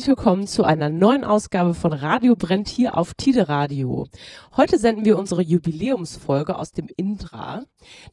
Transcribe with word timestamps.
herzlich 0.00 0.16
willkommen 0.16 0.46
zu 0.46 0.64
einer 0.64 0.88
neuen 0.88 1.24
Ausgabe 1.24 1.74
von 1.74 1.92
Radio 1.92 2.34
Brennt 2.34 2.68
hier 2.68 2.96
auf 2.96 3.12
Tide 3.12 3.50
Radio. 3.50 4.06
Heute 4.56 4.78
senden 4.78 5.04
wir 5.04 5.18
unsere 5.18 5.42
Jubiläumsfolge 5.42 6.56
aus 6.56 6.72
dem 6.72 6.88
Indra. 6.96 7.64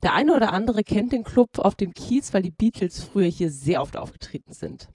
Der 0.03 0.13
eine 0.13 0.35
oder 0.35 0.51
andere 0.51 0.83
kennt 0.83 1.13
den 1.13 1.23
Club 1.23 1.59
auf 1.59 1.75
dem 1.75 1.93
Kiez, 1.93 2.33
weil 2.33 2.41
die 2.41 2.51
Beatles 2.51 3.01
früher 3.01 3.29
hier 3.29 3.49
sehr 3.49 3.81
oft 3.81 3.95
aufgetreten 3.95 4.51
sind. 4.51 4.89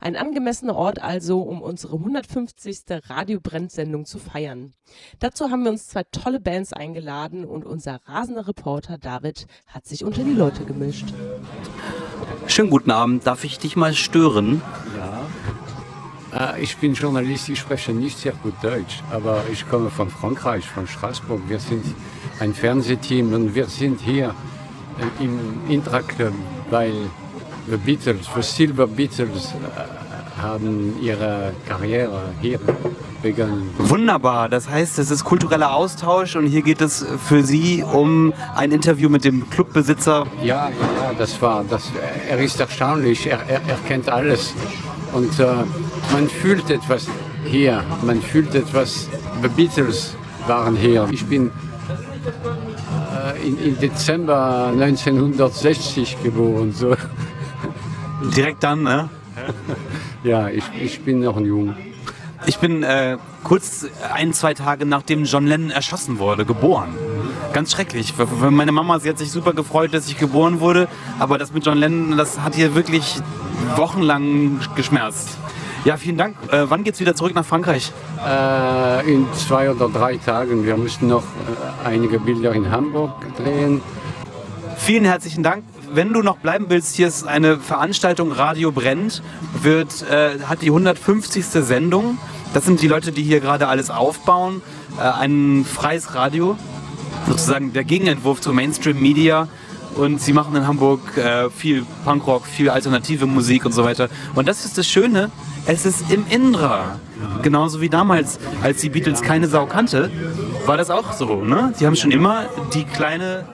Ein 0.00 0.16
angemessener 0.16 0.76
Ort 0.76 1.02
also, 1.02 1.40
um 1.40 1.62
unsere 1.62 1.96
150. 1.96 2.82
Radio 3.08 3.40
Brennt 3.40 3.72
Sendung 3.72 4.04
zu 4.04 4.18
feiern. 4.18 4.74
Dazu 5.20 5.48
haben 5.48 5.64
wir 5.64 5.70
uns 5.70 5.88
zwei 5.88 6.02
tolle 6.12 6.40
Bands 6.40 6.74
eingeladen 6.74 7.46
und 7.46 7.64
unser 7.64 8.00
rasender 8.04 8.46
Reporter 8.46 8.98
David 8.98 9.46
hat 9.66 9.86
sich 9.86 10.04
unter 10.04 10.22
die 10.22 10.34
Leute 10.34 10.66
gemischt. 10.66 11.06
Schönen 12.48 12.68
guten 12.68 12.90
Abend. 12.90 13.26
Darf 13.26 13.44
ich 13.44 13.58
dich 13.58 13.76
mal 13.76 13.94
stören? 13.94 14.60
Ja. 16.34 16.54
Äh, 16.54 16.62
ich 16.62 16.76
bin 16.76 16.94
Journalist, 16.94 17.48
ich 17.48 17.58
spreche 17.58 17.92
nicht 17.92 18.18
sehr 18.18 18.32
gut 18.32 18.54
Deutsch, 18.62 19.02
aber 19.10 19.42
ich 19.52 19.68
komme 19.68 19.90
von 19.90 20.10
Frankreich, 20.10 20.66
von 20.66 20.86
Straßburg. 20.86 21.40
Wir 21.48 21.58
sind 21.58 21.84
ein 22.40 22.54
Fernsehteam 22.54 23.32
und 23.32 23.54
wir 23.54 23.66
sind 23.66 24.00
hier 24.00 24.34
äh, 25.20 25.24
im 25.24 25.38
Intra 25.68 26.02
Club, 26.02 26.34
weil 26.70 26.92
The 27.68 27.76
Beatles, 27.76 28.28
the 28.34 28.42
Silver 28.42 28.86
Beatles 28.86 29.52
äh, 29.52 30.40
haben 30.42 30.96
ihre 31.00 31.52
Karriere 31.66 32.22
hier 32.40 32.58
begonnen. 33.22 33.70
Wunderbar. 33.78 34.48
Das 34.50 34.68
heißt, 34.68 34.98
es 34.98 35.10
ist 35.10 35.24
kultureller 35.24 35.72
Austausch 35.72 36.36
und 36.36 36.46
hier 36.46 36.60
geht 36.60 36.82
es 36.82 37.06
für 37.26 37.42
Sie 37.42 37.82
um 37.82 38.34
ein 38.54 38.70
Interview 38.70 39.08
mit 39.08 39.24
dem 39.24 39.48
Clubbesitzer. 39.48 40.26
Ja, 40.42 40.68
ja, 40.68 41.12
das 41.16 41.40
war, 41.40 41.64
das, 41.64 41.90
er 42.28 42.38
ist 42.38 42.60
erstaunlich, 42.60 43.26
er, 43.26 43.38
er, 43.48 43.62
er 43.66 43.78
kennt 43.88 44.10
alles. 44.10 44.52
Und 45.14 45.38
äh, 45.38 45.46
man 46.12 46.28
fühlt 46.28 46.68
etwas 46.70 47.06
hier, 47.44 47.84
man 48.02 48.20
fühlt 48.20 48.54
etwas, 48.54 49.08
The 49.42 49.48
Beatles 49.48 50.16
waren 50.48 50.76
hier. 50.76 51.08
Ich 51.12 51.24
bin 51.26 51.52
äh, 53.14 53.46
in, 53.46 53.58
in 53.58 53.78
Dezember 53.78 54.72
1960 54.72 56.20
geboren. 56.22 56.72
So. 56.72 56.96
Direkt 58.36 58.62
dann, 58.62 58.82
ne? 58.82 59.08
Ja, 60.24 60.48
ich, 60.48 60.64
ich 60.80 61.02
bin 61.02 61.20
noch 61.20 61.38
jung. 61.38 61.74
Ich 62.46 62.58
bin 62.58 62.82
äh, 62.82 63.18
kurz 63.42 63.86
ein, 64.14 64.32
zwei 64.32 64.54
Tage 64.54 64.86
nachdem 64.86 65.24
John 65.24 65.46
Lennon 65.46 65.70
erschossen 65.70 66.18
wurde, 66.18 66.46
geboren. 66.46 66.94
Ganz 67.52 67.72
schrecklich. 67.72 68.14
Meine 68.50 68.72
Mama, 68.72 68.98
sie 69.00 69.10
hat 69.10 69.18
sich 69.18 69.30
super 69.30 69.52
gefreut, 69.52 69.92
dass 69.92 70.08
ich 70.08 70.18
geboren 70.18 70.60
wurde, 70.60 70.88
aber 71.18 71.36
das 71.36 71.52
mit 71.52 71.66
John 71.66 71.76
Lennon, 71.76 72.16
das 72.16 72.40
hat 72.40 72.54
hier 72.54 72.74
wirklich 72.74 73.20
wochenlang 73.76 74.60
geschmerzt. 74.76 75.38
Ja, 75.84 75.98
vielen 75.98 76.16
Dank. 76.16 76.36
Äh, 76.50 76.64
wann 76.68 76.82
geht's 76.82 77.00
wieder 77.00 77.14
zurück 77.14 77.34
nach 77.34 77.44
Frankreich? 77.44 77.92
Äh, 78.26 79.12
in 79.12 79.26
zwei 79.34 79.70
oder 79.70 79.88
drei 79.88 80.16
Tagen. 80.16 80.64
Wir 80.64 80.78
müssen 80.78 81.08
noch 81.08 81.22
äh, 81.22 81.86
einige 81.86 82.18
Bilder 82.18 82.52
in 82.52 82.70
Hamburg 82.70 83.12
drehen. 83.36 83.82
Vielen 84.78 85.04
herzlichen 85.04 85.42
Dank. 85.42 85.64
Wenn 85.92 86.12
du 86.12 86.22
noch 86.22 86.38
bleiben 86.38 86.66
willst, 86.68 86.96
hier 86.96 87.06
ist 87.06 87.26
eine 87.26 87.58
Veranstaltung 87.58 88.32
Radio 88.32 88.72
brennt, 88.72 89.22
wird, 89.62 90.02
äh, 90.10 90.40
hat 90.44 90.62
die 90.62 90.68
150. 90.68 91.44
Sendung. 91.44 92.18
Das 92.54 92.64
sind 92.64 92.80
die 92.80 92.88
Leute, 92.88 93.12
die 93.12 93.22
hier 93.22 93.40
gerade 93.40 93.68
alles 93.68 93.90
aufbauen. 93.90 94.62
Äh, 94.98 95.02
ein 95.02 95.66
freies 95.70 96.14
Radio, 96.14 96.56
sozusagen 97.28 97.72
der 97.72 97.84
Gegenentwurf 97.84 98.40
zu 98.40 98.52
Mainstream 98.52 99.00
Media. 99.00 99.48
Und 99.96 100.20
sie 100.20 100.32
machen 100.32 100.56
in 100.56 100.66
Hamburg 100.66 101.16
äh, 101.16 101.48
viel 101.50 101.86
Punkrock, 102.04 102.46
viel 102.46 102.68
alternative 102.68 103.26
Musik 103.26 103.64
und 103.64 103.72
so 103.72 103.84
weiter. 103.84 104.08
Und 104.34 104.48
das 104.48 104.64
ist 104.64 104.76
das 104.76 104.88
Schöne, 104.88 105.30
es 105.66 105.86
ist 105.86 106.10
im 106.10 106.24
Indra. 106.28 106.98
Genauso 107.42 107.80
wie 107.80 107.88
damals, 107.88 108.38
als 108.62 108.80
die 108.80 108.88
Beatles 108.90 109.22
keine 109.22 109.46
Sau 109.48 109.66
kannte, 109.66 110.10
war 110.66 110.76
das 110.76 110.90
auch 110.90 111.12
so. 111.12 111.42
Ne? 111.44 111.72
Die 111.78 111.86
haben 111.86 111.96
schon 111.96 112.10
immer 112.10 112.46
die 112.74 112.84
kleine, 112.84 113.44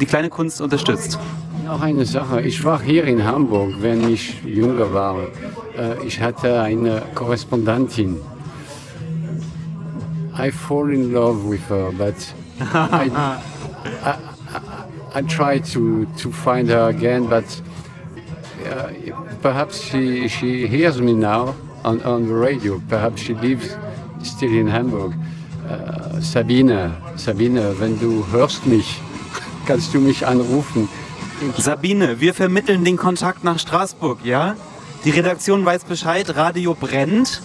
die 0.00 0.06
kleine 0.06 0.28
Kunst 0.30 0.60
unterstützt. 0.60 1.18
Noch 1.64 1.80
eine 1.80 2.04
Sache. 2.04 2.42
Ich 2.42 2.62
war 2.64 2.82
hier 2.82 3.04
in 3.04 3.24
Hamburg, 3.24 3.74
wenn 3.80 4.06
ich 4.12 4.42
jünger 4.44 4.92
war. 4.92 5.16
Äh, 5.78 6.04
Ich 6.06 6.20
hatte 6.20 6.60
eine 6.60 7.02
Korrespondentin. 7.14 8.16
I 10.36 10.50
fall 10.50 10.92
in 10.92 11.12
love 11.12 11.48
with 11.48 11.60
her, 11.70 11.90
but 11.96 12.14
I, 12.60 13.08
I, 14.04 14.33
I, 15.14 15.22
try 15.22 15.58
to, 15.58 16.06
to 16.18 16.32
find 16.32 16.68
her 16.68 16.88
again, 16.88 17.26
but 17.26 17.44
uh, 18.66 18.92
perhaps 19.42 19.80
she, 19.80 20.28
she 20.28 20.66
hears 20.66 21.00
me 21.00 21.12
now 21.12 21.54
on, 21.84 22.02
on 22.02 22.26
the 22.26 22.34
radio. 22.34 22.80
Perhaps 22.88 23.22
she 23.22 23.34
lives 23.34 23.76
still 24.22 24.52
in 24.52 24.68
Hamburg. 24.68 25.14
Uh, 25.68 26.20
Sabine, 26.20 26.92
Sabine, 27.16 27.78
wenn 27.78 27.98
du 27.98 28.26
hörst 28.32 28.66
mich, 28.66 29.00
kannst 29.66 29.94
du 29.94 30.00
mich 30.00 30.26
anrufen. 30.26 30.88
Sabine, 31.58 32.20
wir 32.20 32.34
vermitteln 32.34 32.84
den 32.84 32.96
Kontakt 32.96 33.44
nach 33.44 33.58
Straßburg, 33.58 34.24
ja? 34.24 34.56
Die 35.04 35.10
Redaktion 35.10 35.64
weiß 35.64 35.84
Bescheid, 35.84 36.34
Radio 36.36 36.74
brennt. 36.74 37.42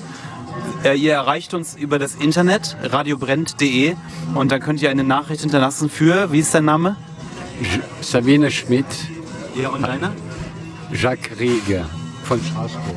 Äh, 0.84 0.96
ihr 0.96 1.14
erreicht 1.14 1.54
uns 1.54 1.76
über 1.76 2.00
das 2.00 2.16
Internet, 2.16 2.78
radiobrennt.de 2.82 3.96
und 4.36 4.52
dann 4.52 4.62
könnt 4.62 4.82
ihr 4.82 4.90
eine 4.90 5.04
Nachricht 5.04 5.42
hinterlassen 5.42 5.90
für, 5.90 6.32
wie 6.32 6.40
ist 6.40 6.54
dein 6.54 6.66
Name? 6.66 6.96
J- 7.62 7.82
Sabine 8.02 8.50
Schmidt, 8.52 8.86
Ja, 9.56 9.70
und 9.70 9.82
deiner? 9.82 10.14
Jacques 10.94 11.40
Rieger 11.40 11.86
von 12.24 12.40
Straßburg. 12.42 12.96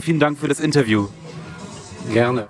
Vielen 0.00 0.18
Dank 0.20 0.38
für 0.38 0.48
das 0.48 0.60
Interview. 0.60 1.08
Gerne. 2.12 2.46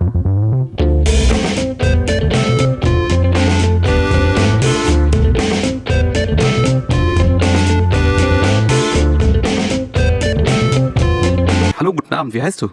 Hallo, 11.79 11.93
guten 11.93 12.15
Abend, 12.15 12.35
wie 12.35 12.43
heißt 12.43 12.63
du? 12.63 12.69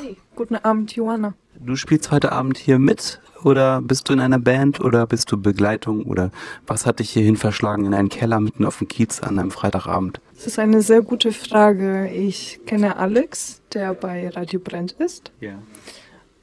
Hi, 0.00 0.16
guten 0.34 0.56
Abend, 0.56 0.94
Joanna. 0.96 1.34
Du 1.60 1.76
spielst 1.76 2.10
heute 2.10 2.32
Abend 2.32 2.56
hier 2.58 2.78
mit 2.78 3.20
oder 3.44 3.80
bist 3.82 4.08
du 4.08 4.12
in 4.12 4.20
einer 4.20 4.38
Band 4.38 4.80
oder 4.80 5.06
bist 5.06 5.30
du 5.30 5.40
Begleitung 5.40 6.04
oder 6.04 6.30
was 6.66 6.86
hat 6.86 6.98
dich 6.98 7.10
hierhin 7.10 7.36
verschlagen 7.36 7.84
in 7.84 7.94
einen 7.94 8.08
Keller 8.08 8.40
mitten 8.40 8.64
auf 8.64 8.78
dem 8.78 8.88
Kiez 8.88 9.20
an 9.20 9.38
einem 9.38 9.50
Freitagabend? 9.50 10.20
Das 10.34 10.46
ist 10.46 10.58
eine 10.58 10.82
sehr 10.82 11.02
gute 11.02 11.32
Frage. 11.32 12.08
Ich 12.08 12.60
kenne 12.66 12.96
Alex, 12.96 13.60
der 13.72 13.94
bei 13.94 14.28
Radio 14.30 14.60
Brent 14.60 14.92
ist. 14.92 15.30
Ja. 15.40 15.58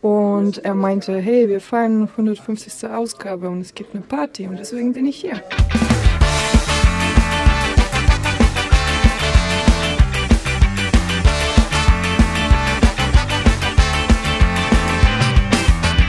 Und 0.02 0.60
er 0.60 0.74
meinte, 0.74 1.18
hey, 1.18 1.48
wir 1.48 1.62
feiern 1.62 2.10
150. 2.10 2.90
Ausgabe 2.90 3.50
und 3.50 3.62
es 3.62 3.76
gibt 3.76 3.94
eine 3.94 4.04
Party 4.04 4.48
und 4.48 4.58
deswegen 4.58 4.94
bin 4.94 5.06
ich 5.06 5.18
hier. 5.18 5.42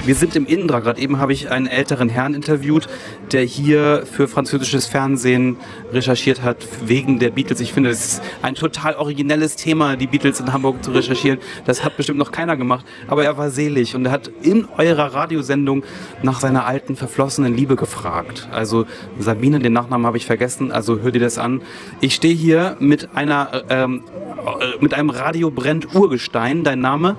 Wir 0.04 0.16
sind 0.16 0.34
im 0.34 0.46
Indra. 0.46 0.80
Gerade 0.80 1.00
eben 1.00 1.18
habe 1.18 1.32
ich 1.32 1.52
einen 1.52 1.68
älteren 1.68 2.08
Herrn 2.08 2.34
interviewt, 2.34 2.88
der 3.30 3.44
hier 3.44 4.02
für 4.04 4.26
französisches 4.26 4.86
Fernsehen 4.86 5.56
recherchiert 5.92 6.42
hat 6.42 6.56
wegen 6.84 7.20
der 7.20 7.30
Beatles. 7.30 7.60
Ich 7.60 7.72
finde, 7.72 7.90
es 7.90 8.04
ist 8.14 8.22
ein 8.42 8.56
total 8.56 8.96
originelles 8.96 9.54
Thema, 9.54 9.94
die 9.94 10.08
Beatles 10.08 10.40
in 10.40 10.52
Hamburg 10.52 10.82
zu 10.82 10.90
recherchieren. 10.90 11.38
Das 11.66 11.84
hat 11.84 11.96
bestimmt 11.96 12.18
noch 12.18 12.32
keiner 12.32 12.56
gemacht. 12.56 12.84
Aber 13.06 13.22
er 13.22 13.38
war 13.38 13.50
selig 13.50 13.94
und 13.94 14.04
er 14.04 14.10
hat 14.10 14.28
in 14.42 14.66
eurer 14.76 15.14
Radiosendung 15.14 15.84
nach 16.24 16.40
seiner 16.40 16.66
alten 16.66 16.96
verflossenen 16.96 17.56
Liebe 17.56 17.76
gefragt. 17.76 18.48
Also 18.50 18.86
Sabine, 19.20 19.60
den 19.60 19.72
Nachnamen 19.72 20.04
habe 20.04 20.16
ich 20.16 20.26
vergessen. 20.26 20.72
Also 20.72 20.98
hör 20.98 21.12
dir 21.12 21.20
das 21.20 21.38
an. 21.38 21.62
Ich 22.00 22.16
stehe 22.16 22.34
hier 22.34 22.76
mit 22.80 23.14
einer 23.14 23.62
ähm, 23.68 24.02
äh, 24.42 24.82
mit 24.82 24.94
einem 24.94 25.10
Radio 25.10 25.50
brennt 25.50 25.94
Urgestein. 25.94 26.64
Dein 26.64 26.80
Name? 26.80 27.16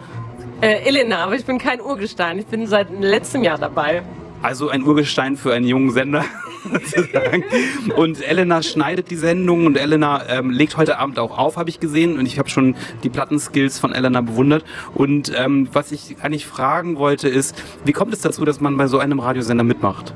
Äh, 0.61 0.87
Elena, 0.87 1.23
aber 1.23 1.35
ich 1.35 1.45
bin 1.45 1.57
kein 1.57 1.81
Urgestein. 1.81 2.39
Ich 2.39 2.45
bin 2.45 2.67
seit 2.67 2.87
letztem 3.01 3.43
Jahr 3.43 3.57
dabei. 3.57 4.03
Also 4.41 4.69
ein 4.69 4.83
Urgestein 4.83 5.37
für 5.37 5.53
einen 5.53 5.65
jungen 5.65 5.91
Sender. 5.91 6.25
und 7.95 8.21
Elena 8.21 8.61
schneidet 8.61 9.09
die 9.09 9.15
Sendung 9.15 9.65
und 9.65 9.77
Elena 9.77 10.27
ähm, 10.29 10.49
legt 10.49 10.77
heute 10.77 10.99
Abend 10.99 11.19
auch 11.19 11.37
auf, 11.37 11.57
habe 11.57 11.69
ich 11.69 11.79
gesehen. 11.79 12.17
Und 12.17 12.25
ich 12.25 12.39
habe 12.39 12.49
schon 12.49 12.75
die 13.03 13.09
Plattenskills 13.09 13.79
von 13.79 13.93
Elena 13.93 14.21
bewundert. 14.21 14.63
Und 14.93 15.31
ähm, 15.35 15.67
was 15.71 15.91
ich 15.91 16.17
eigentlich 16.21 16.45
fragen 16.45 16.97
wollte 16.97 17.29
ist, 17.29 17.55
wie 17.85 17.91
kommt 17.91 18.13
es 18.13 18.21
dazu, 18.21 18.45
dass 18.45 18.59
man 18.59 18.77
bei 18.77 18.87
so 18.87 18.99
einem 18.99 19.19
Radiosender 19.19 19.63
mitmacht? 19.63 20.13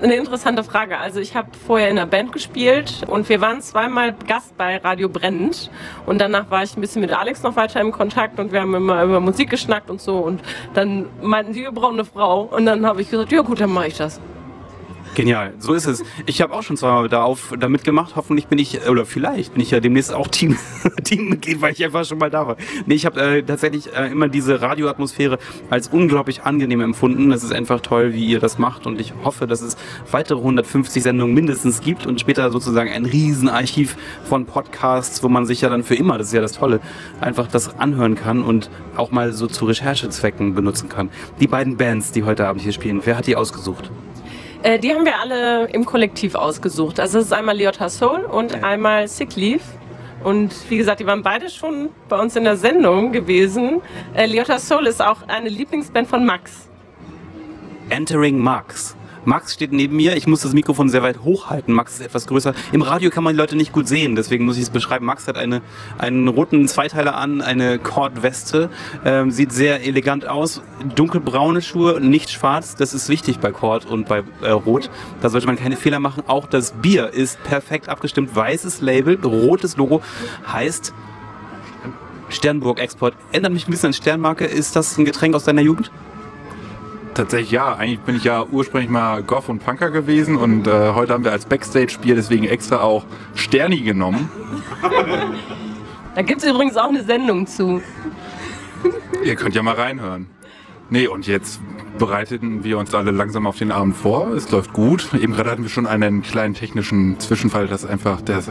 Eine 0.00 0.14
interessante 0.14 0.62
Frage. 0.62 0.98
Also 0.98 1.18
ich 1.18 1.34
habe 1.34 1.48
vorher 1.66 1.88
in 1.88 1.98
einer 1.98 2.06
Band 2.06 2.30
gespielt 2.32 3.02
und 3.08 3.28
wir 3.28 3.40
waren 3.40 3.60
zweimal 3.60 4.14
Gast 4.28 4.56
bei 4.56 4.76
Radio 4.76 5.08
Brennend 5.08 5.72
und 6.06 6.20
danach 6.20 6.52
war 6.52 6.62
ich 6.62 6.76
ein 6.76 6.80
bisschen 6.80 7.02
mit 7.02 7.12
Alex 7.12 7.42
noch 7.42 7.56
weiter 7.56 7.80
im 7.80 7.90
Kontakt 7.90 8.38
und 8.38 8.52
wir 8.52 8.60
haben 8.60 8.74
immer 8.76 9.02
über 9.02 9.18
Musik 9.18 9.50
geschnackt 9.50 9.90
und 9.90 10.00
so 10.00 10.18
und 10.18 10.40
dann 10.74 11.06
meinten 11.20 11.52
sie, 11.52 11.62
wir 11.62 11.72
brauchen 11.72 11.94
eine 11.94 12.04
Frau 12.04 12.42
und 12.42 12.66
dann 12.66 12.86
habe 12.86 13.02
ich 13.02 13.10
gesagt, 13.10 13.32
ja 13.32 13.42
gut, 13.42 13.60
dann 13.60 13.72
mache 13.72 13.88
ich 13.88 13.96
das. 13.96 14.20
Genial, 15.18 15.52
so 15.58 15.74
ist 15.74 15.86
es. 15.86 16.04
Ich 16.26 16.40
habe 16.42 16.54
auch 16.54 16.62
schon 16.62 16.76
zweimal 16.76 17.08
da, 17.08 17.24
auf, 17.24 17.52
da 17.58 17.68
mitgemacht. 17.68 18.14
Hoffentlich 18.14 18.46
bin 18.46 18.60
ich, 18.60 18.88
oder 18.88 19.04
vielleicht 19.04 19.54
bin 19.54 19.62
ich 19.62 19.72
ja 19.72 19.80
demnächst 19.80 20.14
auch 20.14 20.28
Team, 20.28 20.56
Teammitglied, 21.02 21.60
weil 21.60 21.72
ich 21.72 21.84
einfach 21.84 22.04
schon 22.04 22.18
mal 22.18 22.30
da 22.30 22.46
war. 22.46 22.56
Nee, 22.86 22.94
ich 22.94 23.04
habe 23.04 23.20
äh, 23.20 23.42
tatsächlich 23.42 23.92
äh, 23.96 24.12
immer 24.12 24.28
diese 24.28 24.62
Radioatmosphäre 24.62 25.40
als 25.70 25.88
unglaublich 25.88 26.44
angenehm 26.44 26.82
empfunden. 26.82 27.30
Das 27.30 27.42
ist 27.42 27.52
einfach 27.52 27.80
toll, 27.80 28.14
wie 28.14 28.26
ihr 28.26 28.38
das 28.38 28.58
macht 28.58 28.86
und 28.86 29.00
ich 29.00 29.12
hoffe, 29.24 29.48
dass 29.48 29.60
es 29.60 29.76
weitere 30.12 30.38
150 30.38 31.02
Sendungen 31.02 31.34
mindestens 31.34 31.80
gibt 31.80 32.06
und 32.06 32.20
später 32.20 32.52
sozusagen 32.52 32.88
ein 32.88 33.04
Riesenarchiv 33.04 33.96
von 34.22 34.46
Podcasts, 34.46 35.20
wo 35.24 35.28
man 35.28 35.46
sich 35.46 35.62
ja 35.62 35.68
dann 35.68 35.82
für 35.82 35.96
immer, 35.96 36.16
das 36.16 36.28
ist 36.28 36.34
ja 36.34 36.40
das 36.40 36.52
Tolle, 36.52 36.78
einfach 37.20 37.48
das 37.48 37.76
anhören 37.80 38.14
kann 38.14 38.44
und 38.44 38.70
auch 38.94 39.10
mal 39.10 39.32
so 39.32 39.48
zu 39.48 39.64
Recherchezwecken 39.64 40.54
benutzen 40.54 40.88
kann. 40.88 41.10
Die 41.40 41.48
beiden 41.48 41.76
Bands, 41.76 42.12
die 42.12 42.22
heute 42.22 42.46
Abend 42.46 42.62
hier 42.62 42.72
spielen, 42.72 43.00
wer 43.04 43.16
hat 43.16 43.26
die 43.26 43.34
ausgesucht? 43.34 43.90
Äh, 44.62 44.78
die 44.78 44.92
haben 44.92 45.04
wir 45.04 45.20
alle 45.20 45.66
im 45.68 45.84
Kollektiv 45.84 46.34
ausgesucht. 46.34 46.98
Also 47.00 47.18
es 47.18 47.26
ist 47.26 47.32
einmal 47.32 47.56
Liotta 47.56 47.88
Soul 47.88 48.20
und 48.24 48.52
Ja. 48.52 48.62
einmal 48.62 49.06
Sick 49.08 49.36
Leave. 49.36 49.62
Und 50.24 50.52
wie 50.68 50.78
gesagt, 50.78 50.98
die 50.98 51.06
waren 51.06 51.22
beide 51.22 51.48
schon 51.48 51.90
bei 52.08 52.18
uns 52.18 52.34
in 52.34 52.42
der 52.44 52.56
Sendung 52.56 53.12
gewesen. 53.12 53.80
Äh, 54.14 54.26
Liotta 54.26 54.58
Soul 54.58 54.86
ist 54.86 55.00
auch 55.00 55.28
eine 55.28 55.48
Lieblingsband 55.48 56.08
von 56.08 56.26
Max. 56.26 56.68
Entering 57.88 58.38
Max. 58.38 58.96
Max 59.28 59.52
steht 59.52 59.72
neben 59.72 59.94
mir. 59.94 60.16
Ich 60.16 60.26
muss 60.26 60.40
das 60.40 60.54
Mikrofon 60.54 60.88
sehr 60.88 61.02
weit 61.02 61.22
hochhalten. 61.22 61.74
Max 61.74 61.96
ist 61.96 62.00
etwas 62.00 62.26
größer. 62.26 62.54
Im 62.72 62.80
Radio 62.80 63.10
kann 63.10 63.22
man 63.22 63.34
die 63.34 63.36
Leute 63.36 63.56
nicht 63.56 63.72
gut 63.72 63.86
sehen, 63.86 64.16
deswegen 64.16 64.46
muss 64.46 64.56
ich 64.56 64.62
es 64.62 64.70
beschreiben. 64.70 65.04
Max 65.04 65.28
hat 65.28 65.36
eine, 65.36 65.60
einen 65.98 66.28
roten 66.28 66.66
Zweiteiler 66.66 67.14
an, 67.14 67.42
eine 67.42 67.78
Kordweste, 67.78 68.70
ähm, 69.04 69.30
sieht 69.30 69.52
sehr 69.52 69.84
elegant 69.84 70.26
aus. 70.26 70.62
Dunkelbraune 70.94 71.60
Schuhe, 71.60 72.00
nicht 72.00 72.30
schwarz. 72.30 72.74
Das 72.74 72.94
ist 72.94 73.10
wichtig 73.10 73.38
bei 73.38 73.52
Kord 73.52 73.84
und 73.84 74.08
bei 74.08 74.22
äh, 74.40 74.48
Rot. 74.48 74.88
Da 75.20 75.28
sollte 75.28 75.46
man 75.46 75.56
keine 75.56 75.76
Fehler 75.76 76.00
machen. 76.00 76.22
Auch 76.26 76.46
das 76.46 76.72
Bier 76.72 77.10
ist 77.10 77.42
perfekt 77.42 77.90
abgestimmt. 77.90 78.34
Weißes 78.34 78.80
Label, 78.80 79.18
rotes 79.22 79.76
Logo 79.76 80.00
heißt 80.50 80.94
Sternburg 82.30 82.80
Export. 82.80 83.14
Ändert 83.32 83.52
mich 83.52 83.68
ein 83.68 83.72
bisschen 83.72 83.88
an 83.88 83.92
Sternmarke. 83.92 84.46
Ist 84.46 84.74
das 84.74 84.96
ein 84.96 85.04
Getränk 85.04 85.34
aus 85.34 85.44
deiner 85.44 85.60
Jugend? 85.60 85.90
Tatsächlich 87.18 87.50
ja. 87.50 87.74
Eigentlich 87.74 87.98
bin 87.98 88.14
ich 88.14 88.22
ja 88.22 88.46
ursprünglich 88.48 88.88
mal 88.88 89.24
Goth 89.24 89.48
und 89.48 89.58
Punker 89.58 89.90
gewesen 89.90 90.36
und 90.36 90.68
äh, 90.68 90.92
heute 90.94 91.14
haben 91.14 91.24
wir 91.24 91.32
als 91.32 91.46
Backstage-Bier 91.46 92.14
deswegen 92.14 92.44
extra 92.44 92.80
auch 92.80 93.04
Sterni 93.34 93.80
genommen. 93.80 94.30
Da 96.14 96.22
gibt 96.22 96.42
es 96.42 96.48
übrigens 96.48 96.76
auch 96.76 96.88
eine 96.88 97.04
Sendung 97.04 97.46
zu. 97.46 97.80
Ihr 99.24 99.36
könnt 99.36 99.54
ja 99.54 99.62
mal 99.62 99.74
reinhören. 99.74 100.26
Nee, 100.90 101.06
und 101.06 101.28
jetzt 101.28 101.60
bereiten 101.96 102.64
wir 102.64 102.76
uns 102.78 102.92
alle 102.92 103.12
langsam 103.12 103.46
auf 103.46 103.56
den 103.56 103.70
Abend 103.70 103.96
vor. 103.96 104.32
Es 104.32 104.50
läuft 104.50 104.72
gut. 104.72 105.10
Eben 105.14 105.32
gerade 105.32 105.50
hatten 105.50 105.62
wir 105.62 105.70
schon 105.70 105.86
einen 105.86 106.22
kleinen 106.22 106.54
technischen 106.54 107.20
Zwischenfall, 107.20 107.68
dass 107.68 107.84
einfach 107.84 108.20
der 108.20 108.42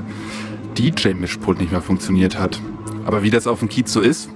DJ-Mischpult 0.77 1.59
nicht 1.59 1.71
mehr 1.71 1.81
funktioniert 1.81 2.39
hat. 2.39 2.61
Aber 3.05 3.21
wie 3.23 3.31
das 3.31 3.47
auf 3.47 3.59
dem 3.59 3.67
Kiez 3.67 3.91
so 3.91 3.99
ist, 3.99 4.29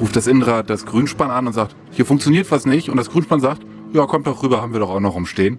ruft 0.00 0.16
das 0.16 0.26
Inrad 0.26 0.70
das 0.70 0.86
Grünspann 0.86 1.30
an 1.30 1.46
und 1.46 1.52
sagt, 1.52 1.76
hier 1.90 2.06
funktioniert 2.06 2.50
was 2.50 2.66
nicht. 2.66 2.88
Und 2.88 2.96
das 2.96 3.10
Grünspann 3.10 3.40
sagt, 3.40 3.62
ja, 3.92 4.06
kommt 4.06 4.26
doch 4.26 4.42
rüber, 4.42 4.62
haben 4.62 4.72
wir 4.72 4.80
doch 4.80 4.90
auch 4.90 5.00
noch 5.00 5.14
rumstehen. 5.14 5.58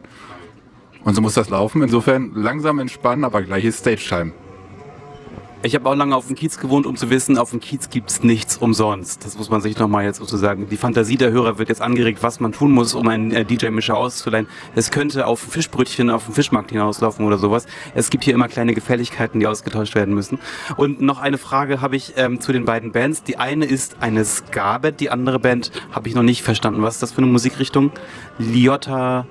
Und 1.04 1.16
so 1.16 1.22
muss 1.22 1.34
das 1.34 1.50
laufen. 1.50 1.82
Insofern 1.82 2.32
langsam 2.36 2.80
entspannen, 2.80 3.24
aber 3.24 3.42
gleich 3.42 3.66
ist 3.66 3.80
Stage-Time. 3.80 4.34
Ich 5.64 5.76
habe 5.76 5.88
auch 5.88 5.94
lange 5.94 6.16
auf 6.16 6.26
dem 6.26 6.36
Kiez 6.36 6.58
gewohnt, 6.58 6.88
um 6.88 6.96
zu 6.96 7.12
wissen, 7.12 7.38
auf 7.38 7.52
dem 7.52 7.60
Kiez 7.60 7.92
gibt's 7.92 8.24
nichts 8.24 8.58
umsonst. 8.58 9.24
Das 9.24 9.38
muss 9.38 9.52
man 9.52 9.62
sich 9.62 9.78
nochmal 9.78 10.06
jetzt 10.06 10.18
sozusagen. 10.18 10.68
Die 10.68 10.76
Fantasie 10.76 11.18
der 11.18 11.30
Hörer 11.32 11.60
wird 11.60 11.70
jetzt 11.70 11.84
angeregt, 11.84 12.24
was 12.24 12.40
man 12.40 12.52
tun 12.52 12.72
muss, 12.72 12.96
um 12.96 13.08
einen 13.08 13.32
äh, 13.32 13.46
DJ-Mischer 13.46 13.96
auszuleihen. 13.96 14.48
Es 14.74 14.90
könnte 14.90 15.28
auf 15.28 15.40
Fischbrötchen 15.40 16.10
auf 16.10 16.26
dem 16.26 16.34
Fischmarkt 16.34 16.72
hinauslaufen 16.72 17.28
oder 17.28 17.38
sowas. 17.38 17.68
Es 17.94 18.10
gibt 18.10 18.24
hier 18.24 18.34
immer 18.34 18.48
kleine 18.48 18.74
Gefälligkeiten, 18.74 19.40
die 19.40 19.46
ausgetauscht 19.46 19.94
werden 19.94 20.16
müssen. 20.16 20.40
Und 20.78 21.00
noch 21.00 21.20
eine 21.20 21.38
Frage 21.38 21.80
habe 21.80 21.96
ich 21.96 22.14
ähm, 22.18 22.42
zu 22.42 22.54
den 22.54 22.66
beiden 22.66 22.92
Bands. 22.92 23.22
Die 23.22 23.38
eine 23.38 23.66
ist 23.66 23.98
eine 24.00 24.26
Ska-Band, 24.26 25.00
die 25.00 25.12
andere 25.12 25.38
Band 25.38 25.72
habe 25.92 26.10
ich 26.10 26.16
noch 26.16 26.24
nicht 26.24 26.42
verstanden. 26.42 26.82
Was 26.82 26.96
ist 26.96 27.04
das 27.04 27.12
für 27.12 27.20
eine 27.20 27.28
Musikrichtung? 27.28 27.92
Liotta... 28.40 29.28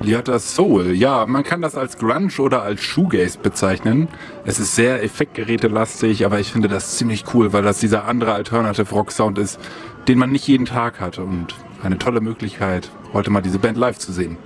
Liotta 0.00 0.38
Soul, 0.38 0.92
ja, 0.92 1.26
man 1.26 1.42
kann 1.42 1.60
das 1.60 1.74
als 1.74 1.98
Grunge 1.98 2.30
oder 2.38 2.62
als 2.62 2.80
Shoegaze 2.80 3.38
bezeichnen. 3.40 4.06
Es 4.44 4.60
ist 4.60 4.76
sehr 4.76 5.02
effektgerätelastig, 5.02 6.24
aber 6.24 6.38
ich 6.38 6.52
finde 6.52 6.68
das 6.68 6.96
ziemlich 6.96 7.24
cool, 7.34 7.52
weil 7.52 7.64
das 7.64 7.80
dieser 7.80 8.04
andere 8.04 8.32
Alternative 8.32 8.88
Rock 8.94 9.10
Sound 9.10 9.38
ist, 9.38 9.58
den 10.06 10.18
man 10.18 10.30
nicht 10.30 10.46
jeden 10.46 10.66
Tag 10.66 11.00
hat 11.00 11.18
und 11.18 11.56
eine 11.82 11.98
tolle 11.98 12.20
Möglichkeit, 12.20 12.90
heute 13.12 13.30
mal 13.30 13.40
diese 13.40 13.58
Band 13.58 13.76
live 13.76 13.98
zu 13.98 14.12
sehen. 14.12 14.36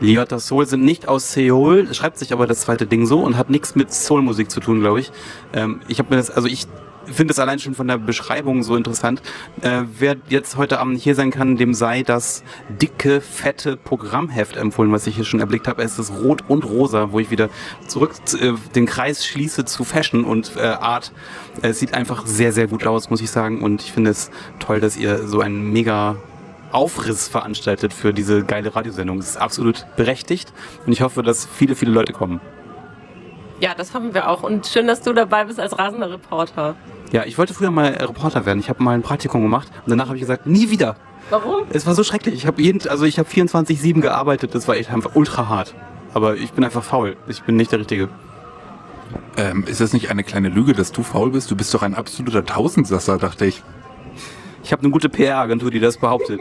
Liotta 0.00 0.38
Soul 0.38 0.66
sind 0.66 0.84
nicht 0.84 1.06
aus 1.06 1.32
Seoul, 1.32 1.92
schreibt 1.92 2.18
sich 2.18 2.32
aber 2.32 2.46
das 2.46 2.62
zweite 2.62 2.86
Ding 2.86 3.04
so 3.04 3.20
und 3.20 3.36
hat 3.36 3.50
nichts 3.50 3.74
mit 3.74 3.92
Soulmusik 3.92 4.50
zu 4.50 4.60
tun, 4.60 4.80
glaube 4.80 5.00
ich. 5.00 5.12
Ähm, 5.52 5.80
ich 5.86 5.98
habe 5.98 6.10
mir 6.10 6.16
das, 6.16 6.30
also 6.30 6.48
ich 6.48 6.66
finde 7.12 7.32
es 7.32 7.38
allein 7.38 7.58
schon 7.58 7.74
von 7.74 7.88
der 7.88 7.98
Beschreibung 7.98 8.62
so 8.62 8.76
interessant. 8.76 9.22
Äh, 9.60 9.82
wer 9.98 10.16
jetzt 10.28 10.56
heute 10.56 10.78
Abend 10.78 11.00
hier 11.00 11.14
sein 11.14 11.30
kann, 11.30 11.56
dem 11.56 11.74
sei 11.74 12.02
das 12.02 12.44
dicke, 12.68 13.20
fette 13.20 13.76
Programmheft 13.76 14.56
empfohlen, 14.56 14.92
was 14.92 15.06
ich 15.06 15.16
hier 15.16 15.24
schon 15.24 15.40
erblickt 15.40 15.68
habe. 15.68 15.82
Es 15.82 15.98
ist 15.98 16.12
rot 16.12 16.44
und 16.48 16.64
rosa, 16.64 17.12
wo 17.12 17.20
ich 17.20 17.30
wieder 17.30 17.48
zurück 17.86 18.12
äh, 18.40 18.52
den 18.74 18.86
Kreis 18.86 19.26
schließe 19.26 19.64
zu 19.64 19.84
Fashion 19.84 20.24
und 20.24 20.56
äh, 20.56 20.60
Art. 20.60 21.12
Es 21.62 21.78
sieht 21.78 21.94
einfach 21.94 22.26
sehr, 22.26 22.52
sehr 22.52 22.66
gut 22.66 22.86
aus, 22.86 23.10
muss 23.10 23.20
ich 23.20 23.30
sagen. 23.30 23.62
Und 23.62 23.82
ich 23.82 23.92
finde 23.92 24.10
es 24.10 24.30
toll, 24.58 24.80
dass 24.80 24.96
ihr 24.96 25.26
so 25.26 25.40
einen 25.40 25.72
mega 25.72 26.16
Aufriss 26.72 27.28
veranstaltet 27.28 27.92
für 27.92 28.12
diese 28.12 28.44
geile 28.44 28.74
Radiosendung. 28.74 29.18
Es 29.18 29.30
ist 29.30 29.36
absolut 29.36 29.86
berechtigt 29.96 30.52
und 30.86 30.92
ich 30.92 31.02
hoffe, 31.02 31.22
dass 31.22 31.46
viele, 31.46 31.76
viele 31.76 31.92
Leute 31.92 32.12
kommen. 32.12 32.40
Ja, 33.60 33.74
das 33.74 33.94
hoffen 33.94 34.14
wir 34.14 34.28
auch. 34.28 34.42
Und 34.42 34.66
schön, 34.66 34.86
dass 34.86 35.00
du 35.00 35.12
dabei 35.12 35.44
bist 35.44 35.60
als 35.60 35.78
rasender 35.78 36.10
Reporter. 36.10 36.74
Ja, 37.12 37.24
ich 37.24 37.38
wollte 37.38 37.54
früher 37.54 37.70
mal 37.70 37.86
Reporter 37.86 38.44
werden. 38.46 38.58
Ich 38.58 38.68
habe 38.68 38.82
mal 38.82 38.92
ein 38.92 39.02
Praktikum 39.02 39.42
gemacht 39.42 39.68
und 39.84 39.90
danach 39.90 40.06
habe 40.06 40.16
ich 40.16 40.22
gesagt, 40.22 40.46
nie 40.46 40.70
wieder. 40.70 40.96
Warum? 41.30 41.62
Es 41.70 41.86
war 41.86 41.94
so 41.94 42.04
schrecklich. 42.04 42.34
Ich 42.34 42.46
habe 42.46 42.60
jeden, 42.60 42.86
also 42.88 43.04
ich 43.04 43.18
habe 43.18 43.28
24/7 43.28 44.00
gearbeitet. 44.00 44.54
Das 44.54 44.68
war 44.68 44.76
echt 44.76 44.90
einfach 44.90 45.14
ultra 45.14 45.48
hart. 45.48 45.74
Aber 46.12 46.36
ich 46.36 46.52
bin 46.52 46.64
einfach 46.64 46.82
faul. 46.82 47.16
Ich 47.28 47.42
bin 47.42 47.56
nicht 47.56 47.72
der 47.72 47.80
Richtige. 47.80 48.08
Ähm, 49.36 49.64
ist 49.66 49.80
das 49.80 49.92
nicht 49.92 50.10
eine 50.10 50.24
kleine 50.24 50.48
Lüge, 50.48 50.72
dass 50.72 50.92
du 50.92 51.02
faul 51.02 51.30
bist? 51.30 51.50
Du 51.50 51.56
bist 51.56 51.72
doch 51.74 51.82
ein 51.82 51.94
absoluter 51.94 52.44
Tausendsasser, 52.44 53.18
dachte 53.18 53.46
ich. 53.46 53.62
Ich 54.62 54.72
habe 54.72 54.82
eine 54.82 54.90
gute 54.90 55.08
PR-Agentur, 55.08 55.70
die 55.70 55.80
das 55.80 55.96
behauptet. 55.98 56.40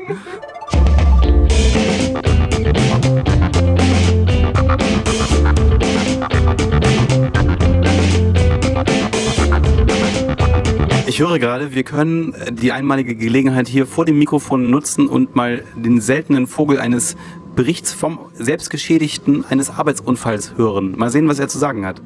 Ich 11.13 11.19
höre 11.19 11.37
gerade, 11.37 11.75
wir 11.75 11.83
können 11.83 12.33
äh, 12.33 12.51
die 12.51 12.71
einmalige 12.71 13.15
Gelegenheit 13.15 13.67
hier 13.67 13.85
vor 13.85 14.03
dem 14.03 14.17
Mikrofon 14.17 14.71
nutzen 14.71 15.07
und 15.07 15.35
mal 15.35 15.63
den 15.75 16.01
seltenen 16.01 16.47
Vogel 16.47 16.79
eines 16.79 17.15
Berichts 17.55 17.93
vom 17.93 18.17
Selbstgeschädigten 18.33 19.45
eines 19.45 19.69
Arbeitsunfalls 19.69 20.57
hören. 20.57 20.95
Mal 20.97 21.11
sehen, 21.11 21.27
was 21.27 21.37
er 21.37 21.47
zu 21.47 21.59
sagen 21.59 21.85
hat. 21.85 22.01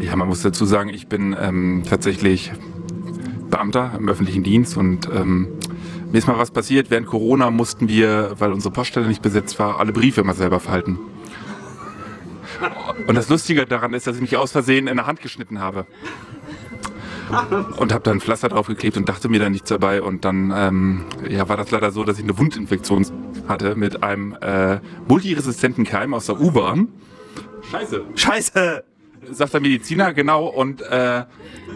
Ja, 0.00 0.16
man 0.16 0.26
muss 0.26 0.40
dazu 0.40 0.64
sagen, 0.64 0.88
ich 0.88 1.08
bin 1.08 1.36
ähm, 1.38 1.82
tatsächlich 1.86 2.50
Beamter 3.50 3.92
im 3.94 4.08
öffentlichen 4.08 4.42
Dienst 4.42 4.78
und 4.78 5.10
ähm, 5.14 5.48
mir 6.10 6.16
ist 6.16 6.28
mal 6.28 6.38
was 6.38 6.52
passiert. 6.52 6.90
Während 6.90 7.08
Corona 7.08 7.50
mussten 7.50 7.90
wir, 7.90 8.36
weil 8.38 8.54
unsere 8.54 8.72
Poststelle 8.72 9.06
nicht 9.06 9.20
besetzt 9.20 9.58
war, 9.58 9.78
alle 9.78 9.92
Briefe 9.92 10.22
immer 10.22 10.32
selber 10.32 10.60
falten. 10.60 10.98
Und 13.06 13.14
das 13.16 13.28
Lustige 13.28 13.66
daran 13.66 13.92
ist, 13.92 14.06
dass 14.06 14.16
ich 14.16 14.22
mich 14.22 14.38
aus 14.38 14.52
Versehen 14.52 14.86
in 14.86 14.96
der 14.96 15.06
Hand 15.06 15.20
geschnitten 15.20 15.60
habe. 15.60 15.86
Und 17.76 17.92
habe 17.92 18.04
dann 18.04 18.20
Pflaster 18.20 18.48
draufgeklebt 18.48 18.96
und 18.96 19.08
dachte 19.08 19.28
mir 19.28 19.40
da 19.40 19.48
nichts 19.48 19.68
dabei. 19.68 20.02
Und 20.02 20.24
dann 20.24 21.04
ja, 21.28 21.48
war 21.48 21.56
das 21.56 21.70
leider 21.70 21.90
so, 21.90 22.04
dass 22.04 22.18
ich 22.18 22.24
eine 22.24 22.38
Wundinfektion 22.38 23.06
hatte 23.48 23.74
mit 23.76 24.02
einem 24.02 24.36
äh, 24.40 24.80
multiresistenten 25.08 25.84
Keim 25.84 26.14
aus 26.14 26.26
der 26.26 26.40
U-Bahn. 26.40 26.88
Scheiße. 27.70 28.02
Scheiße! 28.14 28.84
sagt 29.30 29.54
der 29.54 29.60
Mediziner, 29.60 30.12
genau. 30.12 30.46
Und 30.46 30.82
äh, 30.82 31.24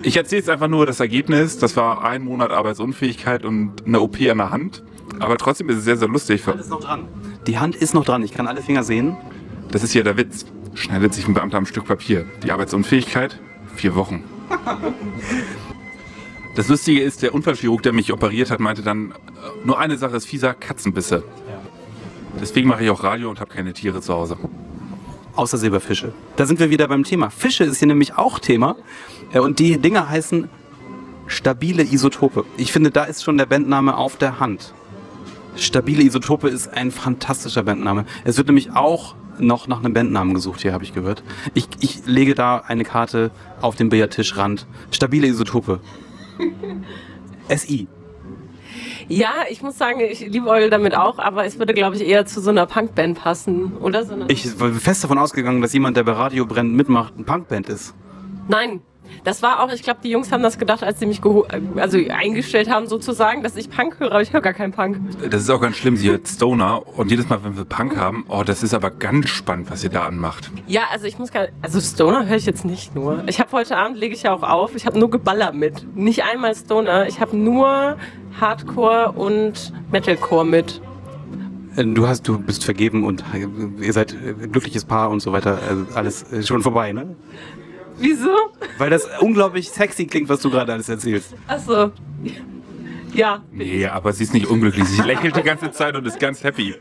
ich 0.03 0.17
erzähle 0.17 0.41
jetzt 0.41 0.51
einfach 0.51 0.69
nur 0.69 0.87
das 0.87 1.01
Ergebnis. 1.01 1.59
Das 1.59 1.77
war 1.77 2.05
ein 2.05 2.23
Monat 2.23 2.51
Arbeitsunfähigkeit 2.51 3.45
und 3.45 3.87
eine 3.87 4.01
OP 4.01 4.17
an 4.21 4.39
der 4.39 4.51
Hand. 4.51 4.83
Aber 5.21 5.37
trotzdem 5.37 5.69
ist 5.69 5.79
es 5.79 5.85
sehr, 5.85 5.97
sehr 5.97 6.09
lustig. 6.09 6.43
Die 6.43 6.51
Hand 6.51 6.61
ist 6.61 6.71
noch 6.71 6.81
dran. 6.81 7.09
Die 7.47 7.59
Hand 7.59 7.77
ist 7.77 7.95
noch 7.95 8.05
dran. 8.05 8.23
Ich 8.23 8.33
kann 8.33 8.47
alle 8.47 8.63
Finger 8.63 8.83
sehen. 8.83 9.17
Das 9.71 9.83
ist 9.83 9.93
hier 9.93 10.05
der 10.05 10.17
Witz. 10.17 10.47
Schneidet 10.75 11.15
sich 11.15 11.29
ein 11.29 11.35
Beamter 11.35 11.59
am 11.59 11.67
Stück 11.67 11.85
Papier. 11.85 12.25
Die 12.43 12.51
Arbeitsunfähigkeit? 12.51 13.41
Vier 13.77 13.95
Wochen. 13.95 14.25
Das 16.55 16.69
Lustige 16.69 17.03
ist, 17.03 17.23
der 17.23 17.35
Unfallchirurg, 17.35 17.83
der 17.83 17.93
mich 17.93 18.13
operiert 18.13 18.51
hat, 18.51 18.61
meinte 18.61 18.83
dann, 18.83 19.11
äh, 19.11 19.15
nur 19.65 19.79
eine 19.79 19.99
Sache 19.99 20.17
ist 20.17 20.27
fieser, 20.27 20.55
Katzenbisse. 20.55 21.25
Deswegen 22.41 22.69
mache 22.69 22.85
ich 22.85 22.91
auch 22.91 23.03
Radio 23.03 23.31
und 23.31 23.41
habe 23.41 23.53
keine 23.53 23.73
Tiere 23.73 24.01
zu 24.01 24.15
Hause. 24.15 24.37
Außer 25.35 25.59
Silberfische. 25.59 26.13
Da 26.37 26.47
sind 26.47 26.61
wir 26.61 26.71
wieder 26.71 26.87
beim 26.87 27.03
Thema. 27.03 27.31
Fische 27.31 27.65
ist 27.65 27.79
hier 27.79 27.89
nämlich 27.89 28.17
auch 28.17 28.39
Thema. 28.39 28.77
Äh, 29.33 29.41
Und 29.41 29.59
die 29.59 29.79
Dinger 29.79 30.09
heißen 30.09 30.49
stabile 31.27 31.83
Isotope. 31.83 32.45
Ich 32.57 32.71
finde, 32.73 32.91
da 32.91 33.05
ist 33.05 33.25
schon 33.25 33.37
der 33.37 33.47
Bandname 33.47 33.97
auf 33.97 34.17
der 34.17 34.39
Hand. 34.39 34.75
Stabile 35.57 36.03
Isotope 36.03 36.49
ist 36.49 36.69
ein 36.69 36.91
fantastischer 36.91 37.63
Bandname. 37.63 38.05
Es 38.25 38.37
wird 38.37 38.47
nämlich 38.49 38.73
auch 38.73 39.17
noch 39.39 39.67
nach 39.69 39.81
einem 39.81 39.93
Bandnamen 39.93 40.35
gesucht, 40.35 40.63
hier 40.63 40.73
habe 40.73 40.85
ich 40.85 40.95
gehört. 40.95 41.23
Ich, 41.55 41.69
ich 41.81 42.07
lege 42.07 42.35
da 42.35 42.59
eine 42.59 42.85
Karte 42.85 43.31
auf 43.61 43.77
den 43.77 43.89
Billardtischrand. 43.89 44.67
Stabile 44.91 45.27
Isotope. 45.27 45.81
SI. 47.49 47.89
Ja, 49.09 49.33
ich 49.51 49.63
muss 49.63 49.77
sagen, 49.77 50.01
ich 50.01 50.21
liebe 50.21 50.49
Eul 50.49 50.71
damit 50.71 50.97
auch, 50.97 51.19
aber 51.19 51.45
es 51.45 51.59
würde, 51.59 51.75
glaube 51.75 51.97
ich, 51.97 52.07
eher 52.07 52.25
zu 52.27 52.41
so 52.41 52.51
einer 52.51 52.67
Punkband 52.67 53.19
passen, 53.19 53.77
oder? 53.77 54.05
So 54.05 54.17
Ich 54.29 54.59
war 54.59 54.73
fest 54.73 55.05
davon 55.05 55.19
ausgegangen, 55.19 55.61
dass 55.61 55.73
jemand, 55.73 55.97
der 55.97 56.05
bei 56.05 56.13
Radio 56.13 56.47
brennt, 56.47 56.75
mitmacht, 56.75 57.17
ein 57.19 57.25
Punkband 57.25 57.69
ist. 57.69 57.95
Nein. 58.49 58.81
Das 59.23 59.43
war 59.43 59.63
auch, 59.63 59.73
ich 59.73 59.83
glaube, 59.83 60.01
die 60.03 60.11
Jungs 60.11 60.33
haben 60.33 60.43
das 60.43 60.59
gedacht, 60.59 60.83
als 60.83 60.99
sie 60.99 61.07
mich 61.07 61.21
also 61.77 61.99
eingestellt 62.11 62.69
haben, 62.69 62.87
sozusagen, 62.87 63.43
dass 63.43 63.57
ich 63.57 63.71
Punk 63.71 64.01
höre, 64.01 64.11
aber 64.11 64.23
ich 64.23 64.33
höre 64.33 64.41
gar 64.41 64.53
keinen 64.53 64.73
Punk. 64.73 64.99
Das 65.31 65.43
ist 65.43 65.51
auch 65.51 65.61
ganz 65.61 65.77
schlimm. 65.77 65.97
Sie 65.97 66.11
hört 66.11 66.27
Stoner 66.27 66.83
und 66.99 67.11
jedes 67.11 67.29
Mal, 67.29 67.45
wenn 67.45 67.57
wir 67.57 67.65
Punk 67.65 67.97
haben, 67.97 68.25
oh, 68.29 68.43
das 68.45 68.63
ist 68.63 68.75
aber 68.75 68.91
ganz 68.91 69.29
spannend, 69.29 69.71
was 69.71 69.85
ihr 69.85 69.91
da 69.91 70.05
anmacht. 70.05 70.51
Ja, 70.67 70.83
also 70.93 71.07
ich 71.07 71.19
muss 71.19 71.31
gar 71.31 71.49
also 71.63 71.81
Stoner 71.81 72.27
höre 72.27 72.37
ich 72.37 72.47
jetzt 72.47 72.65
nicht 72.65 72.95
nur. 72.95 73.23
Ich 73.27 73.41
habe 73.41 73.53
heute 73.53 73.77
Abend, 73.77 73.97
lege 73.99 74.15
ich 74.15 74.25
ja 74.25 74.33
auch 74.35 74.43
auf, 74.43 74.75
ich 74.75 74.87
habe 74.87 74.99
nur 74.99 75.11
Geballer 75.11 75.53
mit. 75.53 75.97
Nicht 75.97 76.25
einmal 76.25 76.55
Stoner, 76.55 77.07
ich 77.07 77.21
habe 77.21 77.37
nur 77.37 77.97
Hardcore 78.41 79.13
und 79.13 79.73
Metalcore 79.91 80.45
mit. 80.45 80.81
Äh, 81.77 81.85
Du 81.85 82.07
hast, 82.07 82.27
du 82.29 82.39
bist 82.39 82.65
vergeben 82.65 83.05
und 83.05 83.25
äh, 83.35 83.47
ihr 83.85 83.93
seid 83.93 84.13
äh, 84.13 84.35
ein 84.43 84.53
glückliches 84.53 84.85
Paar 84.85 85.11
und 85.11 85.21
so 85.21 85.33
weiter. 85.33 85.59
Also 85.69 85.87
alles 85.95 86.33
äh, 86.33 86.43
schon 86.43 86.63
vorbei, 86.63 86.93
ne? 86.93 87.17
Wieso? 87.99 88.31
Weil 88.79 88.91
das 88.91 89.09
unglaublich 89.21 89.71
sexy 89.71 90.07
klingt, 90.07 90.29
was 90.29 90.41
du 90.41 90.51
gerade 90.51 90.73
alles 90.73 90.89
erzählst. 90.89 91.35
Achso. 91.47 91.93
Ja, 93.15 93.43
Nee, 93.53 93.87
aber 93.87 94.13
sie 94.13 94.25
ist 94.25 94.35
nicht 94.35 94.47
unglücklich. 94.47 94.85
Sie 94.87 95.03
lächelt 95.03 95.37
die 95.37 95.43
ganze 95.43 95.71
Zeit 95.71 95.95
und 95.97 96.05
ist 96.07 96.19
ganz 96.19 96.43
happy. 96.43 96.75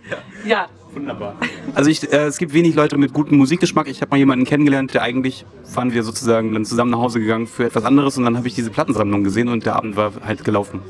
ja. 0.46 0.68
Wunderbar. 0.96 1.36
Also 1.74 1.90
ich, 1.90 2.12
äh, 2.14 2.26
es 2.26 2.38
gibt 2.38 2.54
wenig 2.54 2.76
Leute 2.76 2.98
mit 3.00 3.14
gutem 3.14 3.40
Musikgeschmack. 3.40 3.88
Ich 3.88 4.02
habe 4.02 4.12
mal 4.12 4.18
jemanden 4.18 4.46
kennengelernt, 4.46 4.94
der 4.94 5.02
eigentlich 5.02 5.44
waren 5.74 5.92
wir 5.92 6.04
sozusagen 6.04 6.54
dann 6.54 6.66
zusammen 6.66 6.92
nach 6.92 7.00
Hause 7.00 7.20
gegangen 7.20 7.48
für 7.48 7.66
etwas 7.66 7.84
anderes 7.84 8.16
und 8.20 8.26
dann 8.26 8.38
habe 8.38 8.48
ich 8.48 8.54
diese 8.54 8.70
Plattensammlung 8.70 9.24
gesehen 9.24 9.48
und 9.48 9.66
der 9.66 9.76
Abend 9.76 9.96
war 9.96 10.12
halt 10.24 10.44
gelaufen. 10.44 10.82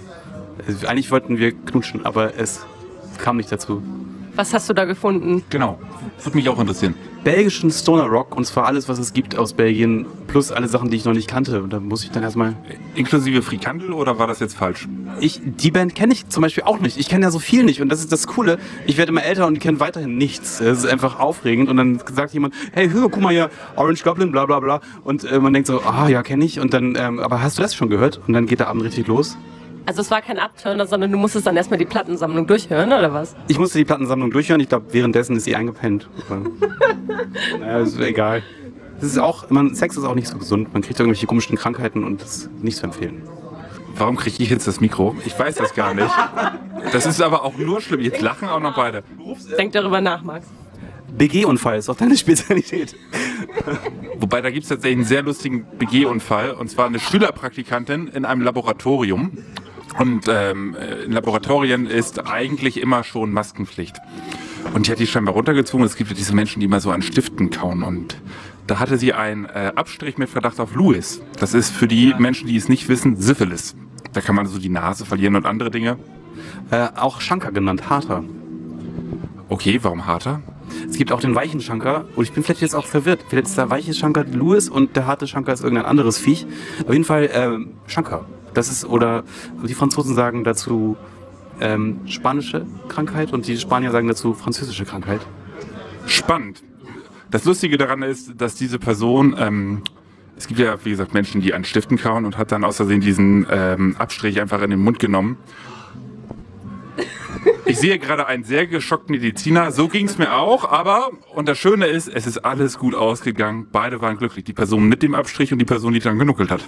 Also 0.68 0.88
eigentlich 0.88 1.10
wollten 1.10 1.38
wir 1.38 1.54
knutschen, 1.54 2.06
aber 2.06 2.38
es 2.38 2.66
kam 3.18 3.38
nicht 3.38 3.50
dazu. 3.50 3.82
Was 4.36 4.52
hast 4.54 4.68
du 4.68 4.74
da 4.74 4.86
gefunden? 4.86 5.44
Genau. 5.52 5.80
Würde 6.24 6.38
mich 6.38 6.50
auch 6.50 6.60
interessieren. 6.60 6.96
Belgischen 7.24 7.70
Stoner 7.70 8.06
Rock 8.06 8.36
und 8.36 8.46
zwar 8.46 8.66
alles, 8.66 8.90
was 8.90 8.98
es 8.98 9.14
gibt 9.14 9.38
aus 9.38 9.54
Belgien, 9.54 10.08
plus 10.28 10.52
alle 10.52 10.68
Sachen, 10.68 10.90
die 10.90 10.98
ich 10.98 11.06
noch 11.06 11.14
nicht 11.14 11.30
kannte. 11.30 11.62
Und 11.62 11.72
da 11.72 11.80
muss 11.80 12.04
ich 12.04 12.10
dann 12.10 12.24
erstmal. 12.24 12.56
Inklusive 12.96 13.44
Frikandel 13.44 13.94
oder 13.94 14.18
war 14.18 14.26
das 14.26 14.40
jetzt 14.40 14.56
falsch? 14.56 14.88
Ich, 15.20 15.40
die 15.44 15.70
Band 15.70 15.94
kenne 15.94 16.14
ich 16.14 16.28
zum 16.30 16.42
Beispiel 16.42 16.64
auch 16.64 16.80
nicht. 16.80 16.98
Ich 16.98 17.10
kenne 17.10 17.26
ja 17.26 17.32
so 17.32 17.38
viel 17.38 17.64
nicht 17.64 17.80
und 17.82 17.90
das 17.90 18.00
ist 18.00 18.12
das 18.12 18.26
Coole. 18.26 18.58
Ich 18.88 18.98
werde 18.98 19.12
immer 19.12 19.24
älter 19.24 19.46
und 19.46 19.60
kenne 19.60 19.80
weiterhin 19.80 20.18
nichts. 20.18 20.60
Es 20.60 20.80
ist 20.80 20.88
einfach 20.88 21.20
aufregend 21.20 21.70
und 21.70 21.78
dann 21.78 22.02
sagt 22.12 22.34
jemand, 22.34 22.56
hey, 22.74 22.90
hör, 22.90 23.10
guck 23.10 23.22
mal 23.22 23.32
hier, 23.32 23.52
Orange 23.76 24.04
Goblin, 24.04 24.32
bla 24.32 24.48
bla 24.48 24.60
bla. 24.60 24.82
Und 25.04 25.24
äh, 25.26 25.40
man 25.40 25.54
denkt 25.54 25.68
so, 25.68 25.82
ah 25.82 26.10
ja, 26.10 26.24
kenne 26.24 26.44
ich. 26.44 26.60
Und 26.60 26.74
dann, 26.74 26.96
ähm, 26.98 27.20
aber 27.20 27.44
hast 27.44 27.60
du 27.60 27.62
das 27.62 27.76
schon 27.76 27.90
gehört? 27.90 28.20
Und 28.28 28.34
dann 28.34 28.48
geht 28.48 28.60
der 28.60 28.68
Abend 28.68 28.84
richtig 28.84 29.08
los. 29.08 29.38
Also 29.86 30.02
es 30.02 30.12
war 30.12 30.22
kein 30.22 30.40
Abturner, 30.40 30.88
sondern 30.88 31.12
du 31.12 31.18
musstest 31.18 31.46
dann 31.46 31.58
erstmal 31.58 31.78
die 31.78 31.86
Plattensammlung 31.86 32.48
durchhören, 32.48 32.94
oder 32.94 33.14
was? 33.14 33.36
Ich 33.48 33.60
musste 33.60 33.78
die 33.78 33.86
Plattensammlung 33.86 34.32
durchhören. 34.32 34.62
Ich 34.62 34.70
glaube, 34.70 34.86
währenddessen 34.92 35.36
ist 35.36 35.44
sie 35.46 35.56
eingepennt. 35.56 36.10
Naja, 37.60 37.80
ist 37.80 38.00
egal. 38.00 38.44
Das 39.00 39.10
ist 39.10 39.18
auch, 39.18 39.50
man, 39.50 39.74
Sex 39.76 39.98
ist 39.98 40.04
auch 40.04 40.16
nicht 40.16 40.28
so 40.28 40.38
gesund. 40.38 40.72
Man 40.72 40.82
kriegt 40.82 41.00
irgendwelche 41.00 41.26
komischen 41.26 41.58
Krankheiten 41.58 42.04
und 42.04 42.22
das 42.22 42.38
ist 42.38 42.64
nicht 42.64 42.78
zu 42.78 42.86
empfehlen. 42.86 43.24
Warum 43.96 44.18
kriege 44.18 44.42
ich 44.42 44.50
jetzt 44.50 44.68
das 44.68 44.80
Mikro? 44.80 45.16
Ich 45.26 45.38
weiß 45.38 45.56
das 45.56 45.74
gar 45.74 45.94
nicht. 45.94 46.10
Das 46.92 47.06
ist 47.06 47.22
aber 47.22 47.44
auch 47.44 47.58
nur 47.58 47.82
schlimm. 47.82 48.02
Jetzt 48.02 48.22
lachen 48.22 48.48
auch 48.48 48.60
noch 48.60 48.76
beide. 48.76 49.04
Denk 49.58 49.74
darüber 49.74 50.02
nach, 50.02 50.24
Max. 50.24 50.46
BG-Unfall 51.18 51.78
ist 51.78 51.90
auch 51.90 51.96
deine 51.96 52.18
Spezialität. 52.18 52.96
Wobei, 54.20 54.42
da 54.42 54.50
gibt 54.50 54.64
es 54.64 54.70
tatsächlich 54.70 54.98
einen 54.98 55.06
sehr 55.06 55.22
lustigen 55.22 55.66
BG-Unfall. 55.78 56.52
Und 56.52 56.70
zwar 56.70 56.88
eine 56.88 57.00
Schülerpraktikantin 57.00 58.08
in 58.08 58.26
einem 58.26 58.42
Laboratorium. 58.42 59.32
Und 60.00 60.28
ähm, 60.28 60.76
in 61.06 61.12
Laboratorien 61.12 61.86
ist 61.86 62.26
eigentlich 62.28 62.82
immer 62.82 63.04
schon 63.04 63.32
Maskenpflicht. 63.32 63.96
Und 64.74 64.88
die 64.88 64.92
hat 64.92 65.00
die 65.00 65.08
scheinbar 65.08 65.34
runtergezogen. 65.34 65.86
Es 65.86 65.96
gibt 65.96 66.10
ja 66.10 66.16
diese 66.16 66.34
Menschen, 66.34 66.60
die 66.60 66.66
immer 66.66 66.80
so 66.80 66.92
an 66.92 67.02
Stiften 67.02 67.50
kauen. 67.50 67.84
Und 67.84 68.18
da 68.68 68.80
hatte 68.80 68.98
sie 68.98 69.14
einen 69.14 69.46
äh, 69.46 69.74
Abstrich 69.76 70.18
mit 70.18 70.30
Verdacht 70.30 70.60
auf 70.60 70.74
Louis. 70.76 71.22
Das 71.40 71.54
ist 71.54 71.72
für 71.72 71.88
die 71.88 72.14
Menschen, 72.18 72.48
die 72.48 72.56
es 72.56 72.70
nicht 72.70 72.88
wissen, 72.90 73.18
Syphilis. 73.18 73.76
Da 74.14 74.22
kann 74.22 74.36
man 74.36 74.46
so 74.46 74.60
die 74.60 74.70
Nase 74.70 75.06
verlieren 75.06 75.36
und 75.36 75.46
andere 75.46 75.70
Dinge. 75.70 75.98
Äh, 76.72 76.88
auch 76.96 77.22
Schanker 77.22 77.52
genannt, 77.52 77.90
harter. 77.90 78.24
Okay, 79.50 79.80
warum 79.82 80.08
harter? 80.08 80.42
Es 80.90 80.98
gibt 80.98 81.12
auch 81.12 81.20
den 81.20 81.36
weichen 81.36 81.62
Schanker 81.62 82.06
und 82.16 82.24
ich 82.24 82.32
bin 82.32 82.44
vielleicht 82.44 82.62
jetzt 82.62 82.76
auch 82.76 82.86
verwirrt. 82.86 83.26
Vielleicht 83.28 83.48
ist 83.48 83.58
der 83.58 83.70
weiche 83.70 83.94
Schanker 83.94 84.24
Louis 84.24 84.70
und 84.70 84.96
der 84.96 85.06
harte 85.06 85.28
Schanker 85.28 85.54
ist 85.54 85.62
irgendein 85.64 85.86
anderes 85.86 86.18
Viech. 86.18 86.48
Auf 86.86 86.94
jeden 86.94 87.06
Fall 87.06 87.30
ähm, 87.34 87.72
Schanker. 87.88 88.26
Das 88.54 88.70
ist, 88.70 88.86
oder 88.86 89.24
die 89.66 89.74
Franzosen 89.74 90.16
sagen 90.16 90.44
dazu 90.44 90.98
ähm, 91.60 92.02
spanische 92.08 92.66
Krankheit 92.88 93.34
und 93.34 93.48
die 93.48 93.58
Spanier 93.58 93.92
sagen 93.92 94.08
dazu 94.08 94.34
französische 94.34 94.86
Krankheit. 94.86 95.22
Spannend. 96.06 96.64
Das 97.32 97.46
Lustige 97.46 97.78
daran 97.78 98.04
ist, 98.04 98.40
dass 98.40 98.56
diese 98.56 98.78
Person, 98.80 99.36
ähm, 99.40 99.82
es 100.38 100.48
gibt 100.48 100.60
ja, 100.60 100.76
wie 100.84 100.92
gesagt, 100.92 101.14
Menschen, 101.14 101.42
die 101.42 101.54
an 101.54 101.64
Stiften 101.64 101.98
kauen 101.98 102.26
und 102.26 102.38
hat 102.38 102.52
dann 102.52 102.64
aus 102.64 102.78
Versehen 102.78 103.02
diesen 103.02 103.48
ähm, 103.50 103.96
Abstrich 103.98 104.40
einfach 104.40 104.62
in 104.62 104.70
den 104.70 104.80
Mund 104.80 105.00
genommen. 105.00 105.38
Ich 107.66 107.80
sehe 107.80 107.98
gerade 107.98 108.28
einen 108.28 108.44
sehr 108.44 108.68
geschockten 108.68 109.16
Mediziner. 109.16 109.72
So 109.72 109.88
ging 109.88 110.06
es 110.06 110.18
mir 110.18 110.34
auch, 110.34 110.70
aber, 110.70 111.12
und 111.34 111.48
das 111.48 111.58
Schöne 111.58 111.86
ist, 111.86 112.10
es 112.10 112.28
ist 112.28 112.40
alles 112.40 112.78
gut 112.78 112.94
ausgegangen. 112.94 113.68
Beide 113.72 114.02
waren 114.02 114.18
glücklich. 114.18 114.44
Die 114.44 114.54
Person 114.54 114.88
mit 114.90 115.02
dem 115.02 115.16
Abstrich 115.16 115.54
und 115.54 115.60
die 115.60 115.66
Person, 115.66 115.94
die 115.94 116.00
dann 116.00 116.20
genuckelt 116.20 116.52
hat. 116.52 116.62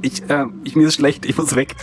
Ich, 0.00 0.22
äh, 0.30 0.46
ich 0.64 0.74
mir 0.74 0.86
ist 0.86 0.94
schlecht, 0.94 1.26
ich 1.26 1.36
muss 1.36 1.54
weg. 1.54 1.74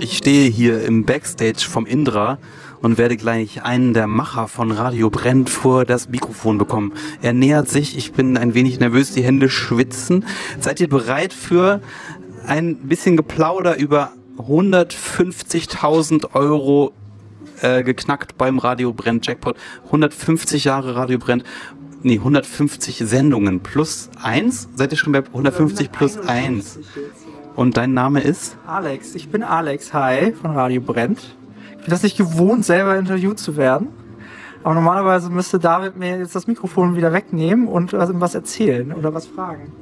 Ich 0.00 0.16
stehe 0.16 0.48
hier 0.48 0.82
im 0.84 1.04
Backstage 1.04 1.66
vom 1.68 1.84
Indra 1.84 2.38
und 2.82 2.98
werde 2.98 3.16
gleich 3.16 3.62
einen 3.62 3.94
der 3.94 4.06
Macher 4.06 4.48
von 4.48 4.70
Radio 4.70 5.10
Brennt 5.10 5.50
vor 5.50 5.84
das 5.84 6.08
Mikrofon 6.08 6.58
bekommen. 6.58 6.92
Er 7.22 7.32
nähert 7.32 7.68
sich. 7.68 7.96
Ich 7.96 8.12
bin 8.12 8.36
ein 8.36 8.54
wenig 8.54 8.78
nervös, 8.80 9.12
die 9.12 9.22
Hände 9.22 9.48
schwitzen. 9.48 10.24
Seid 10.60 10.80
ihr 10.80 10.88
bereit 10.88 11.32
für 11.32 11.80
ein 12.46 12.76
bisschen 12.76 13.16
Geplauder 13.16 13.76
über 13.76 14.12
150.000 14.38 16.34
Euro 16.34 16.92
äh, 17.60 17.82
geknackt 17.82 18.38
beim 18.38 18.58
Radio 18.58 18.92
Brennt 18.92 19.26
Jackpot. 19.26 19.56
150 19.86 20.64
Jahre 20.64 20.94
Radio 20.94 21.18
Brennt. 21.18 21.44
Nee, 22.02 22.18
150 22.18 22.98
Sendungen 22.98 23.60
plus 23.60 24.08
eins. 24.22 24.68
Seid 24.76 24.92
ihr 24.92 24.98
schon 24.98 25.12
bei 25.12 25.24
150 25.24 25.90
plus 25.90 26.16
eins? 26.18 26.78
Und 27.56 27.76
dein 27.76 27.92
Name 27.92 28.20
ist? 28.20 28.56
Alex, 28.66 29.16
ich 29.16 29.30
bin 29.30 29.42
Alex, 29.42 29.92
hi, 29.92 30.32
von 30.32 30.52
Radio 30.52 30.80
Brennt. 30.80 31.36
Bin 31.88 31.94
das 31.94 32.02
nicht 32.02 32.18
gewohnt, 32.18 32.66
selber 32.66 32.98
interviewt 32.98 33.38
zu 33.38 33.56
werden. 33.56 33.88
Aber 34.62 34.74
normalerweise 34.74 35.30
müsste 35.30 35.58
David 35.58 35.96
mir 35.96 36.18
jetzt 36.18 36.34
das 36.34 36.46
Mikrofon 36.46 36.96
wieder 36.96 37.14
wegnehmen 37.14 37.66
und 37.66 37.94
was 37.94 38.34
erzählen 38.34 38.92
oder 38.92 39.14
was 39.14 39.26
fragen. 39.26 39.72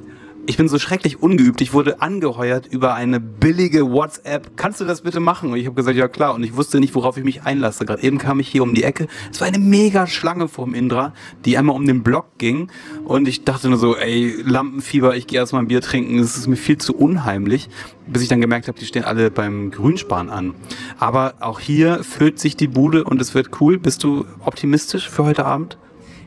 Ich 0.49 0.55
bin 0.55 0.69
so 0.69 0.79
schrecklich 0.79 1.21
ungeübt. 1.21 1.59
Ich 1.59 1.73
wurde 1.73 2.01
angeheuert 2.01 2.67
über 2.67 2.95
eine 2.95 3.19
billige 3.19 3.91
WhatsApp. 3.91 4.55
Kannst 4.55 4.79
du 4.79 4.85
das 4.85 5.01
bitte 5.01 5.19
machen? 5.19 5.51
Und 5.51 5.57
ich 5.57 5.65
habe 5.65 5.75
gesagt, 5.75 5.97
ja 5.97 6.07
klar. 6.07 6.33
Und 6.33 6.41
ich 6.41 6.55
wusste 6.55 6.79
nicht, 6.79 6.95
worauf 6.95 7.17
ich 7.17 7.25
mich 7.25 7.43
einlasse. 7.43 7.85
Gerade 7.85 8.01
eben 8.01 8.17
kam 8.17 8.39
ich 8.39 8.47
hier 8.47 8.63
um 8.63 8.73
die 8.73 8.83
Ecke. 8.83 9.07
Es 9.29 9.41
war 9.41 9.47
eine 9.49 9.59
mega 9.59 10.07
Schlange 10.07 10.47
vorm 10.47 10.73
Indra, 10.73 11.13
die 11.43 11.57
einmal 11.57 11.75
um 11.75 11.85
den 11.85 12.01
Block 12.01 12.37
ging. 12.37 12.71
Und 13.03 13.27
ich 13.27 13.43
dachte 13.43 13.67
nur 13.67 13.77
so, 13.77 13.97
ey, 13.97 14.41
Lampenfieber, 14.41 15.17
ich 15.17 15.27
gehe 15.27 15.37
erstmal 15.37 15.63
ein 15.63 15.67
Bier 15.67 15.81
trinken. 15.81 16.17
Das 16.17 16.37
ist 16.37 16.47
mir 16.47 16.55
viel 16.55 16.77
zu 16.77 16.95
unheimlich. 16.95 17.67
Bis 18.07 18.21
ich 18.21 18.29
dann 18.29 18.39
gemerkt 18.39 18.69
habe, 18.69 18.79
die 18.79 18.85
stehen 18.85 19.03
alle 19.03 19.29
beim 19.29 19.69
Grünspan 19.69 20.29
an. 20.29 20.55
Aber 20.97 21.33
auch 21.41 21.59
hier 21.59 22.05
füllt 22.05 22.39
sich 22.39 22.55
die 22.55 22.69
Bude 22.69 23.03
und 23.03 23.19
es 23.19 23.35
wird 23.35 23.59
cool. 23.59 23.77
Bist 23.77 24.01
du 24.05 24.23
optimistisch 24.45 25.09
für 25.09 25.25
heute 25.25 25.45
Abend? 25.45 25.77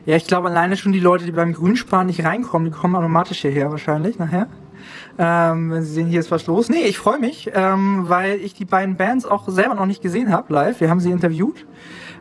Ja, 0.05 0.15
ich 0.15 0.25
glaube 0.25 0.49
alleine 0.49 0.77
schon 0.77 0.91
die 0.91 0.99
Leute, 0.99 1.25
die 1.25 1.31
beim 1.31 1.53
Grünspan 1.53 2.07
nicht 2.07 2.25
reinkommen, 2.25 2.71
die 2.71 2.77
kommen 2.77 2.95
automatisch 2.95 3.41
hierher 3.41 3.69
wahrscheinlich 3.69 4.17
nachher. 4.17 4.47
Ähm, 5.19 5.71
wenn 5.71 5.83
sie 5.83 5.93
sehen, 5.93 6.07
hier 6.07 6.19
ist 6.19 6.31
was 6.31 6.47
los. 6.47 6.69
Nee, 6.69 6.83
ich 6.83 6.97
freue 6.97 7.19
mich, 7.19 7.51
ähm, 7.53 8.05
weil 8.07 8.39
ich 8.39 8.55
die 8.55 8.65
beiden 8.65 8.95
Bands 8.97 9.25
auch 9.25 9.47
selber 9.47 9.75
noch 9.75 9.85
nicht 9.85 10.01
gesehen 10.01 10.31
habe 10.31 10.51
live. 10.53 10.79
Wir 10.79 10.89
haben 10.89 10.99
sie 10.99 11.11
interviewt. 11.11 11.65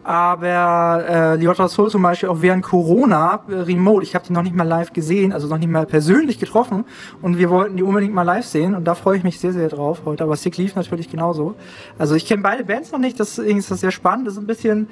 Aber 0.03 1.05
äh, 1.09 1.43
Jota 1.43 1.69
Soul 1.69 1.91
zum 1.91 2.03
Beispiel 2.03 2.31
auch 2.31 2.41
während 2.41 2.63
Corona 2.63 3.41
äh, 3.49 3.55
remote. 3.55 4.03
Ich 4.03 4.15
habe 4.15 4.25
die 4.27 4.33
noch 4.33 4.43
nicht 4.43 4.55
mal 4.55 4.67
live 4.67 4.93
gesehen, 4.93 5.33
also 5.33 5.47
noch 5.47 5.59
nicht 5.59 5.69
mal 5.69 5.85
persönlich 5.85 6.39
getroffen. 6.39 6.85
Und 7.21 7.39
wir 7.39 7.51
wollten 7.51 7.77
die 7.77 7.83
unbedingt 7.83 8.15
mal 8.15 8.23
live 8.23 8.47
sehen. 8.47 8.75
Und 8.75 8.85
da 8.85 8.95
freue 8.95 9.19
ich 9.19 9.25
mich 9.25 9.39
sehr, 9.39 9.53
sehr 9.53 9.69
drauf 9.69 10.03
heute. 10.07 10.25
Aber 10.25 10.37
Sick 10.37 10.57
Leaf 10.57 10.75
natürlich 10.75 11.11
genauso. 11.11 11.55
Also 11.99 12.15
ich 12.15 12.27
kenne 12.27 12.43
beide 12.43 12.65
Bands 12.65 12.93
noch 12.93 12.99
nicht. 12.99 13.19
Deswegen 13.19 13.59
ist 13.59 13.71
das 13.71 13.81
sehr 13.81 13.91
spannend. 13.91 14.27
Das 14.27 14.35
ist 14.35 14.41
ein 14.41 14.47
bisschen 14.47 14.89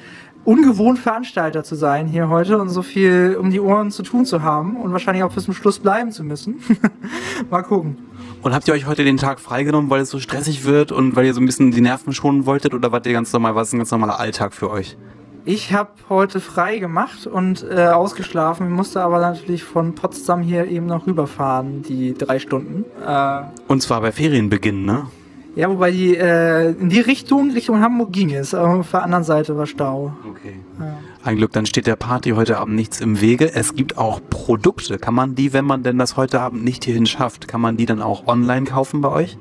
ungewohnt 0.48 0.98
Veranstalter 0.98 1.62
zu 1.62 1.74
sein 1.74 2.06
hier 2.06 2.30
heute 2.30 2.56
und 2.56 2.70
so 2.70 2.80
viel 2.80 3.36
um 3.38 3.50
die 3.50 3.60
Ohren 3.60 3.90
zu 3.90 4.02
tun 4.02 4.24
zu 4.24 4.42
haben 4.42 4.76
und 4.76 4.92
wahrscheinlich 4.92 5.22
auch 5.22 5.34
bis 5.34 5.44
zum 5.44 5.52
Schluss 5.52 5.78
bleiben 5.78 6.10
zu 6.10 6.24
müssen. 6.24 6.56
Mal 7.50 7.60
gucken. 7.60 7.98
Und 8.40 8.54
habt 8.54 8.66
ihr 8.66 8.72
euch 8.72 8.86
heute 8.86 9.04
den 9.04 9.18
Tag 9.18 9.40
freigenommen, 9.40 9.90
weil 9.90 10.00
es 10.00 10.08
so 10.08 10.18
stressig 10.18 10.64
wird 10.64 10.90
und 10.90 11.16
weil 11.16 11.26
ihr 11.26 11.34
so 11.34 11.40
ein 11.42 11.44
bisschen 11.44 11.70
die 11.70 11.82
Nerven 11.82 12.14
schonen 12.14 12.46
wolltet 12.46 12.72
oder 12.72 12.92
wart 12.92 13.04
ihr 13.04 13.12
ganz 13.12 13.30
normal, 13.30 13.56
was 13.56 13.68
ist 13.68 13.74
ein 13.74 13.78
ganz 13.78 13.90
normaler 13.90 14.18
Alltag 14.18 14.54
für 14.54 14.70
euch? 14.70 14.96
Ich 15.44 15.74
habe 15.74 15.90
heute 16.08 16.40
frei 16.40 16.78
gemacht 16.78 17.26
und 17.26 17.66
äh, 17.70 17.88
ausgeschlafen, 17.88 18.70
musste 18.70 19.02
aber 19.02 19.18
natürlich 19.18 19.64
von 19.64 19.94
Potsdam 19.94 20.40
hier 20.40 20.66
eben 20.66 20.86
noch 20.86 21.06
rüberfahren, 21.06 21.82
die 21.82 22.14
drei 22.14 22.38
Stunden. 22.38 22.86
Äh, 23.06 23.42
Und 23.66 23.82
zwar 23.82 24.00
bei 24.00 24.12
Ferienbeginn, 24.12 24.86
ne? 24.86 25.08
Ja, 25.54 25.68
wobei 25.68 25.90
die 25.90 26.16
äh, 26.16 26.70
in 26.70 26.88
die 26.88 27.00
Richtung, 27.00 27.50
Richtung 27.50 27.80
Hamburg 27.80 28.12
ging 28.12 28.32
es, 28.32 28.54
aber 28.54 28.80
auf 28.80 28.90
der 28.90 29.02
anderen 29.02 29.24
Seite 29.24 29.56
war 29.56 29.66
Stau. 29.66 30.12
Okay. 30.30 30.60
Ja. 30.78 30.98
Ein 31.24 31.36
Glück, 31.36 31.52
dann 31.52 31.66
steht 31.66 31.86
der 31.86 31.96
Party 31.96 32.30
heute 32.30 32.58
Abend 32.58 32.76
nichts 32.76 33.00
im 33.00 33.20
Wege. 33.20 33.52
Es 33.52 33.74
gibt 33.74 33.98
auch 33.98 34.20
Produkte. 34.30 34.98
Kann 34.98 35.14
man 35.14 35.34
die, 35.34 35.52
wenn 35.52 35.64
man 35.64 35.82
denn 35.82 35.98
das 35.98 36.16
heute 36.16 36.40
Abend 36.40 36.64
nicht 36.64 36.84
hierhin 36.84 37.06
schafft, 37.06 37.48
kann 37.48 37.60
man 37.60 37.76
die 37.76 37.86
dann 37.86 38.02
auch 38.02 38.26
online 38.26 38.66
kaufen 38.66 39.00
bei 39.00 39.08
euch? 39.10 39.38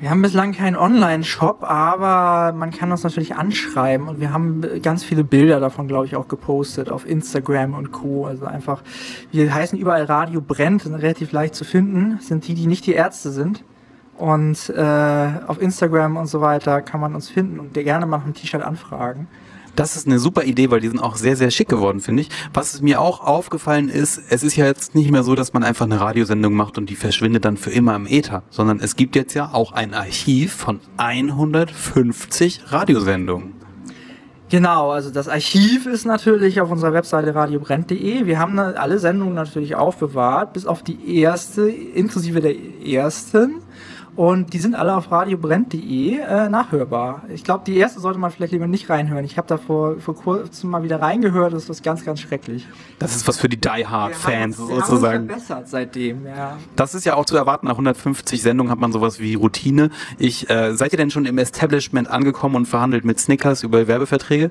Wir 0.00 0.10
haben 0.10 0.22
bislang 0.22 0.52
keinen 0.52 0.76
Online-Shop, 0.76 1.62
aber 1.62 2.52
man 2.52 2.70
kann 2.72 2.90
uns 2.90 3.04
natürlich 3.04 3.36
anschreiben 3.36 4.08
und 4.08 4.20
wir 4.20 4.32
haben 4.32 4.60
ganz 4.82 5.04
viele 5.04 5.24
Bilder 5.24 5.60
davon, 5.60 5.88
glaube 5.88 6.06
ich, 6.06 6.16
auch 6.16 6.28
gepostet 6.28 6.90
auf 6.90 7.08
Instagram 7.08 7.74
und 7.74 7.92
Co. 7.92 8.26
Also 8.26 8.44
einfach, 8.44 8.82
wir 9.30 9.54
heißen 9.54 9.78
überall 9.78 10.04
Radio 10.04 10.40
Brennt, 10.40 10.82
sind 10.82 10.94
relativ 10.94 11.32
leicht 11.32 11.54
zu 11.54 11.64
finden, 11.64 12.18
sind 12.20 12.46
die, 12.48 12.54
die 12.54 12.66
nicht 12.66 12.86
die 12.86 12.92
Ärzte 12.92 13.30
sind. 13.30 13.64
Und 14.24 14.70
äh, 14.70 15.28
auf 15.46 15.60
Instagram 15.60 16.16
und 16.16 16.28
so 16.28 16.40
weiter 16.40 16.80
kann 16.80 16.98
man 16.98 17.14
uns 17.14 17.28
finden 17.28 17.60
und 17.60 17.74
gerne 17.74 18.06
mal 18.06 18.22
einem 18.22 18.32
T-Shirt 18.32 18.62
anfragen. 18.62 19.28
Das 19.76 19.96
ist 19.96 20.06
eine 20.06 20.18
super 20.18 20.44
Idee, 20.44 20.70
weil 20.70 20.80
die 20.80 20.88
sind 20.88 20.98
auch 20.98 21.16
sehr, 21.16 21.36
sehr 21.36 21.50
schick 21.50 21.68
geworden, 21.68 22.00
finde 22.00 22.22
ich. 22.22 22.30
Was 22.54 22.80
mir 22.80 23.02
auch 23.02 23.20
aufgefallen 23.20 23.90
ist, 23.90 24.22
es 24.30 24.42
ist 24.42 24.56
ja 24.56 24.64
jetzt 24.64 24.94
nicht 24.94 25.10
mehr 25.10 25.24
so, 25.24 25.34
dass 25.34 25.52
man 25.52 25.62
einfach 25.62 25.84
eine 25.84 26.00
Radiosendung 26.00 26.54
macht 26.54 26.78
und 26.78 26.88
die 26.88 26.96
verschwindet 26.96 27.44
dann 27.44 27.58
für 27.58 27.68
immer 27.68 27.94
im 27.96 28.06
Äther, 28.06 28.44
sondern 28.48 28.80
es 28.80 28.96
gibt 28.96 29.14
jetzt 29.14 29.34
ja 29.34 29.50
auch 29.52 29.72
ein 29.72 29.92
Archiv 29.92 30.54
von 30.54 30.80
150 30.96 32.72
Radiosendungen. 32.72 33.52
Genau, 34.48 34.90
also 34.90 35.10
das 35.10 35.28
Archiv 35.28 35.84
ist 35.84 36.06
natürlich 36.06 36.62
auf 36.62 36.70
unserer 36.70 36.94
Webseite 36.94 37.34
radiobrennt.de. 37.34 38.24
Wir 38.24 38.38
haben 38.38 38.58
alle 38.58 38.98
Sendungen 38.98 39.34
natürlich 39.34 39.74
aufbewahrt, 39.74 40.54
bis 40.54 40.64
auf 40.64 40.82
die 40.82 41.18
erste, 41.20 41.68
inklusive 41.68 42.40
der 42.40 42.54
ersten. 42.82 43.60
Und 44.16 44.52
die 44.52 44.58
sind 44.58 44.74
alle 44.76 44.94
auf 44.96 45.10
radiobrennt.de 45.10 46.18
äh, 46.18 46.48
nachhörbar. 46.48 47.24
Ich 47.28 47.42
glaube, 47.42 47.64
die 47.66 47.76
erste 47.76 47.98
sollte 47.98 48.18
man 48.18 48.30
vielleicht 48.30 48.52
lieber 48.52 48.68
nicht 48.68 48.88
reinhören. 48.88 49.24
Ich 49.24 49.36
habe 49.38 49.48
da 49.48 49.56
vor, 49.58 49.98
vor 49.98 50.14
kurzem 50.14 50.70
mal 50.70 50.82
wieder 50.84 51.00
reingehört. 51.02 51.52
Das 51.52 51.68
ist 51.68 51.82
ganz, 51.82 52.04
ganz 52.04 52.20
schrecklich. 52.20 52.66
Das 53.00 53.16
ist 53.16 53.26
was 53.26 53.38
für 53.38 53.48
die 53.48 53.60
Die 53.60 53.86
Hard 53.86 54.14
Fans 54.14 54.58
Wir 54.58 54.76
sozusagen. 54.76 55.26
verbessert 55.26 55.68
seitdem, 55.68 56.26
ja. 56.26 56.56
Das 56.76 56.94
ist 56.94 57.04
ja 57.04 57.14
auch 57.14 57.24
zu 57.24 57.36
erwarten. 57.36 57.66
Nach 57.66 57.74
150 57.74 58.40
Sendungen 58.40 58.70
hat 58.70 58.78
man 58.78 58.92
sowas 58.92 59.18
wie 59.18 59.34
Routine. 59.34 59.90
Ich, 60.18 60.48
äh, 60.48 60.74
seid 60.74 60.92
ihr 60.92 60.98
denn 60.98 61.10
schon 61.10 61.24
im 61.24 61.38
Establishment 61.38 62.08
angekommen 62.08 62.54
und 62.54 62.66
verhandelt 62.66 63.04
mit 63.04 63.18
Snickers 63.18 63.62
über 63.64 63.88
Werbeverträge? 63.88 64.50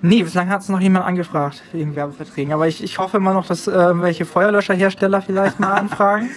Nee, 0.00 0.22
bislang 0.22 0.48
hat 0.48 0.60
es 0.60 0.68
noch 0.68 0.80
jemand 0.80 1.06
angefragt 1.06 1.62
wegen 1.72 1.96
Werbeverträgen. 1.96 2.52
Aber 2.52 2.68
ich, 2.68 2.84
ich 2.84 2.98
hoffe 2.98 3.16
immer 3.16 3.34
noch, 3.34 3.46
dass 3.46 3.66
äh, 3.66 4.00
welche 4.00 4.24
Feuerlöscherhersteller 4.24 5.22
vielleicht 5.22 5.58
mal 5.58 5.72
anfragen. 5.74 6.30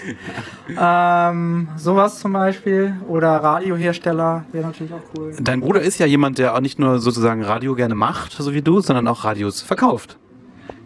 ähm, 0.80 1.68
sowas 1.78 2.20
zum 2.20 2.34
Beispiel. 2.34 2.96
Oder 3.08 3.30
Radiohersteller 3.30 4.46
wäre 4.52 4.66
natürlich 4.66 4.94
auch 4.94 5.02
cool. 5.16 5.36
Dein 5.40 5.62
Bruder 5.62 5.82
ist 5.82 6.00
ja 6.00 6.08
jemand, 6.08 6.40
der 6.40 6.56
auch 6.56 6.60
nicht 6.60 6.80
nur 6.80 7.00
sozusagen 7.00 7.44
Radio 7.44 7.76
gerne 7.76 7.94
macht, 7.94 8.32
so 8.32 8.52
wie 8.54 8.64
du, 8.64 8.82
sondern 8.82 9.08
auch 9.08 9.26
Radios 9.26 9.62
verkauft. 9.62 10.18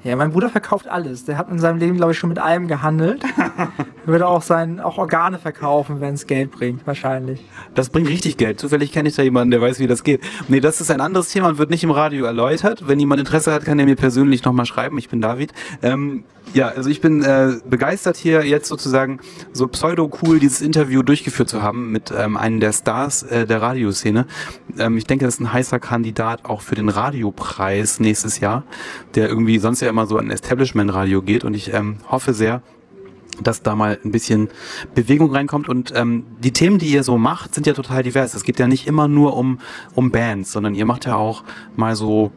Ja, 0.06 0.16
mein 0.16 0.30
Bruder 0.30 0.50
verkauft 0.50 0.88
alles. 0.88 1.26
Der 1.26 1.36
hat 1.40 1.50
in 1.50 1.58
seinem 1.58 1.80
Leben, 1.80 1.98
glaube 1.98 2.12
ich, 2.12 2.20
schon 2.20 2.30
mit 2.30 2.38
allem 2.38 2.68
gehandelt. 2.68 3.24
Würde 4.06 4.28
auch 4.28 4.44
sein, 4.44 4.80
auch 4.80 5.00
Organe 5.00 5.40
verkaufen, 5.40 6.00
wenn 6.00 6.14
es 6.14 6.28
Geld 6.28 6.52
bringt, 6.52 6.86
wahrscheinlich. 6.86 7.44
Das 7.74 7.90
bringt 7.90 8.08
richtig 8.08 8.38
Geld. 8.38 8.60
Zufällig 8.60 8.92
kenne 8.92 9.10
ich 9.10 9.16
da 9.16 9.24
jemanden, 9.24 9.50
der 9.50 9.62
weiß, 9.62 9.80
wie 9.80 9.88
das 9.88 10.04
geht. 10.04 10.22
Nee, 10.48 10.60
das 10.60 10.80
ist 10.80 10.92
ein 10.92 11.02
anderes 11.02 11.30
Thema 11.30 11.48
und 11.48 11.58
wird 11.58 11.72
nicht 11.72 11.84
im 11.84 11.90
Radio 11.90 12.26
erläutert. 12.26 12.88
Wenn 12.88 13.00
jemand 13.00 13.20
Interesse 13.20 13.52
hat, 13.52 13.66
kann 13.66 13.80
er 13.80 13.86
mir 13.86 13.96
persönlich 13.96 14.44
nochmal 14.44 14.68
schreiben. 14.68 15.00
Ich 15.00 15.10
bin 15.10 15.22
David. 15.22 15.54
Ähm, 15.82 16.24
ja, 16.54 16.70
also 16.70 16.90
ich 16.90 17.02
bin 17.02 17.24
äh, 17.24 17.58
begeistert 17.68 18.16
hier 18.16 18.46
jetzt 18.46 18.68
sozusagen 18.68 19.20
so 19.52 19.68
pseudo-cool 19.68 20.40
dieses 20.40 20.62
Interview 20.62 21.02
durchgeführt 21.02 21.50
zu 21.50 21.62
haben 21.62 21.92
mit 21.92 22.14
ähm, 22.16 22.38
einem 22.38 22.60
der 22.60 22.72
Stars 22.72 23.24
äh, 23.24 23.46
der 23.46 23.62
Radioszene. 23.62 24.26
Ähm, 24.78 24.98
ich 24.98 25.06
denke, 25.06 25.26
das 25.26 25.36
ist 25.36 25.40
ein 25.42 25.52
heißer 25.52 25.80
Kandidat 25.80 26.46
auch 26.46 26.62
für 26.62 26.76
den 26.76 26.90
Radiopreis 26.90 28.00
nächstes 28.00 28.40
Jahr, 28.40 28.64
der 29.16 29.28
irgendwie 29.28 29.58
sonst 29.58 29.82
ja 29.82 29.90
immer 29.96 30.08
so 30.08 30.18
an 30.18 30.30
Establishment-Radio 30.30 31.22
geht 31.22 31.46
und 31.46 31.54
ich 31.54 31.74
ähm, 31.74 32.00
hoffe 32.12 32.34
sehr, 32.34 32.62
dass 33.42 33.64
da 33.64 33.76
mal 33.78 33.98
ein 34.04 34.12
bisschen 34.12 34.50
Bewegung 34.94 35.32
reinkommt. 35.32 35.70
Und 35.70 35.94
ähm, 35.96 36.26
die 36.40 36.52
Themen, 36.52 36.80
die 36.80 36.88
ihr 36.88 37.04
so 37.04 37.18
macht, 37.18 37.56
sind 37.56 37.66
ja 37.66 37.72
total 37.72 38.04
divers. 38.04 38.34
Es 38.34 38.44
geht 38.44 38.60
ja 38.60 38.68
nicht 38.68 38.88
immer 38.88 39.08
nur 39.08 39.38
um, 39.38 39.60
um 39.94 40.12
Bands, 40.12 40.52
sondern 40.52 40.76
ihr 40.76 40.86
macht 40.86 41.06
ja 41.06 41.16
auch 41.16 41.46
mal 41.78 41.96
so 41.96 42.32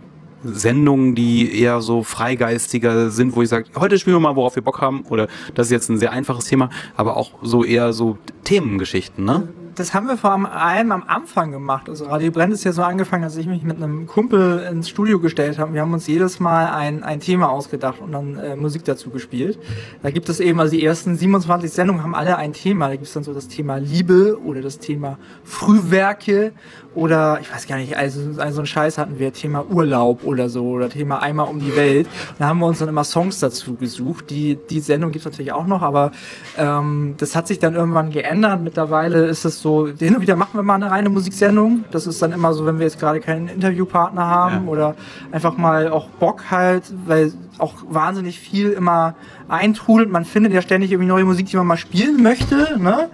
Sendungen, 0.44 1.16
die 1.16 1.60
eher 1.60 1.80
so 1.80 2.04
freigeistiger 2.04 3.10
sind, 3.10 3.34
wo 3.34 3.42
ich 3.42 3.48
sage, 3.48 3.66
heute 3.74 3.98
spielen 3.98 4.14
wir 4.14 4.20
mal, 4.20 4.36
worauf 4.36 4.54
wir 4.54 4.62
Bock 4.62 4.80
haben. 4.80 5.02
Oder 5.08 5.26
das 5.56 5.66
ist 5.66 5.72
jetzt 5.72 5.88
ein 5.88 5.98
sehr 5.98 6.12
einfaches 6.12 6.44
Thema, 6.44 6.70
aber 6.96 7.16
auch 7.16 7.32
so 7.42 7.64
eher 7.64 7.92
so 7.92 8.18
Themengeschichten, 8.44 9.24
ne? 9.24 9.48
Das 9.78 9.94
haben 9.94 10.08
wir 10.08 10.16
vor 10.16 10.32
allem 10.32 10.90
am 10.90 11.04
Anfang 11.06 11.52
gemacht. 11.52 11.88
Also 11.88 12.06
Radio 12.06 12.32
Brenn 12.32 12.50
ist 12.50 12.64
ja 12.64 12.72
so 12.72 12.82
angefangen, 12.82 13.22
dass 13.22 13.36
ich 13.36 13.46
mich 13.46 13.62
mit 13.62 13.76
einem 13.76 14.08
Kumpel 14.08 14.66
ins 14.68 14.88
Studio 14.88 15.20
gestellt 15.20 15.56
habe. 15.56 15.72
Wir 15.72 15.82
haben 15.82 15.92
uns 15.92 16.08
jedes 16.08 16.40
Mal 16.40 16.66
ein, 16.74 17.04
ein 17.04 17.20
Thema 17.20 17.48
ausgedacht 17.48 18.00
und 18.00 18.10
dann 18.10 18.36
äh, 18.38 18.56
Musik 18.56 18.84
dazu 18.84 19.10
gespielt. 19.10 19.56
Da 20.02 20.10
gibt 20.10 20.28
es 20.28 20.40
eben, 20.40 20.58
also 20.58 20.74
die 20.74 20.84
ersten 20.84 21.14
27 21.14 21.70
Sendungen 21.70 22.02
haben 22.02 22.16
alle 22.16 22.36
ein 22.36 22.54
Thema. 22.54 22.88
Da 22.88 22.96
gibt 22.96 23.06
es 23.06 23.12
dann 23.12 23.22
so 23.22 23.32
das 23.32 23.46
Thema 23.46 23.76
Liebe 23.76 24.40
oder 24.44 24.62
das 24.62 24.80
Thema 24.80 25.16
Frühwerke 25.44 26.52
oder 26.94 27.38
ich 27.40 27.52
weiß 27.52 27.66
gar 27.66 27.76
nicht, 27.76 27.96
also, 27.96 28.20
also 28.38 28.56
so 28.56 28.62
ein 28.62 28.66
Scheiß 28.66 28.98
hatten 28.98 29.18
wir, 29.18 29.32
Thema 29.32 29.64
Urlaub 29.70 30.24
oder 30.24 30.48
so 30.48 30.64
oder 30.66 30.88
Thema 30.88 31.22
einmal 31.22 31.46
um 31.48 31.60
die 31.60 31.76
Welt. 31.76 32.08
Da 32.38 32.46
haben 32.48 32.58
wir 32.58 32.66
uns 32.66 32.78
dann 32.78 32.88
immer 32.88 33.04
Songs 33.04 33.38
dazu 33.40 33.74
gesucht. 33.74 34.30
Die, 34.30 34.58
die 34.68 34.80
Sendung 34.80 35.12
gibt 35.12 35.24
es 35.24 35.30
natürlich 35.30 35.52
auch 35.52 35.66
noch, 35.66 35.82
aber 35.82 36.12
ähm, 36.56 37.14
das 37.18 37.36
hat 37.36 37.46
sich 37.46 37.58
dann 37.58 37.74
irgendwann 37.74 38.10
geändert. 38.10 38.62
Mittlerweile 38.62 39.26
ist 39.26 39.44
es 39.44 39.60
so, 39.60 39.86
hin 39.88 40.16
und 40.16 40.22
wieder 40.22 40.36
machen 40.36 40.54
wir 40.54 40.62
mal 40.62 40.74
eine 40.74 40.90
reine 40.90 41.08
Musiksendung. 41.08 41.84
Das 41.90 42.06
ist 42.06 42.20
dann 42.22 42.32
immer 42.32 42.52
so, 42.54 42.66
wenn 42.66 42.78
wir 42.78 42.86
jetzt 42.86 42.98
gerade 42.98 43.20
keinen 43.20 43.48
Interviewpartner 43.48 44.26
haben 44.26 44.64
Ja. 44.64 44.70
oder 44.70 44.94
einfach 45.30 45.56
mal 45.56 45.90
auch 45.90 46.08
Bock 46.08 46.50
halt, 46.50 46.84
weil 47.06 47.32
auch 47.58 47.74
wahnsinnig 47.88 48.38
viel 48.40 48.70
immer 48.70 49.14
eintrudelt. 49.48 50.10
Man 50.10 50.24
findet 50.24 50.52
ja 50.52 50.62
ständig 50.62 50.90
irgendwie 50.92 51.08
neue 51.08 51.24
Musik, 51.24 51.46
die 51.46 51.56
man 51.56 51.66
mal 51.66 51.76
spielen 51.76 52.22
möchte, 52.22 52.78
ne? 52.78 53.08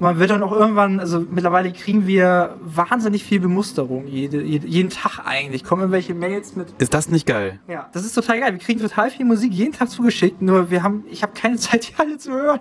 Man 0.00 0.18
wird 0.18 0.30
dann 0.30 0.42
auch 0.42 0.52
irgendwann, 0.52 0.98
also 0.98 1.20
mittlerweile 1.30 1.72
kriegen 1.72 2.06
wir 2.06 2.56
wahnsinnig 2.62 3.22
viel 3.22 3.38
Bemusterung, 3.38 4.06
jede, 4.06 4.42
jeden 4.42 4.88
Tag 4.88 5.20
eigentlich. 5.26 5.62
Kommen 5.62 5.82
irgendwelche 5.82 6.14
Mails 6.14 6.56
mit 6.56 6.68
Ist 6.78 6.94
das 6.94 7.10
nicht 7.10 7.26
geil? 7.26 7.60
ja, 7.68 7.88
das 7.92 8.04
ist 8.04 8.14
total 8.14 8.40
geil. 8.40 8.52
Wir 8.52 8.58
kriegen 8.58 8.80
total 8.80 9.10
viel 9.10 9.26
Musik 9.26 9.52
jeden 9.52 9.72
Tag 9.72 9.90
zugeschickt, 9.90 10.40
nur 10.40 10.70
wir 10.70 10.82
haben, 10.82 11.04
ich 11.10 11.22
habe 11.22 11.32
keine 11.34 11.56
Zeit, 11.58 11.88
die 11.88 11.92
alle 11.98 12.16
zu 12.18 12.32
hören. 12.32 12.60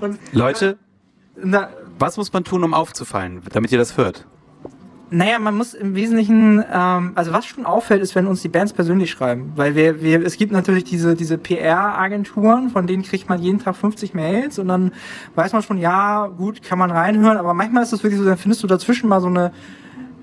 Und 0.00 0.18
Leute, 0.32 0.78
na, 1.42 1.70
was 1.98 2.16
muss 2.18 2.32
man 2.32 2.44
tun, 2.44 2.62
um 2.62 2.74
aufzufallen, 2.74 3.40
damit 3.52 3.72
ihr 3.72 3.78
das 3.78 3.96
hört? 3.96 4.26
Naja, 5.10 5.38
man 5.38 5.56
muss 5.56 5.74
im 5.74 5.94
Wesentlichen, 5.94 6.64
ähm, 6.72 7.12
also 7.14 7.32
was 7.32 7.46
schon 7.46 7.64
auffällt, 7.64 8.02
ist, 8.02 8.14
wenn 8.14 8.26
uns 8.26 8.42
die 8.42 8.48
Bands 8.48 8.72
persönlich 8.72 9.10
schreiben. 9.10 9.52
Weil 9.54 9.76
wir, 9.76 10.02
wir 10.02 10.24
es 10.24 10.36
gibt 10.36 10.52
natürlich 10.52 10.84
diese, 10.84 11.14
diese 11.14 11.38
PR-Agenturen, 11.38 12.70
von 12.70 12.86
denen 12.86 13.04
kriegt 13.04 13.28
man 13.28 13.40
jeden 13.40 13.60
Tag 13.60 13.76
50 13.76 14.14
Mails 14.14 14.58
und 14.58 14.68
dann 14.68 14.92
weiß 15.36 15.52
man 15.52 15.62
schon, 15.62 15.78
ja, 15.78 16.26
gut, 16.26 16.62
kann 16.62 16.78
man 16.78 16.90
reinhören, 16.90 17.36
aber 17.36 17.54
manchmal 17.54 17.84
ist 17.84 17.92
es 17.92 18.02
wirklich 18.02 18.18
so, 18.18 18.26
dann 18.26 18.38
findest 18.38 18.62
du 18.62 18.66
dazwischen 18.66 19.08
mal 19.08 19.20
so 19.20 19.28
eine 19.28 19.52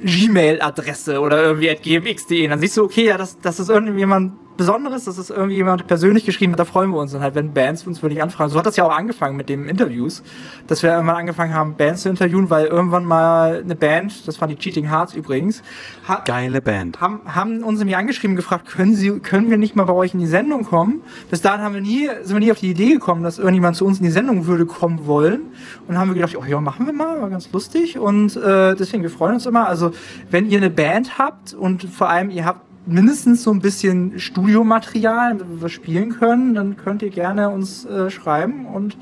Gmail-Adresse 0.04 1.22
oder 1.22 1.42
irgendwie 1.42 1.70
at 1.70 1.82
gmx.de. 1.82 2.48
Dann 2.48 2.60
siehst 2.60 2.76
du, 2.76 2.84
okay, 2.84 3.06
ja, 3.06 3.18
das, 3.18 3.40
das 3.40 3.60
ist 3.60 3.70
irgendjemand 3.70 4.34
Besonderes, 4.58 5.06
das 5.06 5.18
ist 5.18 5.30
irgendwie 5.30 5.56
jemand 5.56 5.88
persönlich 5.88 6.26
geschrieben 6.26 6.54
hat, 6.54 6.60
da 6.60 6.66
freuen 6.66 6.92
wir 6.92 7.00
uns 7.00 7.12
dann 7.12 7.22
halt, 7.22 7.36
wenn 7.36 7.54
Bands 7.54 7.86
uns 7.88 8.02
wirklich 8.02 8.22
anfragen. 8.22 8.52
So 8.52 8.60
hat 8.60 8.66
das 8.66 8.76
ja 8.76 8.84
auch 8.84 8.96
angefangen 8.96 9.36
mit 9.36 9.50
den 9.50 9.68
Interviews, 9.68 10.24
dass 10.68 10.84
wir 10.84 10.92
irgendwann 10.92 11.16
angefangen 11.16 11.54
haben, 11.54 11.76
Bands 11.76 12.04
zu 12.04 12.10
interviewen, 12.10 12.50
weil 12.50 12.68
irgendwann 12.68 13.06
mal 13.06 13.62
eine 13.64 13.76
Band, 13.76 14.28
das 14.28 14.40
waren 14.42 14.50
die 14.50 14.56
Cheating 14.56 14.90
Hearts 14.90 15.14
übrigens, 15.16 15.64
hat, 16.08 16.26
Geile 16.26 16.62
Band. 16.62 17.02
haben, 17.02 17.22
haben 17.26 17.64
uns 17.64 17.80
nämlich 17.80 17.98
angeschrieben, 17.98 18.36
gefragt, 18.36 18.68
können 18.68 18.96
Sie, 18.96 19.20
können 19.20 19.50
wir 19.50 19.58
nicht 19.58 19.76
mal 19.76 19.86
bei 19.86 19.94
euch 19.94 20.14
in 20.14 20.20
die 20.20 20.28
Sendung 20.28 20.64
kommen? 20.66 21.02
Bis 21.30 21.42
dahin 21.42 21.62
haben 21.62 21.74
wir 21.74 21.82
nie, 21.82 22.10
sind 22.24 22.36
wir 22.36 22.40
nie 22.40 22.52
auf 22.52 22.60
die 22.60 22.72
Idee 22.72 22.94
gekommen, 22.94 23.24
dass 23.24 23.40
irgendjemand 23.40 23.76
zu 23.76 23.86
uns 23.86 24.00
in 24.00 24.06
die 24.06 24.12
Sendung 24.12 24.46
würde 24.46 24.66
kommen 24.66 25.06
wollen. 25.06 25.42
Und 25.88 25.98
haben 25.98 26.10
wir 26.10 26.16
gedacht, 26.16 26.36
oh 26.38 26.46
ja, 26.46 26.60
machen 26.62 26.86
wir 26.86 26.94
mal, 26.94 27.22
war 27.22 27.30
ganz 27.30 27.52
lustig. 27.52 27.98
Und 27.98 28.36
äh, 28.36 28.76
deswegen, 28.76 29.04
wir 29.04 29.10
freuen 29.10 29.36
uns 29.36 29.46
immer. 29.46 29.68
Also, 29.68 29.92
wenn 30.30 30.50
ihr 30.50 30.58
eine 30.58 30.70
Band 30.70 31.18
habt 31.18 31.54
und 31.54 31.84
vor 31.84 32.10
allem 32.10 32.30
ihr 32.30 32.46
habt 32.46 32.62
mindestens 32.86 33.44
so 33.44 33.52
ein 33.52 33.60
bisschen 33.60 34.20
Studiomaterial, 34.20 35.38
das 35.38 35.48
wir 35.62 35.70
spielen 35.70 36.18
können, 36.18 36.54
dann 36.54 36.78
könnt 36.78 37.02
ihr 37.02 37.10
gerne 37.10 37.50
uns 37.50 37.86
äh, 37.86 38.10
schreiben 38.10 38.66
und 38.66 38.98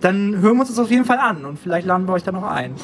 dann 0.00 0.36
hören 0.40 0.56
wir 0.56 0.60
uns 0.60 0.68
das 0.68 0.78
auf 0.78 0.90
jeden 0.90 1.04
Fall 1.04 1.18
an 1.18 1.44
und 1.44 1.58
vielleicht 1.58 1.86
laden 1.86 2.06
wir 2.06 2.14
euch 2.14 2.24
dann 2.24 2.34
noch 2.34 2.48
ein. 2.48 2.74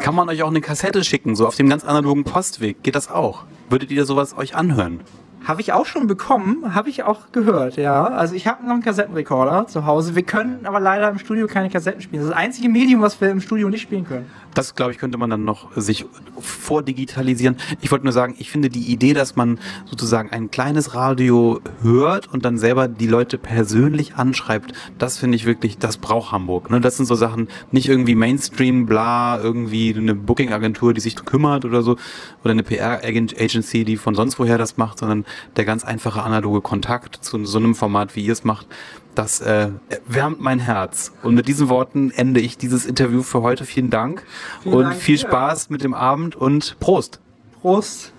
Kann 0.00 0.14
man 0.14 0.28
euch 0.28 0.42
auch 0.42 0.50
eine 0.50 0.60
Kassette 0.60 1.04
schicken, 1.04 1.34
so 1.36 1.46
auf 1.46 1.56
dem 1.56 1.68
ganz 1.68 1.84
analogen 1.84 2.24
Postweg? 2.24 2.82
Geht 2.82 2.94
das 2.94 3.10
auch? 3.10 3.44
Würdet 3.70 3.90
ihr 3.90 4.04
sowas 4.04 4.36
euch 4.36 4.54
anhören? 4.54 5.00
Habe 5.44 5.60
ich 5.60 5.72
auch 5.72 5.86
schon 5.86 6.06
bekommen, 6.06 6.72
habe 6.72 6.88
ich 6.88 7.02
auch 7.02 7.32
gehört, 7.32 7.76
ja. 7.76 8.04
Also 8.04 8.36
ich 8.36 8.46
habe 8.46 8.62
noch 8.64 8.74
einen 8.74 8.82
Kassettenrekorder 8.82 9.66
zu 9.66 9.86
Hause. 9.86 10.14
Wir 10.14 10.22
können 10.22 10.66
aber 10.66 10.78
leider 10.78 11.10
im 11.10 11.18
Studio 11.18 11.48
keine 11.48 11.68
Kassetten 11.68 12.00
spielen. 12.00 12.20
Das 12.20 12.28
ist 12.28 12.32
das 12.32 12.38
einzige 12.38 12.68
Medium, 12.68 13.00
was 13.00 13.20
wir 13.20 13.28
im 13.28 13.40
Studio 13.40 13.68
nicht 13.68 13.82
spielen 13.82 14.06
können. 14.06 14.26
Das, 14.54 14.74
glaube 14.74 14.92
ich, 14.92 14.98
könnte 14.98 15.18
man 15.18 15.30
dann 15.30 15.44
noch 15.44 15.70
sich 15.76 16.04
vordigitalisieren. 16.38 17.56
Ich 17.80 17.90
wollte 17.90 18.04
nur 18.04 18.12
sagen, 18.12 18.34
ich 18.38 18.50
finde 18.50 18.68
die 18.68 18.92
Idee, 18.92 19.14
dass 19.14 19.36
man 19.36 19.58
sozusagen 19.86 20.30
ein 20.30 20.50
kleines 20.50 20.94
Radio 20.94 21.60
hört 21.80 22.32
und 22.32 22.44
dann 22.44 22.58
selber 22.58 22.88
die 22.88 23.06
Leute 23.06 23.38
persönlich 23.38 24.16
anschreibt, 24.16 24.72
das 24.98 25.18
finde 25.18 25.36
ich 25.36 25.46
wirklich, 25.46 25.78
das 25.78 25.96
braucht 25.96 26.32
Hamburg. 26.32 26.70
Ne? 26.70 26.80
Das 26.80 26.96
sind 26.96 27.06
so 27.06 27.14
Sachen, 27.14 27.48
nicht 27.70 27.88
irgendwie 27.88 28.14
Mainstream, 28.14 28.86
bla, 28.86 29.40
irgendwie 29.40 29.94
eine 29.96 30.14
Booking-Agentur, 30.14 30.92
die 30.94 31.00
sich 31.00 31.16
kümmert 31.16 31.64
oder 31.64 31.82
so, 31.82 31.96
oder 32.42 32.52
eine 32.52 32.62
PR-Agency, 32.62 33.84
die 33.84 33.96
von 33.96 34.14
sonst 34.14 34.38
woher 34.38 34.58
das 34.58 34.76
macht, 34.76 34.98
sondern 34.98 35.24
der 35.56 35.64
ganz 35.64 35.84
einfache 35.84 36.22
analoge 36.22 36.60
Kontakt 36.60 37.16
zu 37.24 37.44
so 37.44 37.58
einem 37.58 37.74
Format, 37.74 38.16
wie 38.16 38.24
ihr 38.24 38.32
es 38.32 38.44
macht, 38.44 38.66
das 39.14 39.40
äh, 39.40 39.68
wärmt 40.06 40.40
mein 40.40 40.58
Herz. 40.58 41.12
Und 41.22 41.34
mit 41.34 41.46
diesen 41.48 41.68
Worten 41.68 42.10
ende 42.10 42.40
ich 42.40 42.56
dieses 42.56 42.86
Interview 42.86 43.22
für 43.22 43.42
heute. 43.42 43.64
Vielen 43.64 43.90
Dank 43.90 44.24
Vielen 44.62 44.74
und 44.74 44.84
Dank. 44.84 44.96
viel 44.96 45.18
Spaß 45.18 45.70
mit 45.70 45.82
dem 45.82 45.94
Abend 45.94 46.36
und 46.36 46.76
Prost. 46.80 47.20
Prost. 47.60 48.12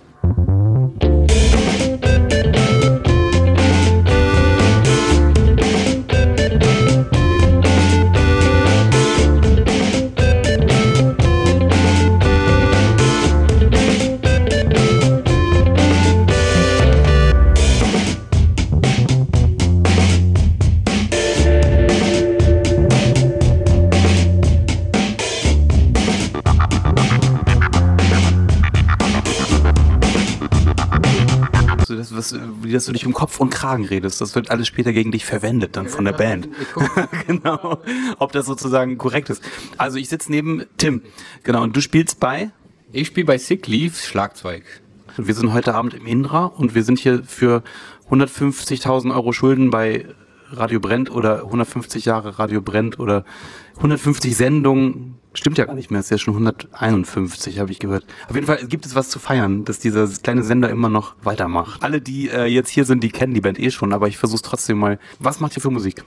Dass 32.84 32.88
du 32.88 32.92
dich 32.92 33.06
um 33.06 33.14
Kopf 33.14 33.40
und 33.40 33.50
Kragen 33.50 33.86
redest, 33.86 34.20
das 34.20 34.36
wird 34.36 34.52
alles 34.52 34.68
später 34.68 34.92
gegen 34.92 35.14
dich 35.14 35.24
verwendet 35.24 35.78
dann 35.78 35.88
von 35.88 36.04
der 36.04 36.12
Band. 36.12 36.50
genau. 37.28 37.82
Ob 38.20 38.34
das 38.34 38.46
sozusagen 38.46 38.98
korrekt 38.98 39.30
ist. 39.30 39.42
Also 39.78 39.98
ich 39.98 40.10
sitze 40.10 40.30
neben 40.30 40.66
Tim. 40.76 41.02
Genau. 41.44 41.64
Und 41.64 41.78
du 41.78 41.82
spielst 41.82 42.20
bei? 42.20 42.52
Ich 42.92 43.08
spiele 43.08 43.26
bei 43.26 43.38
Sick 43.38 43.68
Leaves 43.68 44.06
Schlagzeug. 44.06 44.66
Wir 45.16 45.34
sind 45.34 45.54
heute 45.54 45.76
Abend 45.76 45.94
im 45.94 46.06
Indra 46.06 46.46
und 46.46 46.76
wir 46.76 46.84
sind 46.84 47.00
hier 47.00 47.24
für 47.24 47.64
150.000 48.12 49.16
Euro 49.16 49.32
Schulden 49.32 49.70
bei 49.70 50.06
Radio 50.52 50.82
Brennt 50.82 51.10
oder 51.10 51.44
150 51.46 52.04
Jahre 52.04 52.38
Radio 52.38 52.62
Brennt 52.62 53.00
oder 53.00 53.24
150 53.78 54.36
Sendungen. 54.36 55.20
Stimmt 55.34 55.58
ja 55.58 55.66
gar 55.66 55.74
nicht 55.74 55.90
mehr, 55.90 56.00
es 56.00 56.08
ist 56.08 56.12
ja 56.12 56.18
schon 56.20 56.34
151, 56.36 57.60
habe 57.60 57.72
ich 57.72 57.80
gehört. 57.80 58.06
Auf 58.30 58.36
jeden 58.36 58.46
Fall 58.46 58.66
gibt 58.68 58.86
es 58.86 58.94
was 58.94 59.10
zu 59.10 59.18
feiern, 59.18 59.66
dass 59.66 59.80
dieser 59.80 60.08
kleine 60.08 60.44
Sender 60.44 60.70
immer 60.70 60.90
noch 60.90 61.16
weitermacht. 61.24 61.82
Alle, 61.82 62.02
die 62.02 62.30
äh, 62.30 62.46
jetzt 62.46 62.70
hier 62.70 62.86
sind, 62.86 63.04
die 63.04 63.10
kennen 63.10 63.34
die 63.34 63.42
Band 63.42 63.60
eh 63.60 63.72
schon, 63.72 63.94
aber 63.94 64.08
ich 64.08 64.18
versuche 64.18 64.44
trotzdem 64.44 64.78
mal. 64.78 65.00
Was 65.20 65.40
macht 65.40 65.56
ihr 65.58 65.62
für 65.62 65.72
Musik? 65.72 66.04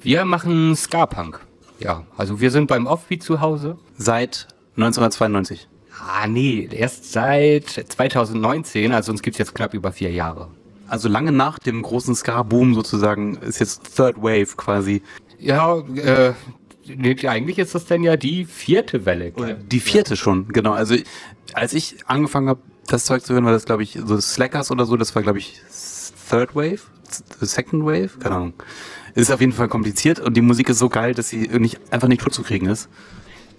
Wir 0.00 0.24
machen 0.24 0.74
Ska-Punk. 0.74 1.40
Ja, 1.78 2.04
also 2.16 2.40
wir 2.40 2.50
sind 2.50 2.66
beim 2.66 2.86
Offbeat 2.86 3.22
zu 3.22 3.40
Hause. 3.40 3.76
Seit 3.98 4.48
1992. 4.76 5.68
Ah, 6.00 6.26
nee, 6.26 6.68
erst 6.72 7.12
seit 7.12 7.68
2019, 7.68 8.92
also 8.92 9.12
uns 9.12 9.22
gibt's 9.22 9.38
jetzt 9.38 9.54
knapp 9.54 9.74
über 9.74 9.92
vier 9.92 10.10
Jahre. 10.10 10.48
Also 10.88 11.08
lange 11.08 11.32
nach 11.32 11.58
dem 11.58 11.82
großen 11.82 12.14
Ska-Boom 12.14 12.74
sozusagen 12.74 13.36
ist 13.36 13.60
jetzt 13.60 13.96
Third 13.96 14.16
Wave 14.22 14.56
quasi. 14.56 15.02
Ja, 15.38 15.78
äh, 15.78 16.32
eigentlich 17.26 17.58
ist 17.58 17.74
das 17.74 17.86
denn 17.86 18.02
ja 18.02 18.16
die 18.16 18.44
vierte 18.44 19.06
Welle. 19.06 19.32
Oder 19.36 19.54
die 19.54 19.80
vierte 19.80 20.16
schon, 20.16 20.48
genau. 20.48 20.72
Also 20.72 20.96
als 21.54 21.72
ich 21.74 21.96
angefangen 22.06 22.48
habe, 22.48 22.60
das 22.86 23.04
Zeug 23.04 23.24
zu 23.24 23.34
hören, 23.34 23.44
war 23.44 23.52
das, 23.52 23.64
glaube 23.64 23.82
ich, 23.82 23.98
so 24.04 24.20
Slackers 24.20 24.70
oder 24.70 24.86
so, 24.86 24.96
das 24.96 25.14
war, 25.14 25.22
glaube 25.22 25.38
ich, 25.38 25.60
Third 26.28 26.54
Wave, 26.54 26.80
Second 27.40 27.84
Wave, 27.84 28.10
keine 28.18 28.34
Ahnung. 28.34 28.54
Ist 29.14 29.30
auf 29.30 29.40
jeden 29.40 29.52
Fall 29.52 29.68
kompliziert 29.68 30.18
und 30.18 30.36
die 30.36 30.40
Musik 30.40 30.68
ist 30.70 30.78
so 30.78 30.88
geil, 30.88 31.14
dass 31.14 31.28
sie 31.28 31.48
nicht, 31.58 31.78
einfach 31.90 32.08
nicht 32.08 32.22
tot 32.22 32.32
zu 32.32 32.42
kriegen 32.42 32.66
ist. 32.66 32.88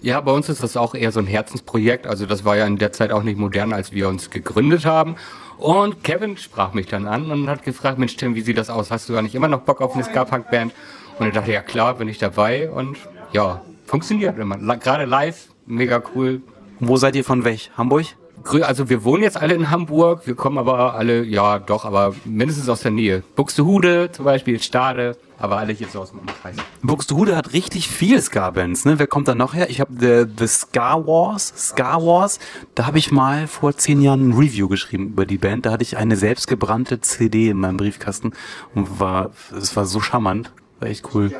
Ja, 0.02 0.20
bei 0.20 0.32
uns 0.32 0.48
ist 0.48 0.62
das 0.62 0.76
auch 0.76 0.94
eher 0.94 1.12
so 1.12 1.20
ein 1.20 1.26
Herzensprojekt. 1.26 2.06
Also 2.06 2.26
das 2.26 2.44
war 2.44 2.56
ja 2.56 2.66
in 2.66 2.76
der 2.76 2.92
Zeit 2.92 3.10
auch 3.10 3.22
nicht 3.22 3.38
modern, 3.38 3.72
als 3.72 3.92
wir 3.92 4.08
uns 4.08 4.28
gegründet 4.28 4.84
haben. 4.84 5.16
Und 5.56 6.04
Kevin 6.04 6.36
sprach 6.36 6.74
mich 6.74 6.88
dann 6.88 7.06
an 7.06 7.30
und 7.30 7.48
hat 7.48 7.62
gefragt, 7.62 7.98
Mensch 7.98 8.16
Tim, 8.16 8.34
wie 8.34 8.42
sieht 8.42 8.58
das 8.58 8.68
aus? 8.68 8.90
Hast 8.90 9.08
du 9.08 9.16
eigentlich 9.16 9.34
immer 9.34 9.48
noch 9.48 9.60
Bock 9.60 9.80
auf 9.80 9.94
eine 9.94 10.04
Ska-Punk-Band? 10.04 10.74
Und 11.18 11.28
ich 11.28 11.32
dachte, 11.32 11.52
ja 11.52 11.62
klar, 11.62 11.94
bin 11.94 12.08
ich 12.08 12.18
dabei. 12.18 12.70
Und 12.70 12.98
ja, 13.34 13.60
funktioniert 13.86 14.38
immer. 14.38 14.56
La- 14.58 14.76
Gerade 14.76 15.04
live, 15.04 15.48
mega 15.66 16.02
cool. 16.14 16.40
Wo 16.80 16.96
seid 16.96 17.16
ihr 17.16 17.24
von 17.24 17.44
weg? 17.44 17.70
Hamburg? 17.76 18.06
Also 18.62 18.90
wir 18.90 19.04
wohnen 19.04 19.22
jetzt 19.22 19.38
alle 19.40 19.54
in 19.54 19.70
Hamburg, 19.70 20.26
wir 20.26 20.34
kommen 20.34 20.58
aber 20.58 20.94
alle, 20.94 21.22
ja 21.24 21.58
doch, 21.58 21.86
aber 21.86 22.14
mindestens 22.26 22.68
aus 22.68 22.82
der 22.82 22.90
Nähe. 22.90 23.22
Buxtehude 23.36 24.10
zum 24.12 24.26
Beispiel, 24.26 24.60
Stade, 24.60 25.16
aber 25.38 25.56
alle 25.56 25.72
hier 25.72 25.86
so 25.90 26.00
aus 26.02 26.10
dem 26.10 26.18
Umkreis. 26.18 26.56
Buxtehude 26.82 27.36
hat 27.36 27.54
richtig 27.54 27.88
viel 27.88 28.20
Ska-Bands, 28.20 28.84
ne? 28.84 28.98
Wer 28.98 29.06
kommt 29.06 29.28
da 29.28 29.34
noch 29.34 29.54
her? 29.54 29.70
Ich 29.70 29.80
habe 29.80 29.92
The, 29.98 30.30
The 30.38 30.46
Ska 30.46 31.06
Wars, 31.06 31.54
Ska 31.56 32.02
Wars, 32.04 32.38
da 32.74 32.84
habe 32.86 32.98
ich 32.98 33.10
mal 33.12 33.46
vor 33.46 33.76
zehn 33.78 34.02
Jahren 34.02 34.28
ein 34.28 34.32
Review 34.34 34.68
geschrieben 34.68 35.06
über 35.06 35.24
die 35.24 35.38
Band. 35.38 35.64
Da 35.64 35.70
hatte 35.72 35.82
ich 35.84 35.96
eine 35.96 36.16
selbstgebrannte 36.16 37.00
CD 37.00 37.48
in 37.48 37.56
meinem 37.58 37.78
Briefkasten 37.78 38.32
und 38.74 39.00
war, 39.00 39.30
es 39.56 39.74
war 39.74 39.86
so 39.86 40.00
charmant, 40.00 40.52
war 40.80 40.88
echt 40.88 41.14
cool. 41.14 41.32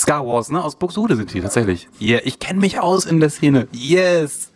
Ska 0.00 0.24
Wars, 0.24 0.50
ne? 0.50 0.64
Aus 0.64 0.76
Buxtehude 0.76 1.14
sind 1.14 1.34
die 1.34 1.42
tatsächlich. 1.42 1.86
Yeah, 2.00 2.22
ich 2.24 2.38
kenne 2.38 2.58
mich 2.58 2.80
aus 2.80 3.04
in 3.04 3.20
der 3.20 3.28
Szene. 3.28 3.68
Yes. 3.72 4.50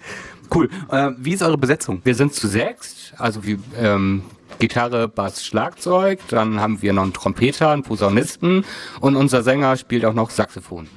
Cool. 0.53 0.71
Äh, 0.91 1.11
wie 1.19 1.35
ist 1.35 1.43
eure 1.43 1.59
Besetzung? 1.59 2.01
Wir 2.03 2.15
sind 2.15 2.33
zu 2.33 2.49
sechst, 2.49 3.13
also 3.19 3.45
wie 3.45 3.59
ähm, 3.79 4.23
Gitarre, 4.59 5.07
Bass, 5.07 5.45
Schlagzeug, 5.45 6.21
dann 6.29 6.61
haben 6.61 6.81
wir 6.81 6.95
noch 6.95 7.03
einen 7.03 7.13
Trompeter, 7.13 7.71
einen 7.73 7.83
Posaunisten 7.83 8.65
und 9.01 9.17
unser 9.17 9.43
Sänger 9.43 9.77
spielt 9.77 10.07
auch 10.07 10.15
noch 10.15 10.31
Saxophon. 10.31 10.89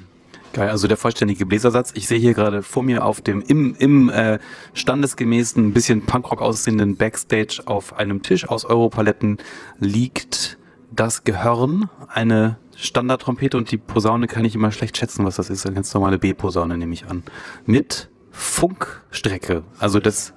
Geil, 0.54 0.70
also 0.70 0.88
der 0.88 0.96
vollständige 0.96 1.44
Bläsersatz. 1.44 1.92
Ich 1.94 2.08
sehe 2.08 2.18
hier 2.18 2.32
gerade 2.32 2.62
vor 2.62 2.82
mir 2.82 3.04
auf 3.04 3.20
dem 3.20 3.42
im, 3.42 3.74
im 3.78 4.08
äh, 4.08 4.38
standesgemäßen, 4.72 5.62
ein 5.62 5.72
bisschen 5.74 6.06
Punkrock 6.06 6.40
aussehenden 6.40 6.96
Backstage 6.96 7.60
auf 7.66 7.98
einem 7.98 8.22
Tisch 8.22 8.48
aus 8.48 8.64
Europaletten 8.64 9.36
liegt 9.78 10.56
das 10.90 11.24
Gehörn, 11.24 11.90
eine 12.08 12.56
Standardtrompete 12.80 13.56
und 13.56 13.70
die 13.72 13.76
Posaune 13.76 14.28
kann 14.28 14.44
ich 14.44 14.54
immer 14.54 14.70
schlecht 14.70 14.96
schätzen, 14.96 15.24
was 15.24 15.36
das 15.36 15.50
ist. 15.50 15.66
Eine 15.66 15.74
ganz 15.74 15.92
normale 15.94 16.18
B-Posaune 16.18 16.78
nehme 16.78 16.94
ich 16.94 17.06
an. 17.06 17.24
Mit 17.66 18.08
Funkstrecke. 18.30 19.64
Also 19.80 19.98
das, 19.98 20.32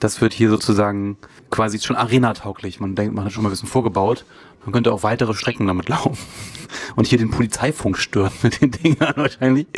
das 0.00 0.20
wird 0.20 0.32
hier 0.32 0.50
sozusagen 0.50 1.16
quasi 1.48 1.78
schon 1.78 1.94
arenatauglich. 1.94 2.80
Man 2.80 2.96
denkt, 2.96 3.14
man 3.14 3.24
hat 3.24 3.32
schon 3.32 3.44
mal 3.44 3.50
ein 3.50 3.52
bisschen 3.52 3.68
vorgebaut. 3.68 4.24
Man 4.64 4.72
könnte 4.72 4.92
auch 4.92 5.04
weitere 5.04 5.32
Strecken 5.32 5.68
damit 5.68 5.88
laufen. 5.88 6.18
Und 6.96 7.06
hier 7.06 7.18
den 7.18 7.30
Polizeifunk 7.30 7.96
stören 7.98 8.32
mit 8.42 8.60
den 8.60 8.72
Dingern 8.72 9.14
wahrscheinlich. 9.14 9.68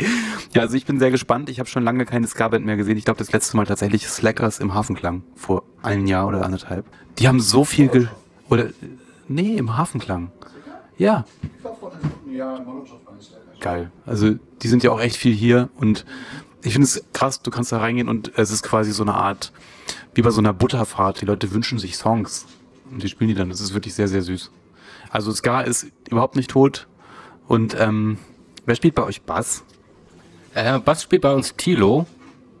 Ja, 0.55 0.63
also 0.63 0.75
ich 0.75 0.87
bin 0.87 0.97
sehr 0.97 1.11
gespannt. 1.11 1.47
Ich 1.49 1.59
habe 1.59 1.69
schon 1.69 1.83
lange 1.83 2.05
keine 2.05 2.25
Ska-Band 2.25 2.65
mehr 2.65 2.75
gesehen. 2.75 2.97
Ich 2.97 3.05
glaube, 3.05 3.19
das 3.19 3.31
letzte 3.31 3.55
Mal 3.55 3.67
tatsächlich 3.67 4.07
Slackers 4.07 4.59
im 4.59 4.73
Hafenklang. 4.73 5.21
Vor 5.35 5.61
einem 5.83 6.07
Jahr 6.07 6.27
oder 6.27 6.43
anderthalb. 6.43 6.85
Die 7.19 7.27
haben 7.27 7.39
so 7.39 7.65
viel 7.65 7.87
ge 7.87 8.07
Oder, 8.49 8.69
nee, 9.27 9.57
im 9.57 9.77
Hafenklang. 9.77 10.31
Ja. 10.99 11.25
Geil. 13.59 13.91
Also 14.05 14.35
die 14.61 14.67
sind 14.67 14.83
ja 14.83 14.91
auch 14.91 14.99
echt 14.99 15.15
viel 15.15 15.33
hier 15.33 15.69
und 15.77 16.05
ich 16.61 16.73
finde 16.73 16.85
es 16.85 17.03
krass, 17.13 17.41
du 17.41 17.51
kannst 17.51 17.71
da 17.71 17.79
reingehen 17.79 18.09
und 18.09 18.33
es 18.37 18.51
ist 18.51 18.63
quasi 18.63 18.91
so 18.91 19.03
eine 19.03 19.13
Art, 19.13 19.53
wie 20.13 20.21
bei 20.21 20.29
so 20.29 20.41
einer 20.41 20.53
Butterfahrt. 20.53 21.21
Die 21.21 21.25
Leute 21.25 21.51
wünschen 21.53 21.79
sich 21.79 21.95
Songs 21.97 22.45
und 22.91 23.01
die 23.01 23.07
spielen 23.07 23.29
die 23.29 23.33
dann. 23.33 23.49
Das 23.49 23.61
ist 23.61 23.73
wirklich 23.73 23.93
sehr, 23.93 24.09
sehr 24.09 24.21
süß. 24.21 24.51
Also 25.09 25.31
Ska 25.31 25.61
ist 25.61 25.87
überhaupt 26.09 26.35
nicht 26.35 26.51
tot. 26.51 26.87
Und 27.47 27.79
ähm, 27.79 28.17
wer 28.65 28.75
spielt 28.75 28.95
bei 28.95 29.03
euch 29.03 29.21
Bass? 29.21 29.63
Äh, 30.53 30.79
Bass 30.79 31.03
spielt 31.03 31.21
bei 31.21 31.33
uns 31.33 31.55
Tilo. 31.55 32.05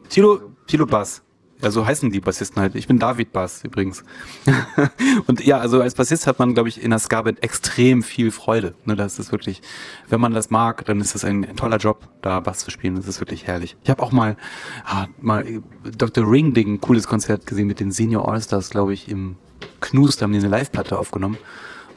Tilo, 0.07 0.39
Tilo 0.65 0.85
Bass. 0.85 1.21
Ja, 1.61 1.71
so 1.71 1.85
heißen 1.85 2.09
die 2.09 2.21
Bassisten 2.21 2.61
halt. 2.61 2.75
Ich 2.75 2.87
bin 2.87 2.99
David 2.99 3.33
Bass 3.33 3.65
übrigens. 3.65 4.05
und 5.27 5.45
ja, 5.45 5.57
also 5.57 5.81
als 5.81 5.93
Bassist 5.93 6.25
hat 6.25 6.39
man, 6.39 6.53
glaube 6.53 6.69
ich, 6.69 6.81
in 6.81 6.91
der 6.91 6.99
Ska-Band 6.99 7.43
extrem 7.43 8.01
viel 8.01 8.31
Freude. 8.31 8.75
Ne, 8.85 8.95
das 8.95 9.19
ist 9.19 9.33
wirklich, 9.33 9.61
wenn 10.07 10.21
man 10.21 10.33
das 10.33 10.49
mag, 10.51 10.85
dann 10.85 11.01
ist 11.01 11.15
das 11.15 11.25
ein, 11.25 11.43
ein 11.43 11.57
toller 11.57 11.75
Job, 11.75 12.07
da 12.21 12.39
Bass 12.39 12.59
zu 12.59 12.71
spielen. 12.71 12.95
Das 12.95 13.07
ist 13.07 13.19
wirklich 13.19 13.45
herrlich. 13.45 13.75
Ich 13.83 13.89
habe 13.89 14.01
auch 14.01 14.13
mal, 14.13 14.37
ah, 14.85 15.07
mal 15.19 15.45
äh, 15.45 15.61
Dr. 15.97 16.29
Ring 16.29 16.53
Ding, 16.53 16.75
ein 16.75 16.81
cooles 16.81 17.07
Konzert 17.07 17.45
gesehen 17.45 17.67
mit 17.67 17.81
den 17.81 17.91
Senior 17.91 18.31
Allstars, 18.31 18.69
glaube 18.69 18.93
ich, 18.93 19.09
im 19.09 19.35
Knus, 19.81 20.15
da 20.15 20.23
haben 20.23 20.31
die 20.31 20.39
eine 20.39 20.47
Live-Platte 20.47 20.97
aufgenommen. 20.97 21.37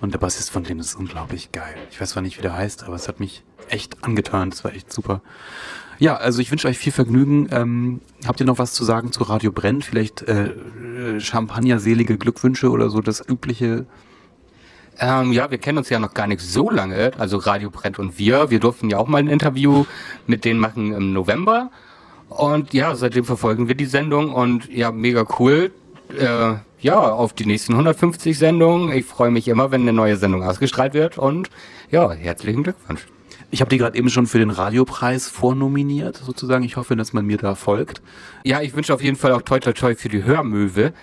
Und 0.00 0.12
der 0.12 0.18
Bassist 0.18 0.50
von 0.50 0.64
denen 0.64 0.80
ist 0.80 0.96
unglaublich 0.96 1.52
geil. 1.52 1.76
Ich 1.92 2.00
weiß 2.00 2.10
zwar 2.10 2.24
nicht, 2.24 2.36
wie 2.36 2.42
der 2.42 2.56
heißt, 2.56 2.82
aber 2.82 2.96
es 2.96 3.06
hat 3.06 3.20
mich 3.20 3.44
echt 3.68 4.02
angetan. 4.02 4.50
Das 4.50 4.64
war 4.64 4.72
echt 4.72 4.92
super. 4.92 5.22
Ja, 6.02 6.16
also 6.16 6.42
ich 6.42 6.50
wünsche 6.50 6.66
euch 6.66 6.78
viel 6.78 6.90
Vergnügen. 6.90 7.48
Ähm, 7.52 8.00
habt 8.26 8.40
ihr 8.40 8.46
noch 8.46 8.58
was 8.58 8.72
zu 8.72 8.82
sagen 8.82 9.12
zu 9.12 9.22
Radio 9.22 9.52
Brennt? 9.52 9.84
Vielleicht 9.84 10.22
äh, 10.22 10.50
Champagner-selige 11.20 12.18
Glückwünsche 12.18 12.70
oder 12.70 12.90
so 12.90 13.00
das 13.00 13.22
übliche? 13.28 13.86
Ähm, 14.98 15.30
ja, 15.30 15.52
wir 15.52 15.58
kennen 15.58 15.78
uns 15.78 15.90
ja 15.90 16.00
noch 16.00 16.12
gar 16.12 16.26
nicht 16.26 16.40
so 16.40 16.70
lange, 16.70 17.12
also 17.18 17.36
Radio 17.36 17.70
Brent 17.70 18.00
und 18.00 18.18
wir. 18.18 18.50
Wir 18.50 18.58
durften 18.58 18.90
ja 18.90 18.98
auch 18.98 19.06
mal 19.06 19.18
ein 19.18 19.28
Interview 19.28 19.84
mit 20.26 20.44
denen 20.44 20.58
machen 20.58 20.92
im 20.92 21.12
November. 21.12 21.70
Und 22.30 22.74
ja, 22.74 22.96
seitdem 22.96 23.24
verfolgen 23.24 23.68
wir 23.68 23.76
die 23.76 23.86
Sendung 23.86 24.32
und 24.32 24.68
ja, 24.72 24.90
mega 24.90 25.24
cool. 25.38 25.70
Äh, 26.18 26.54
ja, 26.80 26.98
auf 26.98 27.32
die 27.32 27.46
nächsten 27.46 27.74
150 27.74 28.36
Sendungen. 28.36 28.90
Ich 28.90 29.06
freue 29.06 29.30
mich 29.30 29.46
immer, 29.46 29.70
wenn 29.70 29.82
eine 29.82 29.92
neue 29.92 30.16
Sendung 30.16 30.42
ausgestrahlt 30.42 30.94
wird 30.94 31.16
und 31.16 31.48
ja, 31.92 32.10
herzlichen 32.10 32.64
Glückwunsch. 32.64 33.06
Ich 33.52 33.60
habe 33.60 33.68
die 33.68 33.76
gerade 33.76 33.98
eben 33.98 34.08
schon 34.08 34.26
für 34.26 34.38
den 34.38 34.48
Radiopreis 34.48 35.28
vornominiert, 35.28 36.16
sozusagen. 36.16 36.64
Ich 36.64 36.76
hoffe, 36.76 36.96
dass 36.96 37.12
man 37.12 37.26
mir 37.26 37.36
da 37.36 37.54
folgt. 37.54 38.00
Ja, 38.44 38.62
ich 38.62 38.74
wünsche 38.74 38.94
auf 38.94 39.02
jeden 39.02 39.16
Fall 39.16 39.32
auch 39.32 39.42
toi 39.42 39.60
toi 39.60 39.74
toi 39.74 39.94
für 39.94 40.08
die 40.08 40.24
Hörmöwe, 40.24 40.94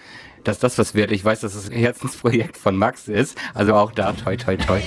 dass 0.43 0.57
das 0.57 0.79
was 0.79 0.95
wird. 0.95 1.11
Ich 1.11 1.23
weiß, 1.23 1.41
dass 1.41 1.53
es 1.53 1.69
ein 1.69 1.77
Herzensprojekt 1.77 2.57
von 2.57 2.75
Max 2.75 3.07
ist. 3.07 3.37
Also 3.53 3.75
auch 3.75 3.91
da 3.91 4.13
toi 4.13 4.35
toi 4.35 4.57
toi. 4.57 4.81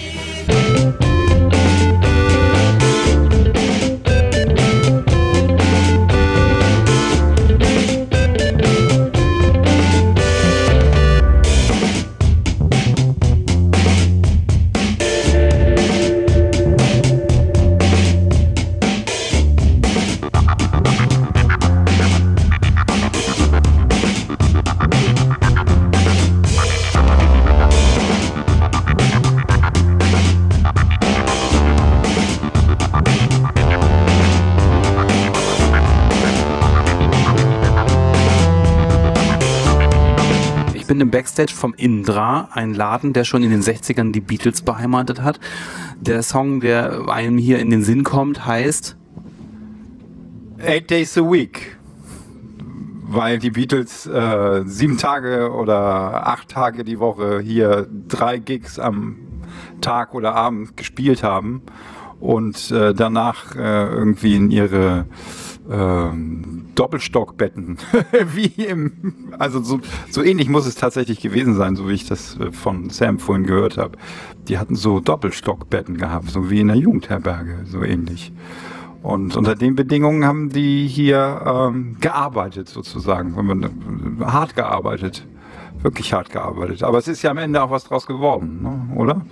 Im 41.03 41.11
Backstage 41.11 41.53
vom 41.53 41.75
Indra, 41.75 42.49
ein 42.53 42.73
Laden, 42.73 43.13
der 43.13 43.25
schon 43.25 43.43
in 43.43 43.51
den 43.51 43.61
60ern 43.61 44.13
die 44.13 44.21
Beatles 44.21 44.63
beheimatet 44.63 45.23
hat. 45.23 45.39
Der 46.01 46.23
Song, 46.23 46.61
der 46.61 47.09
einem 47.09 47.37
hier 47.37 47.59
in 47.59 47.69
den 47.69 47.83
Sinn 47.83 48.05
kommt, 48.05 48.47
heißt 48.47 48.97
Eight 50.65 50.91
Days 50.91 51.19
a 51.19 51.21
Week. 51.21 51.77
Weil 53.05 53.39
die 53.39 53.51
Beatles 53.51 54.07
äh, 54.07 54.63
sieben 54.65 54.97
Tage 54.97 55.53
oder 55.53 56.27
acht 56.27 56.49
Tage 56.49 56.85
die 56.85 56.99
Woche 56.99 57.41
hier 57.41 57.87
drei 58.09 58.39
Gigs 58.39 58.79
am 58.79 59.17
Tag 59.83 60.15
oder 60.15 60.35
Abend 60.35 60.77
gespielt 60.79 61.23
haben 61.23 61.63
und 62.21 62.71
äh, 62.71 62.95
danach 62.95 63.55
äh, 63.57 63.87
irgendwie 63.89 64.37
in 64.37 64.51
ihre 64.51 65.07
ähm, 65.71 66.62
Doppelstockbetten, 66.75 67.79
wie 68.35 68.65
im, 68.65 69.33
also 69.39 69.63
so, 69.63 69.81
so 70.11 70.23
ähnlich 70.23 70.49
muss 70.49 70.67
es 70.67 70.75
tatsächlich 70.75 71.21
gewesen 71.21 71.55
sein, 71.55 71.77
so 71.77 71.89
wie 71.89 71.95
ich 71.95 72.07
das 72.07 72.39
äh, 72.39 72.53
von 72.53 72.91
Sam 72.91 73.19
vorhin 73.19 73.47
gehört 73.47 73.79
habe. 73.79 73.99
Die 74.49 74.59
hatten 74.59 74.75
so 74.75 75.01
Doppelstockbetten 75.01 75.97
gehabt, 75.97 76.31
so 76.31 76.51
wie 76.51 76.61
in 76.61 76.69
der 76.69 76.77
Jugendherberge, 76.77 77.61
so 77.67 77.83
ähnlich. 77.83 78.33
Und 79.03 79.37
unter 79.37 79.57
den 79.57 79.75
Bedingungen 79.75 80.25
haben 80.25 80.51
die 80.51 80.87
hier 80.87 81.43
ähm, 81.45 81.97
gearbeitet, 82.01 82.69
sozusagen, 82.69 83.35
äh, 84.21 84.25
hart 84.25 84.55
gearbeitet, 84.55 85.27
wirklich 85.83 86.13
hart 86.13 86.31
gearbeitet. 86.31 86.85
Aber 86.85 86.99
es 86.99 87.09
ist 87.09 87.23
ja 87.23 87.33
am 87.33 87.39
Ende 87.39 87.63
auch 87.63 87.71
was 87.71 87.85
draus 87.85 88.07
geworden, 88.07 88.63
ne? 88.63 88.97
oder? 88.97 89.23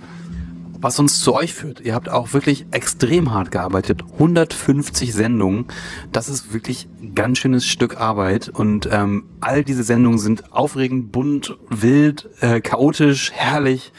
Was 0.81 0.99
uns 0.99 1.19
zu 1.19 1.33
euch 1.33 1.53
führt. 1.53 1.79
Ihr 1.81 1.93
habt 1.93 2.09
auch 2.09 2.33
wirklich 2.33 2.65
extrem 2.71 3.31
hart 3.31 3.51
gearbeitet. 3.51 4.03
150 4.13 5.13
Sendungen. 5.13 5.65
Das 6.11 6.27
ist 6.27 6.53
wirklich 6.53 6.87
ein 7.01 7.13
ganz 7.13 7.37
schönes 7.37 7.65
Stück 7.65 7.97
Arbeit. 7.97 8.49
Und 8.49 8.89
ähm, 8.91 9.25
all 9.39 9.63
diese 9.63 9.83
Sendungen 9.83 10.17
sind 10.17 10.51
aufregend, 10.51 11.11
bunt, 11.11 11.57
wild, 11.69 12.29
äh, 12.41 12.61
chaotisch, 12.61 13.31
herrlich. 13.31 13.93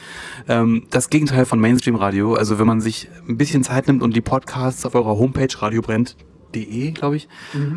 Ähm, 0.48 0.84
das 0.90 1.08
Gegenteil 1.08 1.46
von 1.46 1.60
Mainstream-Radio. 1.60 2.34
Also 2.34 2.58
wenn 2.58 2.66
man 2.66 2.80
sich 2.80 3.08
ein 3.28 3.36
bisschen 3.36 3.62
Zeit 3.62 3.86
nimmt 3.86 4.02
und 4.02 4.16
die 4.16 4.20
Podcasts 4.20 4.84
auf 4.84 4.94
eurer 4.94 5.16
Homepage 5.18 5.48
radiobrennt.de, 5.56 6.90
glaube 6.90 7.16
ich, 7.16 7.28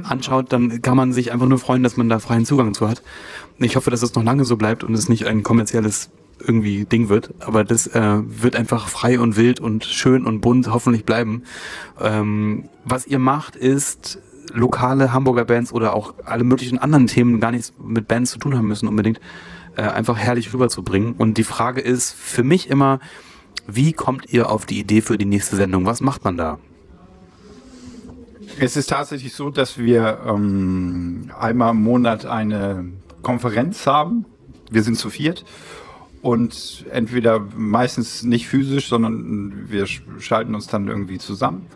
anschaut, 0.04 0.52
dann 0.52 0.82
kann 0.82 0.98
man 0.98 1.14
sich 1.14 1.32
einfach 1.32 1.48
nur 1.48 1.60
freuen, 1.60 1.84
dass 1.84 1.96
man 1.96 2.10
da 2.10 2.20
freien 2.20 2.46
Zugang 2.46 2.74
zu 2.74 2.90
hat. 2.90 3.04
Ich 3.60 3.76
hoffe, 3.76 3.92
dass 3.92 4.02
es 4.02 4.16
noch 4.16 4.24
lange 4.24 4.46
so 4.46 4.58
bleibt 4.58 4.84
und 4.84 4.94
es 4.94 5.10
nicht 5.10 5.28
ein 5.28 5.44
kommerzielles 5.44 6.10
irgendwie 6.40 6.86
Ding 6.86 7.10
wird, 7.10 7.34
aber 7.40 7.64
das 7.64 7.88
äh, 7.88 8.20
wird 8.24 8.56
einfach 8.56 8.88
frei 8.88 9.20
und 9.20 9.38
wild 9.38 9.60
und 9.60 9.86
schön 9.86 10.26
und 10.26 10.42
bunt 10.42 10.72
hoffentlich 10.72 11.06
bleiben. 11.06 11.44
Ähm, 12.00 12.70
was 12.84 13.08
ihr 13.08 13.20
macht, 13.20 13.56
ist 13.56 14.20
lokale 14.54 15.14
Hamburger 15.14 15.46
Bands 15.46 15.72
oder 15.72 15.94
auch 15.94 16.14
alle 16.24 16.44
möglichen 16.44 16.78
anderen 16.78 17.08
Themen 17.08 17.40
gar 17.40 17.52
nichts 17.52 17.74
mit 17.84 18.08
Bands 18.08 18.32
zu 18.32 18.40
tun 18.40 18.56
haben 18.56 18.68
müssen 18.68 18.88
unbedingt, 18.88 19.20
äh, 19.76 19.82
einfach 19.82 20.18
herrlich 20.18 20.54
rüberzubringen. 20.54 21.14
Und 21.14 21.38
die 21.38 21.44
Frage 21.44 21.82
ist 21.82 22.14
für 22.14 22.44
mich 22.44 22.70
immer, 22.70 23.00
wie 23.68 23.94
kommt 23.94 24.32
ihr 24.32 24.50
auf 24.50 24.66
die 24.66 24.80
Idee 24.80 25.02
für 25.02 25.18
die 25.18 25.26
nächste 25.26 25.56
Sendung? 25.56 25.86
Was 25.86 26.02
macht 26.02 26.24
man 26.24 26.38
da? 26.38 26.60
Es 28.60 28.78
ist 28.78 28.90
tatsächlich 28.90 29.34
so, 29.34 29.50
dass 29.50 29.78
wir 29.78 30.20
ähm, 30.28 31.32
einmal 31.38 31.72
im 31.72 31.84
Monat 31.84 32.26
eine 32.26 32.86
Konferenz 33.22 33.86
haben. 33.88 34.26
Wir 34.70 34.84
sind 34.84 34.98
zu 34.98 35.10
viert 35.10 35.46
und 36.26 36.86
entweder 36.92 37.40
meistens 37.56 38.24
nicht 38.24 38.48
physisch, 38.48 38.90
sondern 38.90 39.66
wir 39.68 39.86
sch- 39.86 40.02
schalten 40.18 40.56
uns 40.56 40.66
dann 40.66 40.88
irgendwie 40.88 41.20
zusammen 41.20 41.68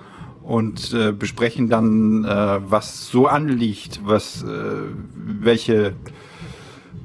und 0.42 0.92
äh, 0.92 1.12
besprechen 1.12 1.70
dann, 1.70 2.26
äh, 2.26 2.60
was 2.68 3.10
so 3.10 3.28
anliegt, 3.28 4.02
was, 4.04 4.42
äh, 4.42 4.48
welche 5.14 5.94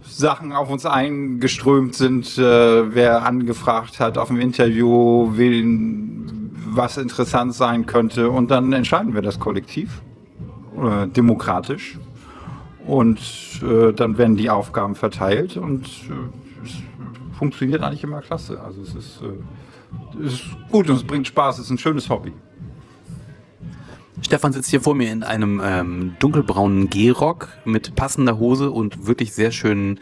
Sachen 0.02 0.52
auf 0.52 0.70
uns 0.70 0.86
eingeströmt 0.86 1.94
sind, 1.94 2.38
äh, 2.38 2.94
wer 2.94 3.26
angefragt 3.26 4.00
hat 4.00 4.16
auf 4.16 4.28
dem 4.28 4.40
Interview, 4.40 5.32
wen, 5.34 6.50
was 6.70 6.96
interessant 6.96 7.52
sein 7.52 7.84
könnte. 7.84 8.30
Und 8.30 8.50
dann 8.50 8.72
entscheiden 8.72 9.12
wir 9.12 9.20
das 9.20 9.38
kollektiv, 9.38 10.00
äh, 10.82 11.08
demokratisch. 11.08 11.98
Und 12.86 13.20
äh, 13.62 13.92
dann 13.92 14.16
werden 14.16 14.36
die 14.36 14.48
Aufgaben 14.48 14.94
verteilt 14.94 15.58
und 15.58 15.90
funktioniert 17.38 17.82
eigentlich 17.82 18.04
immer 18.04 18.20
klasse. 18.20 18.60
Also 18.60 18.82
es 18.82 18.94
ist, 18.94 19.20
äh, 19.22 20.24
es 20.24 20.34
ist 20.34 20.44
gut 20.70 20.88
und 20.88 20.96
es 20.96 21.04
bringt 21.04 21.26
Spaß, 21.26 21.58
es 21.58 21.66
ist 21.66 21.70
ein 21.70 21.78
schönes 21.78 22.08
Hobby. 22.08 22.32
Stefan 24.22 24.52
sitzt 24.52 24.70
hier 24.70 24.80
vor 24.80 24.94
mir 24.94 25.12
in 25.12 25.22
einem 25.22 25.60
ähm, 25.62 26.16
dunkelbraunen 26.18 26.88
Gehrock 26.88 27.48
mit 27.64 27.94
passender 27.94 28.38
Hose 28.38 28.70
und 28.70 29.06
wirklich 29.06 29.34
sehr 29.34 29.50
schönen, 29.50 30.00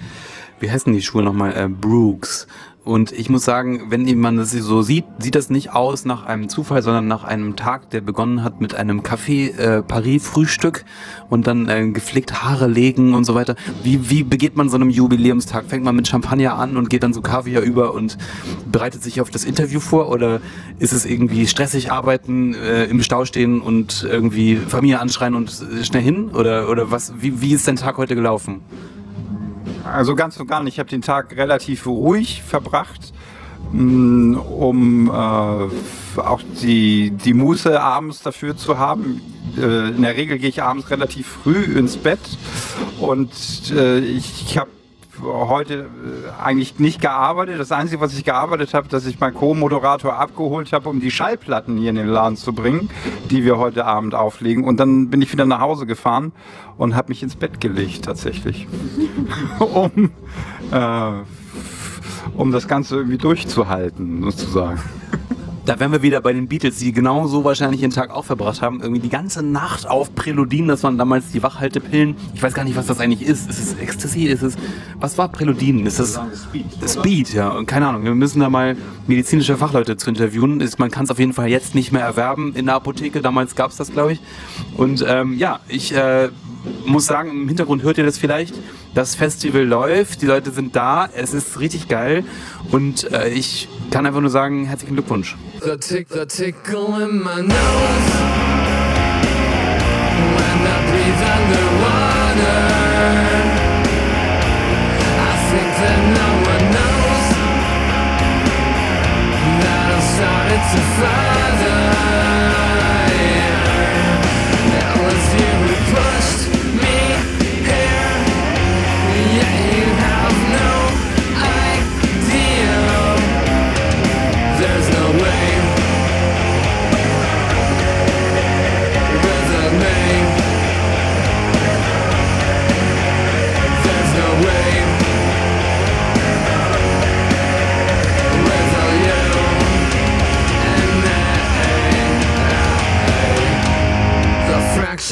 wie 0.61 0.71
heißen 0.71 0.93
die 0.93 1.03
Schuhe 1.03 1.25
nochmal, 1.25 1.53
äh, 1.57 1.69
Brooks. 1.69 2.47
Und 2.85 3.13
ich 3.13 3.31
muss 3.31 3.45
sagen, 3.45 3.91
wenn 3.91 4.19
man 4.19 4.37
das 4.37 4.51
so 4.51 4.83
sieht, 4.83 5.05
sieht 5.19 5.37
das 5.37 5.51
nicht 5.51 5.73
aus 5.73 6.05
nach 6.05 6.27
einem 6.27 6.49
Zufall, 6.49 6.83
sondern 6.83 7.07
nach 7.07 7.23
einem 7.23 7.55
Tag, 7.55 7.91
der 7.91 8.01
begonnen 8.01 8.43
hat 8.43 8.61
mit 8.61 8.75
einem 8.75 9.03
Café 9.03 9.57
äh, 9.57 9.83
Paris 9.83 10.27
Frühstück 10.27 10.85
und 11.31 11.47
dann 11.47 11.69
äh, 11.69 11.89
gepflegt 11.91 12.43
Haare 12.43 12.67
legen 12.67 13.15
und 13.15 13.25
so 13.25 13.37
weiter. 13.37 13.55
Wie, 13.85 14.11
wie 14.11 14.25
begeht 14.25 14.57
man 14.57 14.69
so 14.69 14.75
einem 14.75 14.91
Jubiläumstag? 14.91 15.67
Fängt 15.69 15.85
man 15.85 15.95
mit 15.95 16.09
Champagner 16.09 16.55
an 16.55 16.77
und 16.77 16.91
geht 16.91 17.05
dann 17.05 17.13
so 17.13 17.21
Kaviar 17.21 17.63
über 17.63 17.95
und 17.95 18.19
bereitet 18.71 19.05
sich 19.05 19.21
auf 19.21 19.31
das 19.31 19.45
Interview 19.45 19.79
vor? 19.79 20.09
Oder 20.09 20.41
ist 20.81 20.93
es 20.93 21.07
irgendwie 21.07 21.47
stressig 21.47 21.93
arbeiten, 21.93 22.55
äh, 22.55 22.87
im 22.87 23.01
Stau 23.05 23.25
stehen 23.25 23.61
und 23.61 24.05
irgendwie 24.11 24.57
Familie 24.57 24.99
anschreien 24.99 25.37
und 25.37 25.51
äh, 25.51 25.85
schnell 25.85 26.03
hin? 26.03 26.31
Oder, 26.31 26.69
oder 26.69 26.91
was, 26.91 27.13
wie, 27.21 27.41
wie 27.41 27.53
ist 27.53 27.69
dein 27.69 27.77
Tag 27.77 27.97
heute 27.97 28.17
gelaufen? 28.17 28.61
Also 29.85 30.15
ganz 30.15 30.39
und 30.39 30.47
gar 30.47 30.63
nicht. 30.63 30.75
Ich 30.75 30.79
habe 30.79 30.91
den 30.91 31.03
Tag 31.03 31.37
relativ 31.37 31.87
ruhig 31.87 32.43
verbracht, 32.43 33.13
mh, 33.73 34.39
um 34.39 35.09
äh, 35.09 36.21
auch 36.21 36.41
die, 36.63 37.11
die 37.11 37.35
Muße 37.35 37.81
abends 37.81 38.23
dafür 38.23 38.57
zu 38.57 38.79
haben. 38.79 39.21
Äh, 39.57 39.89
in 39.89 40.03
der 40.03 40.17
Regel 40.17 40.39
gehe 40.39 40.49
ich 40.49 40.63
abends 40.63 40.91
relativ 40.91 41.27
früh 41.27 41.63
ins 41.65 41.97
Bett 41.97 42.21
und 43.01 43.31
äh, 43.75 43.99
ich, 43.99 44.45
ich 44.47 44.59
habe 44.59 44.71
heute 45.23 45.75
äh, 45.75 46.43
eigentlich 46.43 46.79
nicht 46.79 47.01
gearbeitet. 47.01 47.59
Das 47.59 47.73
Einzige, 47.73 48.01
was 48.01 48.15
ich 48.15 48.25
gearbeitet 48.25 48.75
habe, 48.75 48.89
dass 48.89 49.07
ich 49.07 49.21
meinen 49.21 49.35
Co-Moderator 49.35 50.15
abgeholt 50.15 50.73
habe, 50.73 50.89
um 50.89 51.01
die 51.01 51.11
Schallplatten 51.11 51.77
hier 51.77 51.91
in 51.91 51.97
den 51.97 52.09
Laden 52.09 52.37
zu 52.37 52.53
bringen, 52.53 52.91
die 53.31 53.45
wir 53.45 53.59
heute 53.59 53.85
Abend 53.85 54.15
auflegen. 54.15 54.65
Und 54.65 54.79
dann 54.79 55.11
bin 55.11 55.23
ich 55.23 55.33
wieder 55.33 55.47
nach 55.47 55.61
Hause 55.61 55.87
gefahren 55.87 56.33
und 56.77 56.95
habe 56.95 57.09
mich 57.11 57.23
ins 57.23 57.37
Bett 57.37 57.61
gelegt 57.61 58.05
tatsächlich, 58.05 58.67
um, 59.59 60.11
äh, 60.71 61.13
um 62.37 62.53
das 62.53 62.69
Ganze 62.69 62.97
irgendwie 62.97 63.19
durchzuhalten, 63.19 64.23
sozusagen. 64.23 64.81
Da 65.65 65.79
wären 65.79 65.93
wir 65.93 66.03
wieder 66.03 66.21
bei 66.21 66.33
den 66.33 66.49
Beatles, 66.49 66.79
die 66.79 66.93
genau 66.93 67.29
so 67.29 67.45
wahrscheinlich 67.45 67.81
den 67.81 67.91
Tag 67.91 68.11
auch 68.11 68.25
verbracht 68.25 68.63
haben. 68.63 68.81
Irgendwie 68.81 69.01
die 69.01 69.09
ganze 69.09 69.45
Nacht 69.45 69.89
auf 69.89 70.13
Präludin, 70.15 70.67
das 70.67 70.83
waren 70.83 70.99
damals 70.99 71.31
die 71.31 71.43
Wachhaltepillen. 71.43 72.17
Ich 72.35 72.43
weiß 72.43 72.53
gar 72.53 72.65
nicht, 72.65 72.77
was 72.77 72.87
das 72.87 72.99
eigentlich 72.99 73.23
ist. 73.23 73.49
Ist 73.49 73.61
es 73.61 73.75
Ecstasy? 73.75 74.25
Ist 74.25 74.43
es, 74.43 74.57
was 74.99 75.19
war 75.19 75.29
Präludin? 75.29 75.87
Ist 75.87 76.01
das 76.01 76.21
Speed? 76.89 77.33
ja. 77.33 77.51
Und 77.51 77.67
keine 77.67 77.87
Ahnung. 77.87 78.03
Wir 78.03 78.15
müssen 78.15 78.41
da 78.41 78.51
mal 78.51 78.77
medizinische 79.07 79.57
Fachleute 79.57 79.97
zu 79.97 80.11
interviewen. 80.11 80.61
Ist, 80.61 80.81
man 80.81 80.91
kann 80.91 81.05
es 81.05 81.11
auf 81.11 81.21
jeden 81.21 81.33
Fall 81.33 81.49
jetzt 81.49 81.77
nicht 81.77 81.93
mehr 81.93 82.03
erwerben 82.03 82.55
in 82.57 82.67
der 82.67 82.75
Apotheke. 82.75 83.23
Damals 83.23 83.55
gab 83.55 83.71
es 83.71 83.77
das, 83.77 83.93
glaube 83.93 84.15
ich. 84.15 84.21
Und 84.77 85.05
ähm, 85.07 85.39
ja, 85.39 85.61
ich 85.69 85.95
äh, 85.95 86.31
muss 86.85 87.07
sagen, 87.07 87.31
im 87.31 87.49
Hintergrund 87.49 87.83
hört 87.83 87.99
ihr 87.99 88.05
das 88.05 88.19
vielleicht. 88.19 88.55
Das 88.95 89.15
Festival 89.15 89.63
läuft, 89.63 90.23
die 90.23 90.27
Leute 90.27 90.51
sind 90.51 90.77
da, 90.77 91.09
es 91.15 91.33
ist 91.33 91.59
richtig 91.61 91.89
geil 91.89 92.25
und 92.71 93.11
äh, 93.13 93.29
ich 93.29 93.69
kann 93.91 94.07
einfach 94.07 94.21
nur 94.21 94.31
sagen, 94.31 94.67
herzlichen 94.67 94.95
Glückwunsch. 94.95 95.37
The 95.63 95.77
tick, 95.77 96.09
the 96.11 96.27
tickle 96.27 97.03
in 97.03 97.19
my 97.23 97.43
nose 97.43 98.42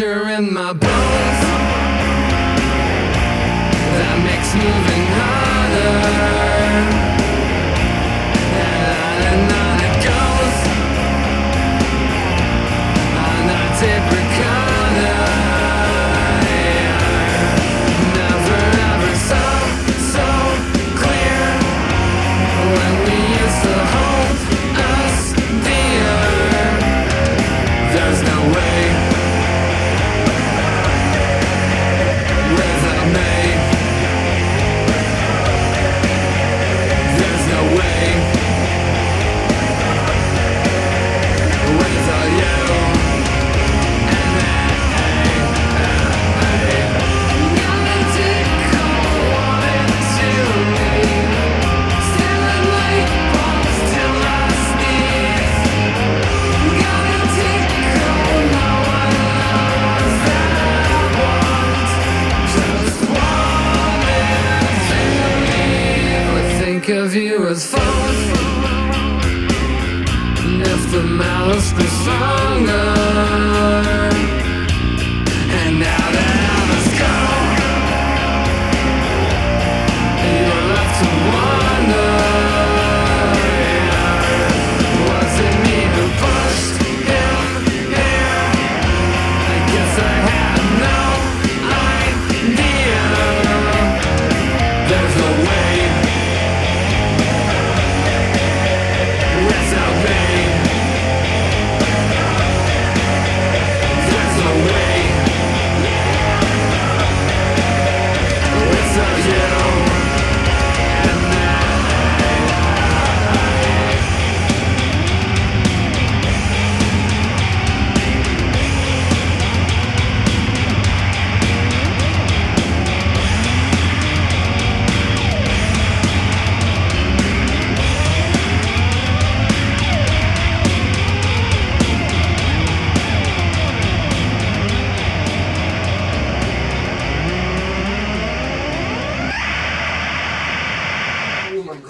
Fracture 0.01 0.31
in 0.31 0.55
my 0.55 0.73
bones. 0.73 1.41
That 3.99 4.17
makes 4.25 4.55
moving 4.55 4.90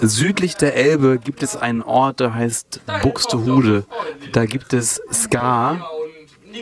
Südlich 0.01 0.55
der 0.55 0.75
Elbe 0.75 1.19
gibt 1.19 1.43
es 1.43 1.55
einen 1.55 1.81
Ort, 1.83 2.19
der 2.19 2.33
heißt 2.33 2.81
Buxtehude. 3.03 3.85
Da 4.33 4.45
gibt 4.45 4.73
es 4.73 5.01
Ska. 5.13 5.87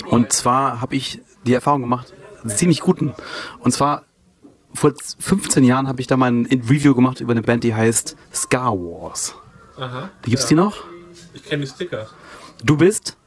Und 0.10 0.34
zwar 0.34 0.82
habe 0.82 0.96
ich 0.96 1.22
die 1.46 1.54
Erfahrung 1.54 1.82
gemacht, 1.82 2.14
ziemlich 2.48 2.82
guten. 2.82 3.14
Und 3.60 3.72
zwar 3.72 4.04
vor 4.74 4.94
15 5.20 5.64
Jahren 5.64 5.88
habe 5.88 6.02
ich 6.02 6.08
da 6.08 6.18
mal 6.18 6.32
ein 6.32 6.46
Review 6.70 6.94
gemacht 6.94 7.22
über 7.22 7.32
eine 7.32 7.42
Band, 7.42 7.64
die 7.64 7.74
heißt 7.74 8.16
Ska 8.34 8.72
Wars. 8.72 9.36
Aha. 9.78 10.10
Die 10.26 10.30
gibt's 10.32 10.48
die 10.48 10.56
noch? 10.56 10.84
Ich 11.34 11.44
kenne 11.44 11.64
die 11.64 11.70
Sticker. 11.70 12.08
Du 12.64 12.78
bist 12.78 13.18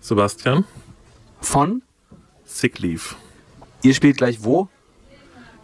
Sebastian. 0.00 0.64
von? 1.40 1.82
Sick 2.44 2.80
Leave. 2.80 3.14
Ihr 3.82 3.94
spielt 3.94 4.16
gleich 4.18 4.42
wo? 4.42 4.68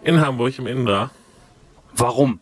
In 0.02 0.20
Hamburg 0.20 0.58
im 0.58 0.66
Indra. 0.66 1.10
Warum? 1.94 2.40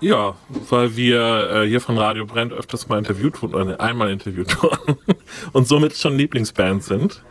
Ja, 0.00 0.34
weil 0.68 0.96
wir 0.96 1.50
äh, 1.50 1.66
hier 1.66 1.80
von 1.80 1.96
Radio 1.96 2.26
Brennt 2.26 2.52
öfters 2.52 2.88
mal 2.88 2.98
interviewt 2.98 3.40
wurden, 3.42 3.54
oder 3.54 3.80
einmal 3.80 4.10
interviewt 4.10 4.62
wurden 4.62 4.96
und 5.52 5.66
somit 5.66 5.96
schon 5.96 6.16
Lieblingsband 6.16 6.84
sind. 6.84 7.22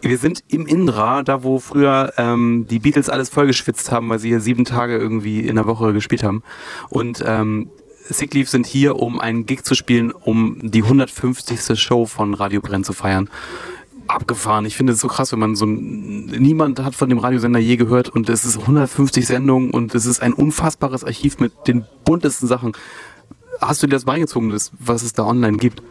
Wir 0.00 0.18
sind 0.18 0.42
im 0.48 0.66
Indra, 0.66 1.22
da 1.22 1.42
wo 1.42 1.58
früher 1.58 2.12
ähm, 2.16 2.66
die 2.68 2.78
Beatles 2.78 3.08
alles 3.08 3.30
vollgeschwitzt 3.30 3.90
haben, 3.90 4.08
weil 4.08 4.18
sie 4.18 4.28
hier 4.28 4.40
sieben 4.40 4.64
Tage 4.64 4.96
irgendwie 4.96 5.40
in 5.40 5.56
der 5.56 5.66
Woche 5.66 5.92
gespielt 5.92 6.22
haben. 6.22 6.42
Und 6.90 7.22
ähm, 7.26 7.70
Sick 8.06 8.34
Leave 8.34 8.48
sind 8.48 8.66
hier, 8.66 8.96
um 8.96 9.18
einen 9.18 9.46
Gig 9.46 9.62
zu 9.62 9.74
spielen, 9.74 10.12
um 10.12 10.58
die 10.62 10.82
150. 10.82 11.80
Show 11.80 12.04
von 12.04 12.34
Radio 12.34 12.60
Brenn 12.60 12.84
zu 12.84 12.92
feiern. 12.92 13.30
Abgefahren. 14.06 14.64
Ich 14.66 14.76
finde 14.76 14.92
es 14.92 15.00
so 15.00 15.08
krass, 15.08 15.32
wenn 15.32 15.38
man 15.38 15.56
so 15.56 15.66
niemand 15.66 16.80
hat 16.80 16.94
von 16.94 17.08
dem 17.08 17.18
Radiosender 17.18 17.58
je 17.58 17.76
gehört 17.76 18.08
und 18.08 18.28
es 18.28 18.44
ist 18.44 18.58
150 18.58 19.26
Sendungen 19.26 19.70
und 19.70 19.94
es 19.94 20.06
ist 20.06 20.20
ein 20.20 20.32
unfassbares 20.32 21.04
Archiv 21.04 21.38
mit 21.38 21.52
den 21.66 21.86
buntesten 22.04 22.46
Sachen. 22.46 22.72
Hast 23.60 23.82
du 23.82 23.86
dir 23.86 23.96
das 23.96 24.04
beigezogen, 24.04 24.52
was 24.78 25.02
es 25.02 25.12
da 25.12 25.24
online 25.24 25.56
gibt? 25.56 25.82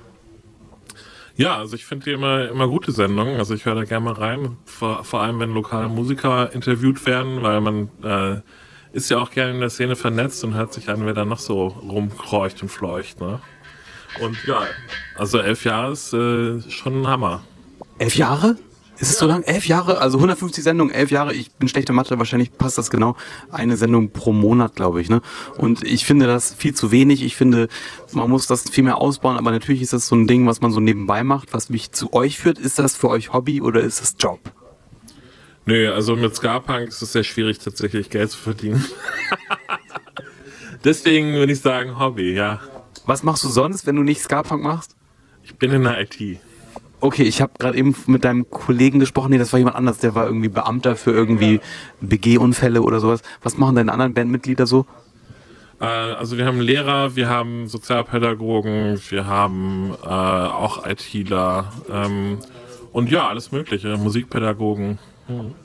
Ja, 1.36 1.58
also 1.58 1.76
ich 1.76 1.86
finde 1.86 2.06
die 2.06 2.12
immer, 2.12 2.50
immer 2.50 2.68
gute 2.68 2.92
Sendungen. 2.92 3.38
Also 3.38 3.56
ich 3.56 3.66
höre 3.66 3.76
da 3.76 3.84
gerne 3.84 4.06
mal 4.06 4.14
rein. 4.14 4.58
Vor, 4.66 5.04
vor 5.04 5.22
allem, 5.22 5.40
wenn 5.40 5.52
lokale 5.54 5.90
Musiker 5.90 6.54
interviewt 6.54 7.06
werden, 7.08 7.42
weil 7.42 7.60
man 7.62 7.90
äh, 8.04 8.42
ist 8.96 9.10
ja 9.10 9.18
auch 9.18 9.32
gerne 9.32 9.54
in 9.54 9.60
der 9.60 9.72
Szene 9.72 9.96
vernetzt 9.96 10.44
und 10.44 10.54
hört 10.54 10.74
sich 10.74 10.90
an, 10.90 11.06
wer 11.06 11.14
da 11.14 11.26
noch 11.26 11.40
so 11.40 11.68
rumkreucht 11.68 12.62
und 12.62 12.70
fleucht. 12.70 13.20
Ne? 13.20 13.40
Und 14.22 14.38
ja, 14.46 14.62
also 15.16 15.40
elf 15.40 15.66
Jahre 15.66 15.94
ist 15.94 16.14
äh, 16.14 16.62
schon 16.70 17.02
ein 17.02 17.08
Hammer. 17.08 17.44
Elf 18.00 18.16
Jahre? 18.16 18.58
Ist 19.00 19.10
es 19.10 19.18
so 19.18 19.26
lang? 19.26 19.44
Elf 19.44 19.66
Jahre? 19.68 19.98
Also 19.98 20.18
150 20.18 20.64
Sendungen, 20.64 20.94
elf 20.94 21.10
Jahre. 21.10 21.34
Ich 21.34 21.52
bin 21.54 21.68
schlechte 21.68 21.94
Mathe, 21.94 22.20
wahrscheinlich 22.20 22.56
passt 22.58 22.78
das 22.78 22.92
genau. 22.92 23.16
Eine 23.52 23.76
Sendung 23.76 24.12
pro 24.12 24.34
Monat, 24.34 24.76
glaube 24.76 25.02
ich. 25.02 25.10
Ne? 25.10 25.22
Und 25.58 25.84
ich 25.84 26.06
finde 26.06 26.28
das 26.28 26.54
viel 26.54 26.76
zu 26.76 26.92
wenig. 26.92 27.24
Ich 27.24 27.36
finde, 27.36 27.70
man 28.12 28.30
muss 28.30 28.46
das 28.46 28.70
viel 28.70 28.84
mehr 28.84 29.00
ausbauen. 29.00 29.38
Aber 29.38 29.52
natürlich 29.52 29.82
ist 29.82 29.94
das 29.94 30.08
so 30.08 30.16
ein 30.16 30.28
Ding, 30.28 30.46
was 30.46 30.62
man 30.62 30.72
so 30.72 30.80
nebenbei 30.80 31.24
macht, 31.24 31.54
was 31.54 31.70
mich 31.70 31.92
zu 31.92 32.14
euch 32.14 32.38
führt. 32.38 32.60
Ist 32.60 32.78
das 32.78 32.96
für 32.96 33.10
euch 33.10 33.34
Hobby 33.34 33.62
oder 33.62 33.82
ist 33.82 34.00
das 34.00 34.16
Job? 34.20 34.40
Nö, 35.66 35.92
also 35.92 36.16
mit 36.16 36.36
Ska-Punk 36.36 36.90
ist 36.90 37.02
es 37.02 37.14
sehr 37.14 37.24
schwierig, 37.24 37.60
tatsächlich 37.60 38.10
Geld 38.10 38.32
zu 38.32 38.38
verdienen. 38.38 38.86
Deswegen 40.84 41.34
würde 41.34 41.54
ich 41.54 41.62
sagen 41.62 41.98
Hobby, 41.98 42.34
ja. 42.34 42.60
Was 43.06 43.24
machst 43.24 43.44
du 43.44 43.50
sonst, 43.50 43.88
wenn 43.88 43.96
du 43.96 44.04
nicht 44.04 44.22
Ska-Punk 44.22 44.62
machst? 44.62 44.96
Ich 45.42 45.56
bin 45.56 45.72
in 45.72 45.84
der 45.84 46.00
IT. 46.02 46.40
Okay, 47.04 47.24
ich 47.24 47.42
habe 47.42 47.52
gerade 47.60 47.78
eben 47.78 47.94
mit 48.08 48.24
deinem 48.24 48.50
Kollegen 48.50 49.02
gesprochen. 49.02 49.32
Nee, 49.32 49.38
das 49.38 49.52
war 49.52 49.60
jemand 49.60 49.76
anders. 49.76 49.98
Der 49.98 50.16
war 50.16 50.26
irgendwie 50.26 50.48
Beamter 50.48 50.96
für 50.96 51.12
irgendwie 51.12 51.60
BG-Unfälle 52.00 52.82
oder 52.82 53.02
sowas. 53.02 53.22
Was 53.42 53.58
machen 53.58 53.76
deine 53.76 53.92
anderen 53.92 54.14
Bandmitglieder 54.14 54.66
so? 54.66 54.86
Äh, 55.82 55.86
also 55.86 56.38
wir 56.38 56.46
haben 56.46 56.62
Lehrer, 56.62 57.18
wir 57.18 57.28
haben 57.28 57.68
Sozialpädagogen, 57.68 59.02
wir 59.10 59.28
haben 59.28 59.94
äh, 60.02 60.08
auch 60.08 60.88
ITler 60.88 61.74
ähm, 61.92 62.38
und 62.94 63.12
ja, 63.12 63.28
alles 63.28 63.52
mögliche, 63.52 63.98
Musikpädagogen. 63.98 64.98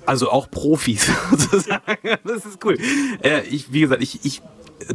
Also 0.07 0.31
auch 0.33 0.51
Profis 0.51 1.07
sozusagen. 1.31 2.19
Das 2.25 2.47
ist 2.47 2.65
cool. 2.65 2.79
Äh, 3.23 3.43
ich, 3.49 3.73
wie 3.73 3.83
gesagt, 3.83 4.03
ich, 4.03 4.25
ich 4.25 4.43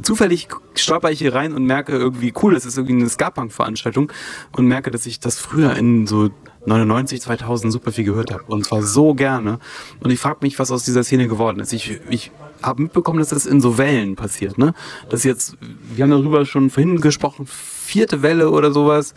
zufällig 0.02 0.48
stolper 0.76 1.12
ich 1.12 1.20
hier 1.20 1.36
rein 1.36 1.54
und 1.54 1.66
merke 1.66 1.94
irgendwie, 1.94 2.34
cool, 2.42 2.54
das 2.54 2.66
ist 2.66 2.78
irgendwie 2.78 2.96
eine 2.96 3.10
Ska-Punk-Veranstaltung 3.10 4.12
und 4.52 4.68
merke, 4.68 4.92
dass 4.92 5.06
ich 5.06 5.20
das 5.20 5.40
früher 5.40 5.76
in 5.76 6.08
so 6.08 6.30
99, 6.66 7.22
2000 7.22 7.74
super 7.74 7.92
viel 7.92 8.06
gehört 8.06 8.32
habe 8.32 8.44
und 8.48 8.66
zwar 8.66 8.82
so 8.82 9.14
gerne. 9.14 9.60
Und 10.00 10.12
ich 10.12 10.20
frage 10.20 10.40
mich, 10.42 10.58
was 10.60 10.72
aus 10.72 10.86
dieser 10.86 11.04
Szene 11.04 11.28
geworden 11.28 11.60
ist. 11.60 11.74
Ich, 11.74 12.00
ich 12.10 12.32
habe 12.62 12.84
mitbekommen, 12.84 13.20
dass 13.20 13.30
das 13.30 13.46
in 13.46 13.60
so 13.60 13.78
Wellen 13.78 14.16
passiert. 14.16 14.58
Ne? 14.58 14.74
Das 15.10 15.24
jetzt, 15.24 15.58
wir 15.94 16.04
haben 16.04 16.12
darüber 16.12 16.46
schon 16.46 16.70
vorhin 16.70 17.02
gesprochen, 17.02 17.46
vierte 17.48 18.22
Welle 18.22 18.50
oder 18.50 18.72
sowas. 18.72 19.14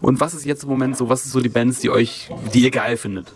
Und 0.00 0.20
was 0.20 0.34
ist 0.34 0.44
jetzt 0.44 0.62
im 0.62 0.68
Moment 0.68 0.96
so, 0.96 1.08
was 1.08 1.24
ist 1.24 1.32
so 1.32 1.40
die 1.40 1.48
Bands, 1.48 1.80
die 1.80 1.90
euch, 1.90 2.30
die 2.52 2.62
ihr 2.62 2.70
geil 2.70 2.96
findet? 2.96 3.32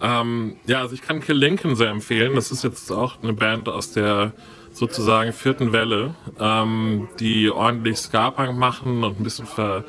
Ähm, 0.00 0.56
ja, 0.66 0.80
also 0.80 0.94
ich 0.94 1.02
kann 1.02 1.20
Kill 1.20 1.36
Lincoln 1.36 1.76
sehr 1.76 1.90
empfehlen. 1.90 2.34
Das 2.34 2.50
ist 2.50 2.64
jetzt 2.64 2.90
auch 2.90 3.22
eine 3.22 3.32
Band 3.32 3.68
aus 3.68 3.92
der 3.92 4.32
sozusagen 4.78 5.32
vierten 5.32 5.72
Welle, 5.72 6.14
ähm, 6.40 7.08
die 7.20 7.50
ordentlich 7.50 7.98
Ska-Punk 7.98 8.56
machen 8.56 9.04
und 9.04 9.20
ein 9.20 9.24
bisschen 9.24 9.46
ver, 9.46 9.84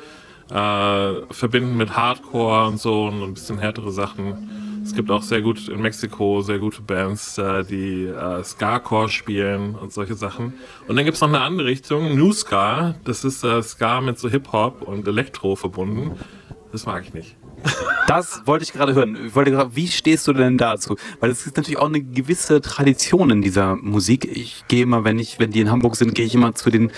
äh, 0.50 1.32
verbinden 1.32 1.76
mit 1.76 1.96
Hardcore 1.96 2.66
und 2.66 2.80
so 2.80 3.06
und 3.06 3.22
ein 3.22 3.34
bisschen 3.34 3.58
härtere 3.58 3.92
Sachen. 3.92 4.82
Es 4.84 4.94
gibt 4.94 5.10
auch 5.10 5.22
sehr 5.22 5.42
gut 5.42 5.68
in 5.68 5.80
Mexiko 5.82 6.40
sehr 6.40 6.58
gute 6.58 6.82
Bands, 6.82 7.38
äh, 7.38 7.64
die 7.64 8.06
äh, 8.06 8.42
Ska-Core 8.42 9.08
spielen 9.08 9.74
und 9.74 9.92
solche 9.92 10.14
Sachen. 10.14 10.54
Und 10.88 10.96
dann 10.96 11.04
gibt 11.04 11.16
es 11.16 11.20
noch 11.20 11.28
eine 11.28 11.40
andere 11.40 11.68
Richtung, 11.68 12.16
New 12.16 12.32
Ska. 12.32 12.94
Das 13.04 13.24
ist 13.24 13.44
äh, 13.44 13.62
Ska 13.62 14.00
mit 14.00 14.18
so 14.18 14.28
Hip-Hop 14.28 14.82
und 14.82 15.06
Elektro 15.06 15.54
verbunden. 15.54 16.12
Das 16.72 16.86
mag 16.86 17.04
ich 17.04 17.14
nicht. 17.14 17.36
Das 18.10 18.44
wollte 18.44 18.64
ich 18.64 18.72
gerade 18.72 18.92
hören. 18.94 19.16
Ich 19.24 19.36
wollte 19.36 19.52
gerade, 19.52 19.76
wie 19.76 19.86
stehst 19.86 20.26
du 20.26 20.32
denn 20.32 20.58
dazu? 20.58 20.96
Weil 21.20 21.30
es 21.30 21.46
ist 21.46 21.56
natürlich 21.56 21.78
auch 21.78 21.86
eine 21.86 22.02
gewisse 22.02 22.60
Tradition 22.60 23.30
in 23.30 23.40
dieser 23.40 23.76
Musik. 23.76 24.24
Ich 24.24 24.64
gehe 24.66 24.82
immer, 24.82 25.04
wenn 25.04 25.20
ich, 25.20 25.38
wenn 25.38 25.52
die 25.52 25.60
in 25.60 25.70
Hamburg 25.70 25.94
sind, 25.94 26.16
gehe 26.16 26.26
ich 26.26 26.34
immer 26.34 26.52
zu 26.56 26.70
den 26.70 26.90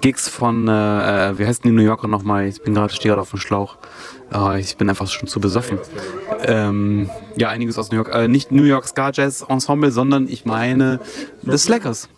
Gigs 0.00 0.28
von, 0.28 0.68
äh, 0.68 1.36
wie 1.36 1.44
heißt 1.44 1.64
denn 1.64 1.72
die 1.72 1.76
New 1.76 1.82
Yorker 1.82 2.06
nochmal? 2.06 2.46
Ich 2.46 2.62
bin 2.62 2.74
gerade, 2.74 2.94
stehe 2.94 3.10
gerade 3.10 3.22
auf 3.22 3.30
dem 3.30 3.40
Schlauch. 3.40 3.78
Ah, 4.30 4.56
ich 4.56 4.76
bin 4.76 4.88
einfach 4.88 5.08
schon 5.08 5.28
zu 5.28 5.40
besoffen. 5.40 5.78
Ähm, 6.44 7.10
ja, 7.36 7.48
einiges 7.48 7.76
aus 7.78 7.90
New 7.90 7.96
York. 7.96 8.14
Äh, 8.14 8.28
nicht 8.28 8.52
New 8.52 8.62
York 8.62 8.86
Ska 8.86 9.10
Jazz 9.12 9.42
Ensemble, 9.42 9.90
sondern 9.90 10.28
ich 10.28 10.44
meine 10.44 11.00
The 11.42 11.58
Slackers. 11.58 12.08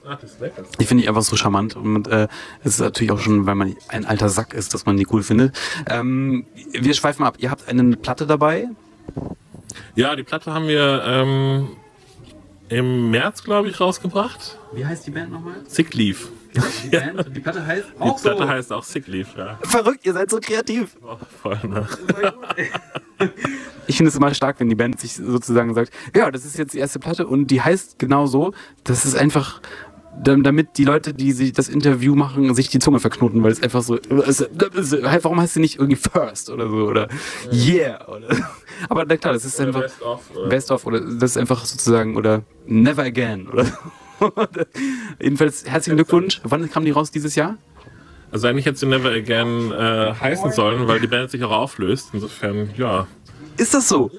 Die 0.79 0.85
finde 0.85 1.05
ich 1.05 1.09
einfach 1.09 1.23
so 1.23 1.37
charmant. 1.37 1.75
Und 1.75 2.09
äh, 2.09 2.29
es 2.65 2.75
ist 2.75 2.81
natürlich 2.81 3.13
auch 3.13 3.19
schon, 3.19 3.47
weil 3.47 3.55
man 3.55 3.75
ein 3.89 4.05
alter 4.05 4.29
Sack 4.29 4.53
ist, 4.53 4.75
dass 4.75 4.85
man 4.85 4.99
die 4.99 5.07
cool 5.11 5.23
findet. 5.23 5.57
Ähm, 5.89 6.45
wir 6.73 6.93
schweifen 6.93 7.25
ab. 7.25 7.37
Ihr 7.39 7.51
habt 7.51 7.67
eine 7.69 7.97
Platte 7.97 8.27
dabei. 8.27 8.69
Ja, 9.95 10.15
die 10.15 10.23
Platte 10.23 10.53
haben 10.53 10.69
wir 10.69 11.03
ähm, 11.07 11.69
im 12.69 13.11
März, 13.11 13.43
glaube 13.43 13.69
ich, 13.69 13.81
rausgebracht. 13.81 14.59
Wie 14.73 14.85
heißt 14.85 15.07
die 15.07 15.13
Band 15.13 15.33
nochmal? 15.33 15.57
Sick 15.67 15.95
Leaf. 15.95 16.29
Die, 16.55 16.89
Band, 16.89 17.37
die 17.37 17.41
Platte 17.41 17.65
heißt 17.67 17.85
Die 18.05 18.23
Platte 18.23 18.49
heißt 18.49 18.73
auch 18.73 18.83
Sick 18.85 19.07
Leaf, 19.07 19.29
ja. 19.37 19.59
Verrückt, 19.63 20.05
ihr 20.05 20.13
seid 20.13 20.31
so 20.31 20.39
kreativ. 20.41 20.97
Oh, 21.03 21.17
voll, 21.43 21.59
ne? 21.65 21.87
Ich 23.87 23.97
finde 23.97 24.11
es 24.11 24.17
immer 24.17 24.33
stark, 24.35 24.59
wenn 24.61 24.69
die 24.69 24.75
Band 24.75 24.99
sich 25.01 25.15
sozusagen 25.15 25.75
sagt, 25.75 25.93
ja, 26.15 26.31
das 26.31 26.45
ist 26.45 26.57
jetzt 26.59 26.75
die 26.75 26.79
erste 26.79 26.99
Platte 26.99 27.27
und 27.27 27.49
die 27.49 27.61
heißt 27.61 27.99
genau 27.99 28.27
so. 28.27 28.53
Das 28.85 29.05
ist 29.05 29.15
einfach, 29.17 29.61
dam- 30.23 30.43
damit 30.43 30.77
die 30.79 30.85
Leute, 30.85 31.13
die 31.15 31.33
sich 31.33 31.53
das 31.53 31.69
Interview 31.69 32.15
machen, 32.15 32.55
sich 32.55 32.69
die 32.69 32.79
Zunge 32.79 33.01
verknoten, 33.01 33.43
weil 33.43 33.53
es 33.53 33.63
einfach 33.63 33.83
so, 33.83 33.97
es, 33.97 34.41
es, 34.41 34.93
warum 35.03 35.41
heißt 35.41 35.55
sie 35.55 35.61
nicht 35.61 35.77
irgendwie 35.79 35.97
First 35.97 36.51
oder 36.51 36.69
so 36.69 36.77
oder 36.87 37.09
Yeah 37.53 38.09
oder, 38.09 38.29
aber 38.89 39.05
na 39.05 39.17
klar, 39.17 39.35
das 39.35 39.45
ist 39.45 39.59
Oder 39.61 39.69
einfach 39.69 39.83
Best 39.83 40.03
of, 40.03 40.31
oder? 40.37 40.49
Best 40.49 40.71
of 40.71 40.87
oder 40.87 41.01
das 41.01 41.31
ist 41.33 41.37
einfach 41.39 41.65
sozusagen 41.65 42.17
oder 42.17 42.43
Never 42.67 43.03
Again 43.05 43.49
oder 43.49 43.67
jedenfalls 45.21 45.65
herzlichen 45.67 45.97
Glückwunsch. 45.97 46.41
Wann 46.45 46.71
kam 46.71 46.85
die 46.85 46.91
raus 46.91 47.11
dieses 47.11 47.35
Jahr? 47.35 47.57
Also 48.31 48.49
eigentlich 48.49 48.65
hätte 48.67 48.79
sie 48.79 48.87
Never 48.87 49.11
Again 49.11 49.73
äh, 49.73 50.15
heißen 50.15 50.53
sollen, 50.53 50.89
weil 50.89 51.01
die 51.01 51.07
Band 51.07 51.31
sich 51.31 51.43
auch 51.45 51.51
auflöst. 51.51 52.11
Insofern, 52.13 52.71
ja, 52.77 53.07
Ist 53.57 53.75
das 53.75 53.89
so? 53.89 54.11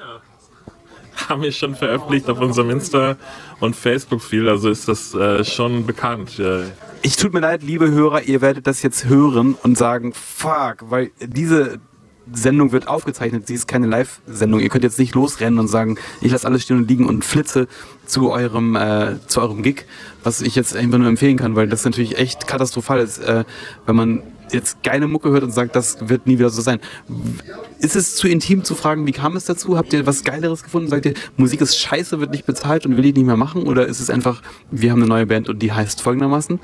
haben 1.29 1.41
wir 1.43 1.51
schon 1.51 1.75
veröffentlicht 1.75 2.27
auf 2.29 2.39
unserem 2.39 2.69
Insta- 2.71 3.15
und 3.59 3.75
Facebook-Feed. 3.75 4.47
Also 4.47 4.69
ist 4.69 4.87
das 4.87 5.13
äh, 5.13 5.43
schon 5.43 5.85
bekannt. 5.85 6.39
Äh, 6.39 6.63
Ich 7.01 7.15
tut 7.15 7.33
mir 7.33 7.39
leid, 7.39 7.63
liebe 7.63 7.89
Hörer, 7.89 8.23
ihr 8.23 8.41
werdet 8.41 8.65
das 8.67 8.81
jetzt 8.81 9.05
hören 9.05 9.55
und 9.63 9.77
sagen, 9.77 10.11
fuck, 10.13 10.77
weil 10.89 11.11
diese 11.21 11.79
Sendung 12.31 12.71
wird 12.71 12.87
aufgezeichnet, 12.87 13.47
sie 13.47 13.53
ist 13.53 13.67
keine 13.67 13.87
Live-Sendung. 13.87 14.59
Ihr 14.59 14.69
könnt 14.69 14.83
jetzt 14.83 14.99
nicht 14.99 15.13
losrennen 15.13 15.59
und 15.59 15.67
sagen, 15.67 15.97
ich 16.21 16.31
lasse 16.31 16.47
alles 16.47 16.63
stehen 16.63 16.77
und 16.77 16.89
liegen 16.89 17.05
und 17.05 17.25
flitze 17.25 17.67
zu 18.05 18.31
eurem, 18.31 18.75
äh, 18.75 19.15
zu 19.27 19.41
eurem 19.41 19.61
Gig, 19.61 19.85
was 20.23 20.41
ich 20.41 20.55
jetzt 20.55 20.75
einfach 20.75 20.97
nur 20.97 21.07
empfehlen 21.07 21.37
kann, 21.37 21.55
weil 21.55 21.67
das 21.67 21.83
natürlich 21.83 22.17
echt 22.17 22.47
katastrophal 22.47 22.99
ist, 22.99 23.19
äh, 23.19 23.43
wenn 23.85 23.95
man 23.95 24.23
jetzt 24.51 24.83
geile 24.83 25.07
Mucke 25.07 25.29
hört 25.29 25.43
und 25.43 25.51
sagt, 25.51 25.75
das 25.75 26.07
wird 26.07 26.27
nie 26.27 26.37
wieder 26.37 26.49
so 26.49 26.61
sein. 26.61 26.79
Ist 27.79 27.95
es 27.95 28.15
zu 28.15 28.27
intim 28.27 28.63
zu 28.63 28.75
fragen, 28.75 29.07
wie 29.07 29.11
kam 29.11 29.35
es 29.35 29.45
dazu? 29.45 29.77
Habt 29.77 29.93
ihr 29.93 30.05
was 30.05 30.23
Geileres 30.23 30.63
gefunden? 30.63 30.89
Sagt 30.89 31.05
ihr, 31.05 31.13
Musik 31.37 31.61
ist 31.61 31.77
scheiße, 31.77 32.19
wird 32.19 32.31
nicht 32.31 32.45
bezahlt 32.45 32.85
und 32.85 32.95
will 32.95 33.05
ich 33.05 33.15
nicht 33.15 33.25
mehr 33.25 33.37
machen? 33.37 33.63
Oder 33.63 33.87
ist 33.87 33.99
es 33.99 34.09
einfach, 34.09 34.41
wir 34.71 34.91
haben 34.91 34.99
eine 34.99 35.09
neue 35.09 35.25
Band 35.25 35.49
und 35.49 35.59
die 35.59 35.71
heißt 35.71 36.01
folgendermaßen? 36.01 36.59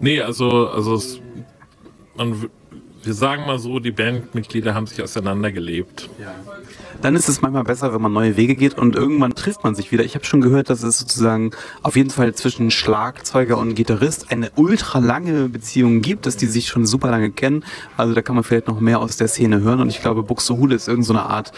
nee, 0.00 0.20
also, 0.20 0.68
also 0.68 0.94
es, 0.94 1.20
man, 2.16 2.48
wir 3.02 3.14
sagen 3.14 3.46
mal 3.46 3.58
so, 3.58 3.78
die 3.78 3.92
Bandmitglieder 3.92 4.74
haben 4.74 4.86
sich 4.86 5.02
auseinandergelebt. 5.02 6.10
dann 7.00 7.16
ist 7.16 7.28
es 7.28 7.40
manchmal 7.40 7.64
besser, 7.64 7.94
wenn 7.94 8.02
man 8.02 8.12
neue 8.12 8.36
Wege 8.36 8.54
geht 8.54 8.76
und 8.76 8.94
irgendwann 8.94 9.34
trifft 9.34 9.64
man 9.64 9.74
sich 9.74 9.90
wieder. 9.90 10.04
Ich 10.04 10.14
habe 10.14 10.24
schon 10.24 10.40
gehört, 10.40 10.68
dass 10.68 10.82
es 10.82 10.98
sozusagen 10.98 11.52
auf 11.82 11.96
jeden 11.96 12.10
Fall 12.10 12.34
zwischen 12.34 12.70
Schlagzeuger 12.70 13.56
und 13.56 13.74
Gitarrist 13.74 14.30
eine 14.30 14.50
ultra 14.56 14.98
lange 14.98 15.48
Beziehung 15.48 16.02
gibt, 16.02 16.26
dass 16.26 16.36
die 16.36 16.46
sich 16.46 16.68
schon 16.68 16.84
super 16.84 17.10
lange 17.10 17.30
kennen. 17.30 17.64
Also 17.96 18.12
da 18.12 18.20
kann 18.20 18.34
man 18.34 18.44
vielleicht 18.44 18.68
noch 18.68 18.80
mehr 18.80 19.00
aus 19.00 19.16
der 19.16 19.28
Szene 19.28 19.60
hören 19.60 19.80
und 19.80 19.88
ich 19.88 20.02
glaube, 20.02 20.22
Buxtehude 20.22 20.74
ist 20.74 20.88
irgendeine 20.88 21.06
so 21.06 21.24
eine 21.24 21.30
Art 21.30 21.52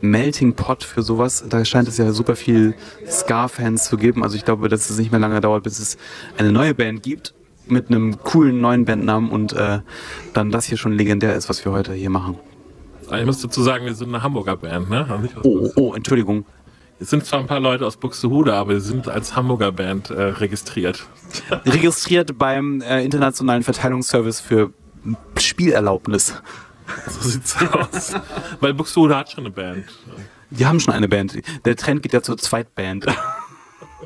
Melting 0.00 0.54
Pot 0.54 0.84
für 0.84 1.02
sowas. 1.02 1.44
Da 1.48 1.64
scheint 1.64 1.88
es 1.88 1.98
ja 1.98 2.10
super 2.12 2.36
viel 2.36 2.74
Ska-Fans 3.06 3.84
zu 3.84 3.96
geben. 3.96 4.22
Also 4.22 4.36
ich 4.36 4.44
glaube, 4.44 4.68
dass 4.68 4.90
es 4.90 4.98
nicht 4.98 5.10
mehr 5.10 5.20
lange 5.20 5.40
dauert, 5.40 5.62
bis 5.62 5.78
es 5.78 5.96
eine 6.38 6.52
neue 6.52 6.74
Band 6.74 7.02
gibt 7.02 7.34
mit 7.68 7.88
einem 7.88 8.18
coolen 8.22 8.60
neuen 8.60 8.84
Bandnamen 8.84 9.30
und 9.30 9.52
äh, 9.52 9.80
dann 10.32 10.50
das 10.50 10.66
hier 10.66 10.78
schon 10.78 10.92
legendär 10.92 11.34
ist, 11.34 11.48
was 11.48 11.64
wir 11.64 11.72
heute 11.72 11.92
hier 11.94 12.10
machen. 12.10 12.38
Ich 13.12 13.24
muss 13.24 13.40
dazu 13.40 13.62
sagen, 13.62 13.84
wir 13.86 13.94
sind 13.94 14.08
eine 14.08 14.22
Hamburger 14.22 14.56
Band, 14.56 14.90
ne? 14.90 15.06
Also 15.08 15.28
Oh, 15.44 15.70
oh, 15.76 15.94
Entschuldigung. 15.94 16.44
Es 16.98 17.10
sind 17.10 17.24
zwar 17.24 17.40
ein 17.40 17.46
paar 17.46 17.60
Leute 17.60 17.86
aus 17.86 17.98
Buxtehude, 17.98 18.54
aber 18.54 18.70
wir 18.74 18.80
sind 18.80 19.06
als 19.08 19.36
Hamburger 19.36 19.70
Band 19.70 20.10
äh, 20.10 20.22
registriert. 20.22 21.06
registriert 21.66 22.38
beim 22.38 22.80
äh, 22.80 23.04
Internationalen 23.04 23.62
Verteilungsservice 23.62 24.40
für 24.40 24.72
Spielerlaubnis. 25.36 26.42
So 27.08 27.28
sieht's 27.28 27.56
aus. 27.72 28.14
Weil 28.60 28.74
Buxtehude 28.74 29.16
hat 29.16 29.30
schon 29.30 29.44
eine 29.44 29.52
Band. 29.52 29.84
Die 30.50 30.66
haben 30.66 30.80
schon 30.80 30.94
eine 30.94 31.08
Band. 31.08 31.38
Der 31.64 31.76
Trend 31.76 32.02
geht 32.02 32.12
ja 32.12 32.22
zur 32.22 32.38
Zweitband. 32.38 33.06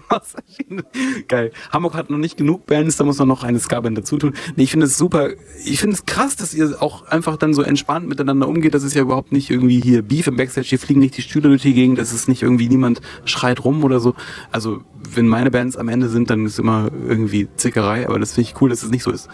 Geil. 1.29 1.53
Hamburg 1.71 1.95
hat 1.95 2.11
noch 2.11 2.19
nicht 2.19 2.37
genug 2.37 2.67
Bands, 2.67 2.97
da 2.97 3.05
muss 3.05 3.19
man 3.19 3.29
noch 3.29 3.43
eine 3.43 3.59
Ska-Band 3.59 3.99
dazu 3.99 4.19
tun. 4.19 4.35
Nee, 4.57 4.65
ich 4.65 4.71
finde 4.71 4.87
es 4.87 4.97
super. 4.97 5.31
Ich 5.65 5.81
finde 5.81 5.95
es 5.95 6.07
krass, 6.07 6.37
dass 6.37 6.55
ihr 6.55 6.81
auch 6.81 7.07
einfach 7.07 7.37
dann 7.37 7.55
so 7.55 7.63
entspannt 7.63 8.09
miteinander 8.09 8.49
umgeht. 8.49 8.75
Das 8.75 8.83
ist 8.83 8.95
ja 8.95 9.03
überhaupt 9.03 9.33
nicht 9.33 9.51
irgendwie 9.51 9.81
hier 9.81 10.03
Beef 10.03 10.27
im 10.27 10.37
Backstage. 10.37 10.69
Hier 10.69 10.79
fliegen 10.79 11.01
nicht 11.01 11.17
die 11.17 11.23
Stühle 11.23 11.49
durch 11.49 11.63
die 11.63 11.75
Gegend. 11.75 11.99
Das 11.99 12.13
ist 12.13 12.29
nicht 12.29 12.43
irgendwie 12.43 12.69
niemand 12.69 13.01
schreit 13.25 13.65
rum 13.65 13.85
oder 13.85 14.01
so. 14.01 14.15
Also, 14.51 14.83
wenn 15.15 15.29
meine 15.29 15.51
Bands 15.51 15.77
am 15.77 15.89
Ende 15.89 16.09
sind, 16.09 16.31
dann 16.31 16.47
ist 16.47 16.59
immer 16.59 16.91
irgendwie 17.09 17.49
Zickerei. 17.57 18.07
Aber 18.07 18.19
das 18.19 18.35
finde 18.35 18.51
ich 18.51 18.61
cool, 18.61 18.71
dass 18.71 18.83
es 18.83 18.91
nicht 18.91 19.03
so 19.03 19.11
ist. 19.11 19.29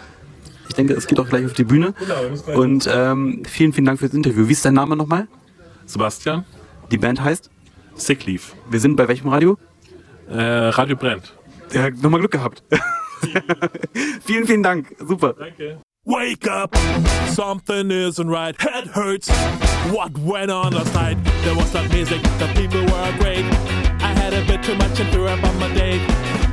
Ich 0.69 0.75
denke, 0.75 0.93
es 0.93 1.07
geht 1.07 1.19
auch 1.19 1.29
gleich 1.29 1.45
auf 1.45 1.53
die 1.53 1.63
Bühne. 1.63 1.93
Und 2.55 2.89
ähm, 2.91 3.43
vielen, 3.47 3.73
vielen 3.73 3.85
Dank 3.85 3.99
fürs 3.99 4.13
Interview. 4.13 4.47
Wie 4.47 4.51
ist 4.53 4.65
dein 4.65 4.73
Name 4.73 4.95
nochmal? 4.95 5.27
Sebastian. 5.85 6.45
Die 6.91 6.97
Band 6.97 7.23
heißt? 7.23 7.49
Sick 7.95 8.25
Leave. 8.25 8.43
Wir 8.69 8.79
sind 8.79 8.95
bei 8.95 9.07
welchem 9.07 9.29
Radio? 9.29 9.57
Äh, 10.29 10.69
Radio 10.69 10.95
brennt. 10.95 11.33
Ja, 11.71 11.89
nochmal 11.89 12.19
Glück 12.19 12.31
gehabt. 12.31 12.63
vielen, 14.25 14.45
vielen 14.47 14.63
Dank. 14.63 14.95
Super. 14.99 15.33
Danke. 15.33 15.79
Wake 16.05 16.47
up, 16.47 16.73
something 17.35 17.91
isn't 17.91 18.29
right. 18.29 18.55
Head 18.61 18.87
hurts. 18.95 19.29
What 19.91 20.17
went 20.19 20.49
on 20.49 20.71
last 20.73 20.93
night? 20.93 21.17
There 21.43 21.53
was 21.53 21.69
that 21.73 21.89
music, 21.91 22.21
the 22.39 22.47
people 22.55 22.79
were 22.79 23.11
great. 23.19 23.43
I 24.01 24.13
had 24.15 24.33
a 24.33 24.41
bit 24.45 24.63
too 24.63 24.75
much 24.75 24.97
and 25.01 25.09
threw 25.11 25.27
up 25.27 25.43
on 25.43 25.59
my 25.59 25.67
date. 25.73 25.99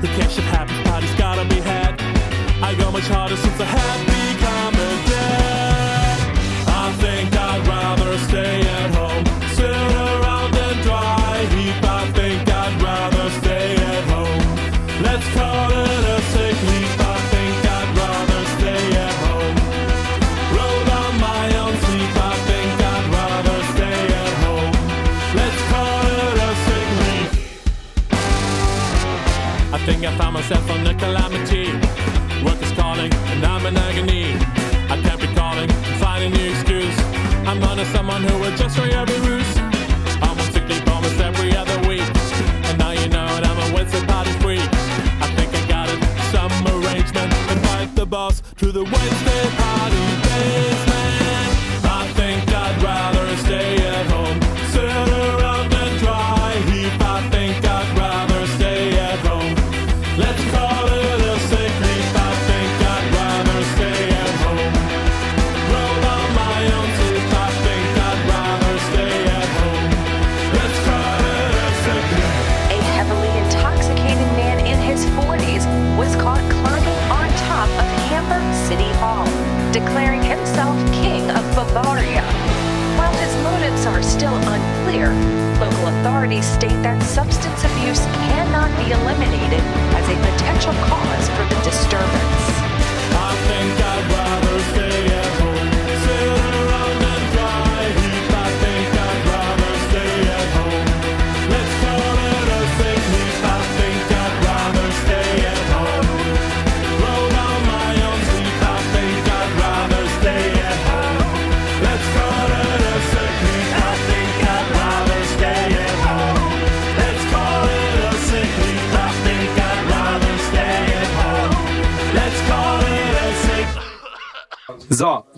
The 0.00 0.08
cash 0.08 0.34
shit 0.34 0.44
happens, 0.44 0.80
party's 0.88 1.14
gotta 1.14 1.44
be 1.48 1.60
had. 1.60 2.00
I 2.62 2.74
go 2.74 2.90
much 2.90 3.06
harder 3.06 3.36
since 3.36 3.60
I 3.60 3.64
have 3.64 4.06
become 4.06 4.74
a 4.74 5.08
dad. 5.08 6.18
I 6.66 6.92
think 6.98 7.36
I'd 7.36 7.68
rather 7.68 8.18
stay 8.26 8.60
at 8.60 8.93
home, 8.93 8.93
I 30.06 30.14
found 30.18 30.34
myself 30.34 30.70
on 30.70 30.86
a 30.86 30.94
calamity. 30.94 31.72
Work 32.44 32.60
is 32.60 32.70
calling, 32.72 33.10
and 33.32 33.42
I'm 33.42 33.64
in 33.64 33.74
agony. 33.74 34.34
I 34.92 35.00
can't 35.00 35.18
be 35.18 35.28
calling, 35.28 35.68
find 35.98 36.24
a 36.24 36.28
new 36.28 36.50
excuse. 36.50 36.98
I'm 37.48 37.58
not 37.58 37.78
a 37.78 37.86
someone 37.86 38.22
who 38.22 38.38
will 38.38 38.54
just 38.54 38.76
for 38.76 38.82
every 38.82 39.18
ruse. 39.20 39.56
I'm 40.20 40.38
on 40.38 40.52
sick 40.52 40.68
leave 40.68 40.86
almost 40.88 41.18
every 41.20 41.56
other 41.56 41.78
week. 41.88 42.04
And 42.68 42.78
now 42.78 42.90
you 42.90 43.08
know 43.08 43.24
it, 43.24 43.46
I'm 43.46 43.58
a 43.70 43.74
Wednesday 43.74 44.04
party 44.04 44.32
freak. 44.42 44.68
I 45.24 45.28
think 45.36 45.54
I 45.54 45.66
got 45.68 45.88
it, 45.88 46.00
some 46.32 46.52
arrangement. 46.74 47.32
And 47.32 47.58
invite 47.58 47.94
the 47.94 48.04
boss 48.04 48.42
to 48.56 48.72
the 48.72 48.84
Wednesday 48.84 49.44
party 49.56 50.03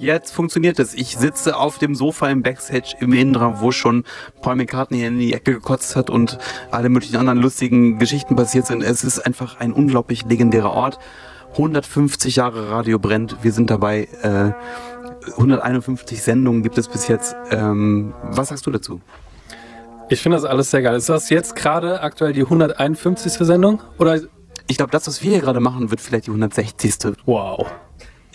jetzt 0.07 0.33
funktioniert 0.33 0.79
es. 0.79 0.95
Ich 0.95 1.17
sitze 1.17 1.57
auf 1.57 1.79
dem 1.79 1.95
Sofa 1.95 2.29
im 2.31 2.43
Backstage 2.43 2.97
im 3.01 3.13
Indra, 3.13 3.61
wo 3.61 3.73
schon 3.73 4.05
Paul 4.41 4.57
McCartney 4.57 5.05
in 5.05 5.19
die 5.19 5.35
Ecke 5.35 5.53
gekotzt 5.55 5.97
hat 5.97 6.09
und 6.09 6.39
alle 6.71 6.89
möglichen 6.89 7.17
anderen 7.17 7.41
lustigen 7.41 7.99
Geschichten 7.99 8.37
passiert 8.37 8.67
sind. 8.67 8.83
Es 8.83 9.05
ist 9.05 9.19
einfach 9.21 9.61
ein 9.61 9.73
unglaublich 9.73 10.25
legendärer 10.25 10.73
Ort. 10.73 10.99
150 11.53 12.37
Jahre 12.37 12.71
Radio 12.71 12.99
brennt. 12.99 13.39
Wir 13.43 13.53
sind 13.53 13.71
dabei. 13.71 14.09
Äh, 14.23 14.53
151 15.33 16.23
Sendungen 16.23 16.63
gibt 16.63 16.79
es 16.79 16.89
bis 16.89 17.09
jetzt. 17.09 17.35
Ähm, 17.51 18.15
was 18.23 18.49
sagst 18.49 18.67
du 18.67 18.71
dazu? 18.71 19.01
Ich 20.09 20.23
finde 20.23 20.37
das 20.37 20.45
alles 20.45 20.71
sehr 20.71 20.83
geil. 20.83 20.95
Ist 20.97 21.09
das 21.09 21.31
jetzt 21.31 21.57
gerade 21.57 22.01
aktuell 22.01 22.33
die 22.33 22.43
151. 22.43 23.33
Sendung? 23.45 23.83
Oder? 23.99 24.21
Ich 24.69 24.77
glaube, 24.77 24.93
das, 24.93 25.07
was 25.09 25.23
wir 25.23 25.33
hier 25.33 25.41
gerade 25.41 25.61
machen, 25.61 25.91
wird 25.91 26.01
vielleicht 26.01 26.27
die 26.27 26.31
160. 26.31 27.15
Wow. 27.25 27.67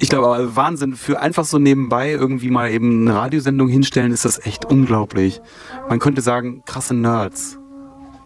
Ich 0.01 0.09
glaube 0.09 0.25
aber 0.25 0.55
Wahnsinn, 0.55 0.95
für 0.95 1.19
einfach 1.19 1.45
so 1.45 1.59
nebenbei 1.59 2.09
irgendwie 2.09 2.49
mal 2.49 2.71
eben 2.71 3.07
eine 3.07 3.15
Radiosendung 3.19 3.67
hinstellen, 3.67 4.11
ist 4.11 4.25
das 4.25 4.43
echt 4.43 4.65
unglaublich. 4.65 5.41
Man 5.89 5.99
könnte 5.99 6.21
sagen, 6.21 6.63
krasse 6.65 6.95
Nerds. 6.95 7.59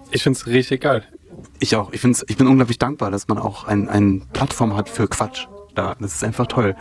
Ich 0.09 0.23
finde 0.23 0.39
es 0.39 0.47
richtig 0.47 0.81
geil. 0.81 1.03
Ich 1.59 1.75
auch. 1.75 1.91
Ich, 1.91 1.99
find's, 1.99 2.23
ich 2.29 2.37
bin 2.37 2.47
unglaublich 2.47 2.79
dankbar, 2.79 3.11
dass 3.11 3.27
man 3.27 3.37
auch 3.37 3.65
ein, 3.67 3.89
ein 3.89 4.23
Plattform 4.31 4.77
hat 4.77 4.87
für 4.87 5.09
Quatsch. 5.09 5.47
Da, 5.73 5.95
das 5.99 6.13
ist 6.13 6.23
einfach 6.23 6.47
toll. 6.47 6.77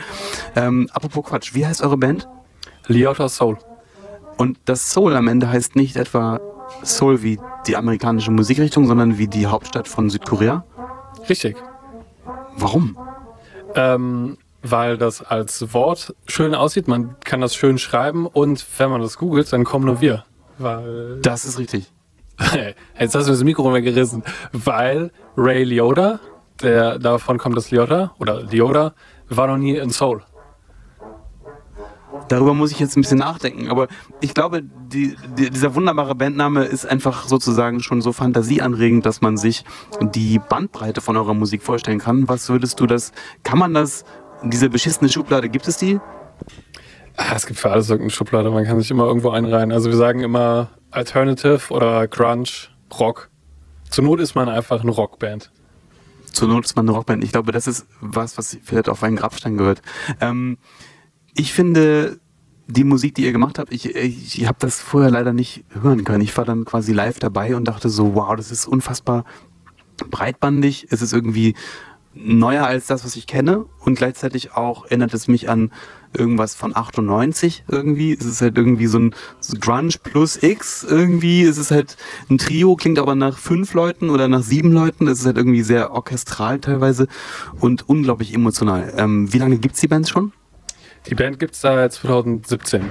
Ähm, 0.54 0.88
apropos 0.92 1.24
Quatsch, 1.24 1.54
wie 1.54 1.66
heißt 1.66 1.82
eure 1.82 1.96
Band? 1.96 2.28
Liotta 2.86 3.28
Soul. 3.28 3.58
Und 4.36 4.58
das 4.66 4.92
Soul 4.92 5.16
am 5.16 5.26
Ende 5.26 5.48
heißt 5.48 5.74
nicht 5.74 5.96
etwa 5.96 6.38
Seoul 6.84 7.24
wie 7.24 7.40
die 7.66 7.76
amerikanische 7.76 8.30
Musikrichtung, 8.30 8.86
sondern 8.86 9.18
wie 9.18 9.26
die 9.26 9.48
Hauptstadt 9.48 9.88
von 9.88 10.08
Südkorea? 10.08 10.64
Richtig. 11.28 11.56
Warum? 12.56 12.96
Ähm, 13.74 14.38
weil 14.64 14.96
das 14.96 15.22
als 15.22 15.72
Wort 15.74 16.14
schön 16.26 16.54
aussieht, 16.54 16.88
man 16.88 17.16
kann 17.20 17.40
das 17.40 17.54
schön 17.54 17.78
schreiben 17.78 18.26
und 18.26 18.64
wenn 18.78 18.90
man 18.90 19.02
das 19.02 19.18
googelt, 19.18 19.52
dann 19.52 19.64
kommen 19.64 19.84
nur 19.84 20.00
wir. 20.00 20.24
Weil 20.58 21.20
Das 21.20 21.44
ist 21.44 21.58
richtig. 21.58 21.92
Jetzt 22.98 23.14
hast 23.14 23.28
du 23.28 23.32
das 23.32 23.44
Mikro 23.44 23.72
weggerissen. 23.72 24.24
Weil 24.52 25.12
Ray 25.36 25.64
Liotta, 25.64 26.18
der 26.62 26.98
davon 26.98 27.38
kommt 27.38 27.56
das 27.56 27.70
Liotta 27.70 28.14
oder 28.18 28.42
Liotta, 28.42 28.94
war 29.28 29.46
noch 29.46 29.58
nie 29.58 29.76
in 29.76 29.90
Seoul. 29.90 30.22
Darüber 32.28 32.54
muss 32.54 32.70
ich 32.70 32.78
jetzt 32.78 32.96
ein 32.96 33.02
bisschen 33.02 33.18
nachdenken, 33.18 33.68
aber 33.68 33.88
ich 34.20 34.34
glaube, 34.34 34.62
die, 34.62 35.16
die, 35.36 35.50
dieser 35.50 35.74
wunderbare 35.74 36.14
Bandname 36.14 36.64
ist 36.64 36.86
einfach 36.86 37.26
sozusagen 37.26 37.80
schon 37.80 38.00
so 38.00 38.12
fantasieanregend, 38.12 39.04
dass 39.04 39.20
man 39.20 39.36
sich 39.36 39.64
die 40.00 40.38
Bandbreite 40.38 41.00
von 41.00 41.16
eurer 41.16 41.34
Musik 41.34 41.62
vorstellen 41.62 41.98
kann. 41.98 42.28
Was 42.28 42.48
würdest 42.48 42.80
du 42.80 42.86
das, 42.86 43.12
kann 43.42 43.58
man 43.58 43.74
das, 43.74 44.04
diese 44.44 44.68
beschissene 44.70 45.08
Schublade, 45.10 45.48
gibt 45.48 45.68
es 45.68 45.76
die? 45.76 46.00
Ah, 47.16 47.34
Es 47.34 47.46
gibt 47.46 47.60
für 47.60 47.70
alles 47.70 47.90
irgendeine 47.90 48.10
Schublade, 48.10 48.50
man 48.50 48.64
kann 48.64 48.80
sich 48.80 48.90
immer 48.90 49.06
irgendwo 49.06 49.30
einreihen. 49.30 49.72
Also 49.72 49.90
wir 49.90 49.96
sagen 49.96 50.20
immer 50.20 50.70
Alternative 50.90 51.72
oder 51.72 52.08
Grunge, 52.08 52.48
Rock. 52.98 53.30
Zur 53.88 54.04
Not 54.04 54.20
ist 54.20 54.34
man 54.34 54.48
einfach 54.48 54.80
eine 54.82 54.90
Rockband. 54.90 55.50
Zur 56.26 56.48
Not 56.48 56.64
ist 56.64 56.74
man 56.74 56.88
eine 56.88 56.96
Rockband. 56.96 57.22
Ich 57.22 57.30
glaube, 57.30 57.52
das 57.52 57.66
ist 57.66 57.86
was, 58.00 58.36
was 58.36 58.58
vielleicht 58.62 58.88
auf 58.88 59.02
einen 59.02 59.16
Grabstein 59.16 59.56
gehört. 59.56 59.82
Ähm, 60.20 60.58
ich 61.36 61.52
finde 61.52 62.18
die 62.66 62.84
Musik, 62.84 63.14
die 63.14 63.24
ihr 63.24 63.32
gemacht 63.32 63.58
habt, 63.58 63.72
ich, 63.72 63.94
ich, 63.94 64.40
ich 64.40 64.46
habe 64.46 64.58
das 64.58 64.80
vorher 64.80 65.10
leider 65.10 65.32
nicht 65.32 65.64
hören 65.80 66.02
können. 66.04 66.22
Ich 66.22 66.36
war 66.36 66.44
dann 66.44 66.64
quasi 66.64 66.92
live 66.92 67.18
dabei 67.18 67.54
und 67.54 67.66
dachte 67.68 67.88
so, 67.88 68.14
wow, 68.14 68.34
das 68.34 68.50
ist 68.50 68.66
unfassbar 68.66 69.24
breitbandig. 70.10 70.88
Es 70.90 71.02
ist 71.02 71.12
irgendwie 71.12 71.54
neuer 72.14 72.64
als 72.64 72.86
das, 72.86 73.04
was 73.04 73.16
ich 73.16 73.26
kenne 73.26 73.66
und 73.80 73.96
gleichzeitig 73.96 74.52
auch 74.52 74.84
erinnert 74.86 75.14
es 75.14 75.28
mich 75.28 75.48
an 75.48 75.70
irgendwas 76.16 76.54
von 76.54 76.76
98 76.76 77.64
irgendwie. 77.68 78.12
Es 78.12 78.24
ist 78.24 78.40
halt 78.40 78.56
irgendwie 78.56 78.86
so 78.86 78.98
ein 78.98 79.14
so 79.40 79.56
Grunge 79.58 79.94
plus 80.02 80.42
X 80.42 80.84
irgendwie. 80.88 81.42
Es 81.42 81.58
ist 81.58 81.70
halt 81.70 81.96
ein 82.30 82.38
Trio, 82.38 82.76
klingt 82.76 82.98
aber 82.98 83.14
nach 83.14 83.38
fünf 83.38 83.74
Leuten 83.74 84.10
oder 84.10 84.28
nach 84.28 84.42
sieben 84.42 84.72
Leuten. 84.72 85.08
Es 85.08 85.20
ist 85.20 85.26
halt 85.26 85.36
irgendwie 85.36 85.62
sehr 85.62 85.92
orchestral 85.92 86.60
teilweise 86.60 87.08
und 87.60 87.88
unglaublich 87.88 88.32
emotional. 88.32 88.94
Ähm, 88.96 89.32
wie 89.32 89.38
lange 89.38 89.58
gibt's 89.58 89.80
die 89.80 89.88
Band 89.88 90.08
schon? 90.08 90.32
Die 91.08 91.14
Band 91.14 91.38
gibt's 91.38 91.60
seit 91.60 91.92
2017. 91.92 92.90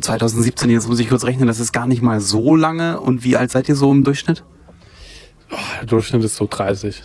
2017, 0.00 0.70
jetzt 0.70 0.88
muss 0.88 0.98
ich 0.98 1.08
kurz 1.08 1.24
rechnen, 1.24 1.46
das 1.46 1.60
ist 1.60 1.72
gar 1.72 1.86
nicht 1.86 2.02
mal 2.02 2.20
so 2.20 2.56
lange. 2.56 3.00
Und 3.00 3.24
wie 3.24 3.36
alt 3.36 3.50
seid 3.50 3.68
ihr 3.68 3.76
so 3.76 3.90
im 3.90 4.04
Durchschnitt? 4.04 4.44
Der 5.80 5.86
Durchschnitt 5.86 6.24
ist 6.24 6.36
so 6.36 6.48
30. 6.50 7.02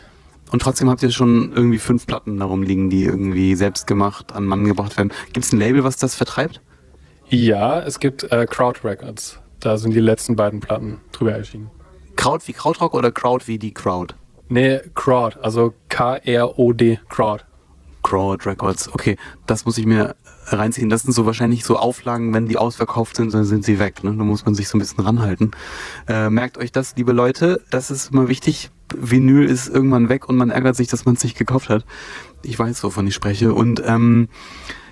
Und 0.52 0.62
trotzdem 0.62 0.90
habt 0.90 1.04
ihr 1.04 1.12
schon 1.12 1.52
irgendwie 1.54 1.78
fünf 1.78 2.08
Platten 2.08 2.38
darum 2.38 2.64
liegen, 2.64 2.90
die 2.90 3.04
irgendwie 3.04 3.56
selbst 3.56 3.88
gemacht 3.88 4.34
an 4.34 4.46
Mann 4.46 4.66
gebracht 4.66 4.98
werden. 4.98 5.12
Gibt 5.34 5.46
es 5.46 5.54
ein 5.54 5.60
Label, 5.60 5.84
was 5.84 5.98
das 5.98 6.16
vertreibt? 6.16 6.62
Ja, 7.28 7.80
es 7.80 8.00
gibt 8.00 8.24
äh, 8.32 8.48
Crowd 8.48 8.80
Records. 8.84 9.40
Da 9.60 9.78
sind 9.78 9.94
die 9.94 10.00
letzten 10.00 10.36
beiden 10.36 10.60
Platten 10.60 11.02
drüber 11.12 11.34
erschienen. 11.34 11.70
Crowd 12.16 12.48
wie 12.48 12.54
Krautrock 12.54 12.94
oder 12.94 13.12
Crowd 13.12 13.48
wie 13.48 13.60
die 13.60 13.74
Crowd? 13.74 14.16
Nee, 14.48 14.80
Crowd, 14.96 15.38
also 15.42 15.74
K-R-O-D, 15.90 17.00
Crowd. 17.08 17.46
Crowd 18.02 18.50
Records, 18.50 18.92
okay, 18.94 19.18
das 19.46 19.66
muss 19.66 19.78
ich 19.78 19.86
mir 19.86 20.16
reinziehen. 20.46 20.90
Das 20.90 21.04
sind 21.04 21.14
so 21.14 21.26
wahrscheinlich 21.26 21.64
so 21.64 21.78
Auflagen, 21.78 22.34
wenn 22.34 22.48
die 22.48 22.58
ausverkauft 22.58 23.18
sind, 23.18 23.34
dann 23.34 23.44
sind 23.46 23.64
sie 23.64 23.78
weg. 23.78 24.04
Ne? 24.04 24.16
Da 24.16 24.24
muss 24.24 24.46
man 24.46 24.56
sich 24.56 24.68
so 24.68 24.78
ein 24.78 24.80
bisschen 24.80 25.04
ranhalten. 25.04 25.52
Äh, 26.08 26.30
merkt 26.30 26.58
euch 26.58 26.72
das, 26.72 26.96
liebe 26.96 27.12
Leute, 27.12 27.62
das 27.70 27.92
ist 27.92 28.12
immer 28.12 28.28
wichtig. 28.28 28.72
Vinyl 28.98 29.46
ist 29.46 29.68
irgendwann 29.68 30.10
weg 30.10 30.30
und 30.30 30.38
man 30.38 30.50
ärgert 30.50 30.76
sich, 30.76 30.88
dass 30.88 31.06
man 31.06 31.16
es 31.16 31.24
nicht 31.24 31.38
gekauft 31.38 31.70
hat. 31.70 31.86
Ich 32.44 32.58
weiß, 32.58 32.84
wovon 32.84 33.08
ich 33.08 33.16
spreche. 33.16 33.54
Und 33.54 33.82
ähm, 33.86 34.30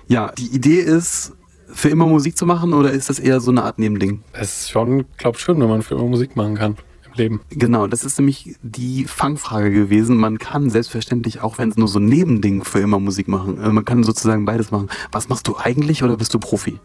ja, 0.06 0.32
die 0.36 0.48
Idee 0.48 0.80
ist, 0.80 1.34
für 1.70 1.88
immer 1.88 2.06
Musik 2.06 2.36
zu 2.36 2.46
machen 2.46 2.72
oder 2.72 2.90
ist 2.90 3.10
das 3.10 3.18
eher 3.18 3.40
so 3.40 3.50
eine 3.50 3.62
Art 3.62 3.78
Nebending? 3.78 4.22
Es 4.32 4.62
ist 4.62 4.70
schon, 4.70 5.04
glaub 5.16 5.38
schön, 5.38 5.60
wenn 5.60 5.68
man 5.68 5.82
für 5.82 5.94
immer 5.94 6.06
Musik 6.06 6.34
machen 6.36 6.54
kann 6.56 6.76
im 7.06 7.12
Leben. 7.14 7.40
Genau, 7.50 7.86
das 7.86 8.04
ist 8.04 8.18
nämlich 8.18 8.56
die 8.62 9.04
Fangfrage 9.04 9.70
gewesen. 9.70 10.16
Man 10.16 10.38
kann 10.38 10.70
selbstverständlich, 10.70 11.40
auch 11.40 11.58
wenn 11.58 11.68
es 11.68 11.76
nur 11.76 11.88
so 11.88 11.98
ein 11.98 12.06
Nebending 12.06 12.64
für 12.64 12.80
immer 12.80 12.98
Musik 12.98 13.28
machen, 13.28 13.62
äh, 13.62 13.68
man 13.68 13.84
kann 13.84 14.02
sozusagen 14.02 14.44
beides 14.44 14.70
machen. 14.70 14.88
Was 15.12 15.28
machst 15.28 15.46
du 15.48 15.56
eigentlich 15.56 16.02
oder 16.02 16.16
bist 16.16 16.32
du 16.34 16.38
Profi? 16.38 16.78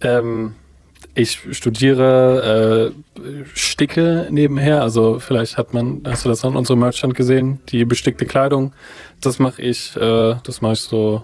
Ähm, 0.00 0.54
ich 1.14 1.56
studiere 1.56 2.94
äh, 3.16 3.42
Sticke 3.54 4.28
nebenher, 4.30 4.82
also 4.82 5.18
vielleicht 5.18 5.58
hat 5.58 5.74
man, 5.74 6.02
hast 6.06 6.24
du 6.24 6.28
das 6.28 6.44
an 6.44 6.56
unserem 6.56 6.80
Merchant 6.80 7.14
gesehen, 7.14 7.60
die 7.68 7.84
bestickte 7.84 8.24
Kleidung. 8.24 8.72
Das 9.20 9.38
mache 9.38 9.60
ich, 9.60 9.94
äh, 9.96 10.36
das 10.42 10.62
mache 10.62 10.72
ich 10.72 10.80
so 10.80 11.22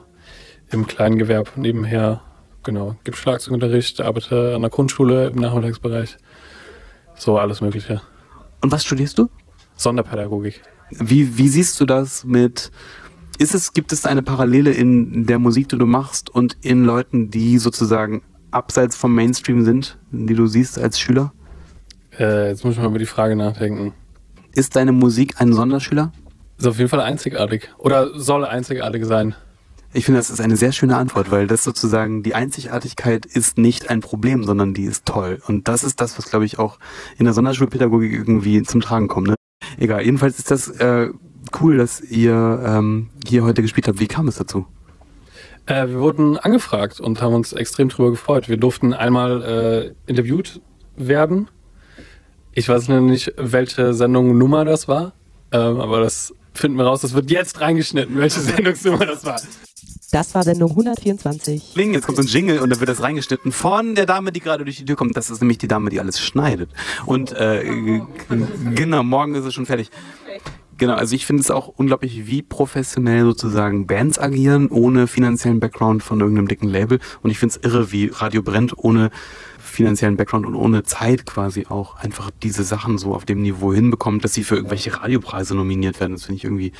im 0.71 0.87
kleinen 0.87 1.19
Gewerb 1.19 1.53
nebenher. 1.57 2.23
Genau, 2.65 2.97
gibt 3.05 3.17
Schlagzeugunterricht, 3.17 4.01
arbeite 4.03 4.55
an 4.55 4.61
der 4.61 4.71
Grundschule 4.71 5.29
im 5.29 5.37
Nachmittagsbereich. 5.37 6.19
So 7.15 7.39
alles 7.39 7.61
Mögliche. 7.61 8.03
Und 8.61 8.71
was 8.73 8.85
studierst 8.85 9.19
du? 9.19 9.31
Sonderpädagogik. 9.77 10.61
Wie, 10.91 11.39
wie 11.39 11.49
siehst 11.49 11.81
du 11.81 11.87
das 11.87 12.25
mit, 12.25 12.71
ist 13.39 13.55
es, 13.55 13.73
gibt 13.73 13.93
es 13.93 14.05
eine 14.05 14.23
Parallele 14.23 14.73
in 14.73 15.27
der 15.27 15.39
Musik, 15.39 15.69
die 15.71 15.79
du 15.79 15.87
machst 15.87 16.29
und 16.29 16.59
in 16.61 16.85
Leuten, 16.85 17.31
die 17.31 17.59
sozusagen 17.59 18.23
abseits 18.51 18.97
vom 18.97 19.15
Mainstream 19.15 19.65
sind, 19.65 19.99
die 20.11 20.35
du 20.35 20.47
siehst 20.47 20.79
als 20.79 20.99
Schüler? 20.99 21.33
Äh, 22.19 22.49
jetzt 22.49 22.65
muss 22.65 22.75
ich 22.75 22.81
mal 22.81 22.89
über 22.89 22.99
die 22.99 23.07
Frage 23.07 23.37
nachdenken. 23.37 23.93
Ist 24.53 24.77
deine 24.77 24.93
Musik 24.93 25.41
ein 25.41 25.53
Sonderschüler? 25.53 26.13
Ist 26.59 26.67
auf 26.67 26.79
jeden 26.79 26.91
Fall 26.91 27.01
einzigartig. 27.01 27.71
Oder 27.79 28.19
soll 28.19 28.45
einzigartig 28.45 29.05
sein. 29.05 29.35
Ich 29.93 30.05
finde, 30.05 30.21
das 30.21 30.29
ist 30.29 30.41
eine 30.41 30.57
sehr 30.57 30.73
schöne 30.73 30.97
Antwort, 30.97 31.31
weil 31.31 31.47
das 31.47 31.65
sozusagen 31.65 32.23
die 32.23 32.35
Einzigartigkeit 32.35 33.25
ist 33.25 33.57
nicht 33.57 33.89
ein 33.89 34.01
Problem, 34.01 34.45
sondern 34.45 34.75
die 34.75 34.85
ist 34.85 35.07
toll. 35.07 35.41
Und 35.47 35.67
das 35.67 35.83
ist 35.83 36.01
das, 36.01 36.19
was, 36.19 36.29
glaube 36.29 36.45
ich, 36.45 36.59
auch 36.59 36.79
in 37.17 37.25
der 37.25 37.33
Sonderschulpädagogik 37.33 38.13
irgendwie 38.13 38.63
zum 38.65 38.81
Tragen 38.81 39.09
kommt. 39.09 39.29
Ne? 39.29 39.35
Egal, 39.79 40.03
jedenfalls 40.05 40.39
ist 40.39 40.51
das 40.51 40.69
äh, 40.69 41.09
cool, 41.61 41.79
dass 41.79 42.03
ihr 42.03 42.63
ähm, 42.67 43.09
hier 43.27 43.45
heute 43.45 43.63
gespielt 43.63 43.89
habt. 43.89 44.01
Wie 44.01 44.09
kam 44.09 44.29
es 44.29 44.37
dazu? 44.37 44.67
Äh, 45.69 45.89
wir 45.89 46.01
wurden 46.01 46.39
angefragt 46.39 46.99
und 46.99 47.21
haben 47.21 47.35
uns 47.35 47.53
extrem 47.53 47.91
drüber 47.91 48.11
gefreut. 48.11 48.49
Wir 48.49 48.57
durften 48.57 48.95
einmal 48.95 49.43
äh, 49.43 50.11
interviewt 50.11 50.63
werden. 50.97 51.51
Ich 52.53 52.69
weiß 52.69 52.89
nicht, 52.89 53.35
welche 53.37 53.93
Sendung 53.93 54.39
Nummer 54.39 54.65
das 54.65 54.89
war, 54.89 55.13
ähm, 55.53 55.81
aber 55.81 56.01
das 56.01 56.35
finden 56.55 56.79
wir 56.79 56.85
raus. 56.87 57.03
Das 57.03 57.13
wird 57.13 57.31
jetzt 57.31 57.61
reingeschnitten, 57.61 58.17
welche 58.17 58.41
Sendungsnummer 58.41 59.05
das 59.05 59.25
war. 59.27 59.41
Das 60.11 60.35
war 60.35 60.43
Sendung 60.43 60.71
124. 60.71 61.75
Kling, 61.75 61.93
jetzt 61.93 62.07
kommt 62.07 62.17
so 62.17 62.23
ein 62.23 62.29
Jingle 62.29 62.61
und 62.61 62.71
dann 62.71 62.81
wird 62.81 62.89
das 62.89 63.03
reingeschnitten 63.03 63.53
von 63.53 63.95
der 63.95 64.07
Dame, 64.07 64.33
die 64.33 64.41
gerade 64.41 64.65
durch 64.65 64.79
die 64.79 64.87
Tür 64.87 64.97
kommt. 64.97 65.19
Das 65.19 65.29
ist 65.29 65.41
nämlich 65.41 65.59
die 65.59 65.69
Dame, 65.69 65.91
die 65.91 66.01
alles 66.01 66.19
schneidet. 66.19 66.71
Und 67.05 67.33
äh, 67.33 68.01
genau, 68.75 69.03
morgen 69.03 69.35
ist 69.35 69.45
es 69.45 69.53
schon 69.53 69.67
fertig. 69.67 69.91
Genau, 70.79 70.95
also 70.95 71.17
ich 71.17 71.27
finde 71.27 71.43
es 71.43 71.51
auch 71.51 71.67
unglaublich, 71.67 72.29
wie 72.29 72.41
professionell 72.41 73.25
sozusagen 73.25 73.89
Bands 73.89 74.19
agieren, 74.19 74.69
ohne 74.69 75.09
finanziellen 75.09 75.59
Background 75.59 76.05
von 76.05 76.21
irgendeinem 76.21 76.47
dicken 76.47 76.69
Label. 76.69 77.01
Und 77.21 77.31
ich 77.31 77.39
finde 77.41 77.57
es 77.57 77.65
irre, 77.65 77.91
wie 77.91 78.13
Radio 78.15 78.43
brennt, 78.43 78.79
ohne 78.79 79.11
finanziellen 79.59 80.17
Background 80.17 80.47
und 80.47 80.55
ohne 80.55 80.85
Zeit 80.85 81.27
quasi 81.27 81.67
auch 81.69 81.97
einfach 81.97 82.31
diese 82.43 82.63
Sachen 82.63 82.97
so 82.97 83.13
auf 83.13 83.25
dem 83.25 83.43
Niveau 83.43 83.75
hinbekommt, 83.75 84.23
dass 84.23 84.35
sie 84.35 84.45
für 84.45 84.55
irgendwelche 84.55 85.01
Radiopreise 85.01 85.57
nominiert 85.57 85.99
werden. 85.99 86.13
Das 86.13 86.25
finde 86.25 86.37
ich 86.37 86.45
irgendwie 86.45 86.73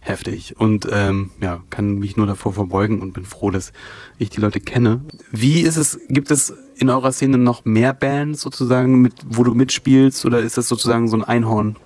heftig. 0.00 0.56
Und 0.58 0.88
ähm, 0.90 1.30
ja, 1.40 1.62
kann 1.68 1.98
mich 1.98 2.16
nur 2.16 2.26
davor 2.26 2.54
verbeugen 2.54 3.00
und 3.02 3.12
bin 3.12 3.26
froh, 3.26 3.50
dass 3.50 3.74
ich 4.18 4.30
die 4.30 4.40
Leute 4.40 4.60
kenne. 4.60 5.02
Wie 5.30 5.60
ist 5.60 5.76
es, 5.76 6.00
gibt 6.08 6.30
es 6.30 6.54
in 6.76 6.88
eurer 6.88 7.12
Szene 7.12 7.36
noch 7.36 7.66
mehr 7.66 7.92
Bands 7.92 8.40
sozusagen, 8.40 9.02
mit, 9.02 9.14
wo 9.28 9.44
du 9.44 9.54
mitspielst 9.54 10.24
oder 10.24 10.40
ist 10.40 10.56
das 10.56 10.68
sozusagen 10.68 11.06
so 11.06 11.16
ein 11.16 11.24
Einhorn? 11.24 11.76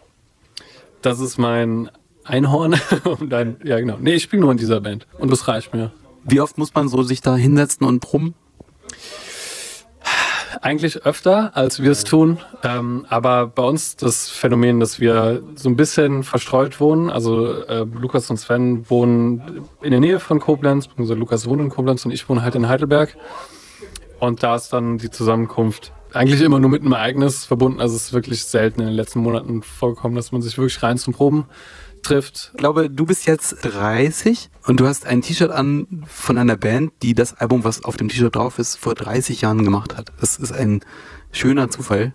Das 1.06 1.20
ist 1.20 1.38
mein 1.38 1.88
Einhorn. 2.24 2.74
und 3.04 3.32
ein, 3.32 3.58
ja, 3.62 3.78
genau. 3.78 3.96
Nee, 4.00 4.14
ich 4.14 4.24
spiele 4.24 4.42
nur 4.42 4.50
in 4.50 4.58
dieser 4.58 4.80
Band. 4.80 5.06
Und 5.20 5.30
das 5.30 5.46
reicht 5.46 5.72
mir. 5.72 5.92
Wie 6.24 6.40
oft 6.40 6.58
muss 6.58 6.74
man 6.74 6.88
so 6.88 7.00
sich 7.04 7.20
da 7.20 7.36
hinsetzen 7.36 7.86
und 7.86 8.00
brummen? 8.00 8.34
Eigentlich 10.60 11.06
öfter, 11.06 11.56
als 11.56 11.80
wir 11.80 11.92
es 11.92 12.02
tun. 12.02 12.38
Ähm, 12.64 13.06
aber 13.08 13.46
bei 13.46 13.62
uns 13.62 13.94
das 13.94 14.28
Phänomen, 14.30 14.80
dass 14.80 14.98
wir 14.98 15.44
so 15.54 15.68
ein 15.68 15.76
bisschen 15.76 16.24
verstreut 16.24 16.80
wohnen. 16.80 17.08
Also 17.08 17.52
äh, 17.52 17.84
Lukas 17.84 18.28
und 18.28 18.38
Sven 18.38 18.90
wohnen 18.90 19.64
in 19.82 19.92
der 19.92 20.00
Nähe 20.00 20.18
von 20.18 20.40
Koblenz, 20.40 20.88
also 20.98 21.14
Lukas 21.14 21.46
wohnt 21.46 21.60
in 21.60 21.68
Koblenz 21.68 22.04
und 22.04 22.10
ich 22.10 22.28
wohne 22.28 22.42
halt 22.42 22.56
in 22.56 22.66
Heidelberg. 22.66 23.16
Und 24.18 24.42
da 24.42 24.56
ist 24.56 24.72
dann 24.72 24.98
die 24.98 25.10
Zusammenkunft 25.10 25.92
eigentlich 26.12 26.40
immer 26.40 26.58
nur 26.58 26.70
mit 26.70 26.82
einem 26.82 26.92
Ereignis 26.92 27.44
verbunden. 27.44 27.80
Also 27.80 27.96
es 27.96 28.06
ist 28.06 28.12
wirklich 28.12 28.44
selten 28.44 28.80
in 28.80 28.86
den 28.86 28.96
letzten 28.96 29.20
Monaten 29.20 29.62
vorgekommen, 29.62 30.16
dass 30.16 30.32
man 30.32 30.42
sich 30.42 30.56
wirklich 30.58 30.82
rein 30.82 30.98
zum 30.98 31.14
Proben 31.14 31.46
trifft. 32.02 32.50
Ich 32.52 32.58
glaube, 32.58 32.88
du 32.88 33.04
bist 33.06 33.26
jetzt 33.26 33.56
30 33.62 34.50
und 34.66 34.80
du 34.80 34.86
hast 34.86 35.06
ein 35.06 35.22
T-Shirt 35.22 35.50
an 35.50 36.04
von 36.06 36.38
einer 36.38 36.56
Band, 36.56 36.92
die 37.02 37.14
das 37.14 37.34
Album, 37.34 37.64
was 37.64 37.84
auf 37.84 37.96
dem 37.96 38.08
T-Shirt 38.08 38.34
drauf 38.34 38.58
ist, 38.58 38.76
vor 38.76 38.94
30 38.94 39.40
Jahren 39.40 39.64
gemacht 39.64 39.96
hat. 39.96 40.12
Das 40.20 40.36
ist 40.36 40.52
ein 40.52 40.80
schöner 41.32 41.68
Zufall. 41.70 42.14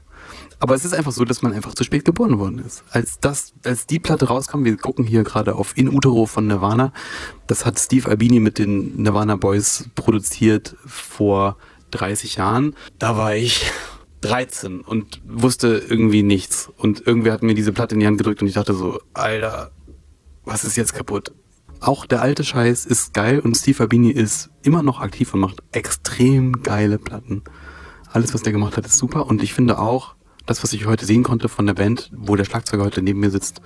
Aber 0.59 0.75
es 0.75 0.85
ist 0.85 0.93
einfach 0.93 1.11
so, 1.11 1.25
dass 1.25 1.41
man 1.41 1.53
einfach 1.53 1.73
zu 1.73 1.83
spät 1.83 2.05
geboren 2.05 2.37
worden 2.37 2.59
ist. 2.59 2.83
Als 2.91 3.19
das, 3.19 3.53
als 3.65 3.87
die 3.87 3.99
Platte 3.99 4.27
rauskam, 4.27 4.63
wir 4.63 4.77
gucken 4.77 5.05
hier 5.05 5.23
gerade 5.23 5.55
auf 5.55 5.75
In 5.75 5.89
Utero 5.89 6.27
von 6.27 6.45
Nirvana, 6.45 6.93
das 7.47 7.65
hat 7.65 7.79
Steve 7.79 8.07
Albini 8.07 8.39
mit 8.39 8.59
den 8.59 9.01
Nirvana 9.01 9.37
Boys 9.37 9.89
produziert 9.95 10.75
vor 10.85 11.57
30 11.91 12.35
Jahren. 12.35 12.75
Da 12.99 13.17
war 13.17 13.35
ich 13.35 13.71
13 14.21 14.81
und 14.81 15.21
wusste 15.25 15.83
irgendwie 15.89 16.23
nichts. 16.23 16.69
Und 16.77 17.05
irgendwer 17.05 17.33
hat 17.33 17.43
mir 17.43 17.53
diese 17.53 17.73
Platte 17.73 17.95
in 17.95 17.99
die 17.99 18.07
Hand 18.07 18.17
gedrückt 18.17 18.41
und 18.41 18.47
ich 18.47 18.53
dachte 18.53 18.73
so, 18.73 18.99
Alter, 19.13 19.71
was 20.45 20.63
ist 20.63 20.77
jetzt 20.77 20.93
kaputt? 20.93 21.31
Auch 21.79 22.05
der 22.05 22.21
alte 22.21 22.43
Scheiß 22.43 22.85
ist 22.85 23.13
geil 23.13 23.39
und 23.39 23.57
Steve 23.57 23.81
Albini 23.81 24.11
ist 24.11 24.51
immer 24.61 24.83
noch 24.83 25.01
aktiv 25.01 25.33
und 25.33 25.39
macht 25.39 25.63
extrem 25.71 26.61
geile 26.61 26.99
Platten. 26.99 27.43
Alles, 28.11 28.33
was 28.33 28.43
der 28.43 28.53
gemacht 28.53 28.77
hat, 28.77 28.85
ist 28.85 28.97
super 28.97 29.25
und 29.25 29.41
ich 29.41 29.53
finde 29.53 29.79
auch, 29.79 30.15
das, 30.45 30.63
was 30.63 30.73
ich 30.73 30.85
heute 30.85 31.05
sehen 31.05 31.23
konnte 31.23 31.49
von 31.49 31.65
der 31.65 31.73
Band, 31.73 32.11
wo 32.15 32.35
der 32.35 32.45
Schlagzeuger 32.45 32.83
heute 32.83 33.01
neben 33.01 33.19
mir 33.19 33.29
sitzt, 33.29 33.61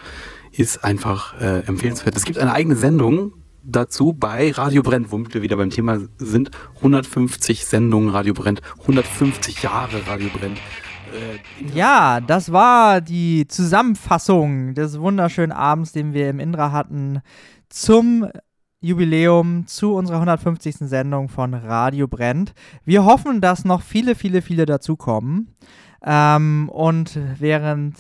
ist 0.52 0.84
einfach 0.84 1.40
äh, 1.40 1.60
empfehlenswert. 1.66 2.16
Es 2.16 2.26
gibt 2.26 2.38
eine 2.38 2.54
eigene 2.54 2.76
Sendung 2.76 3.34
dazu 3.66 4.14
bei 4.14 4.52
Radio 4.52 4.84
Brennt, 4.84 5.12
womit 5.12 5.34
wir 5.34 5.42
wieder 5.42 5.58
beim 5.58 5.70
Thema 5.70 6.00
sind. 6.18 6.52
150 6.78 7.66
Sendungen 7.66 8.10
Radio 8.10 8.34
Brennt, 8.34 8.62
150 8.82 9.64
Jahre 9.64 10.06
Radio 10.08 10.30
Brennt. 10.30 10.58
Äh, 10.58 11.66
Ja, 11.74 12.22
das 12.22 12.52
war 12.52 13.02
die 13.02 13.48
Zusammenfassung 13.48 14.74
des 14.74 15.00
wunderschönen 15.00 15.52
Abends, 15.52 15.92
den 15.92 16.14
wir 16.14 16.30
im 16.30 16.40
Indra 16.40 16.72
hatten, 16.72 17.22
zum 17.70 18.28
Jubiläum 18.82 19.66
zu 19.66 19.96
unserer 19.96 20.18
150. 20.18 20.76
Sendung 20.82 21.30
von 21.30 21.54
Radio 21.54 22.08
Brennt. 22.08 22.54
Wir 22.84 23.04
hoffen, 23.04 23.42
dass 23.42 23.66
noch 23.66 23.82
viele, 23.82 24.16
viele, 24.16 24.42
viele 24.42 24.66
dazukommen. 24.66 25.56
Ähm, 26.06 26.70
und 26.70 27.18
während 27.40 27.96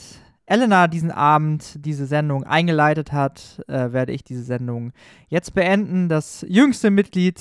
Elena 0.46 0.88
diesen 0.88 1.12
Abend 1.12 1.86
diese 1.86 2.06
Sendung 2.06 2.43
eingeleitet 2.43 3.12
hat, 3.12 3.64
äh, 3.68 3.91
werde 3.91 4.12
ich 4.12 4.24
diese 4.24 4.43
Sendung 4.43 4.91
jetzt 5.28 5.54
beenden. 5.54 6.08
Das 6.10 6.46
jüngste 6.48 6.91
Mitglied 6.91 7.39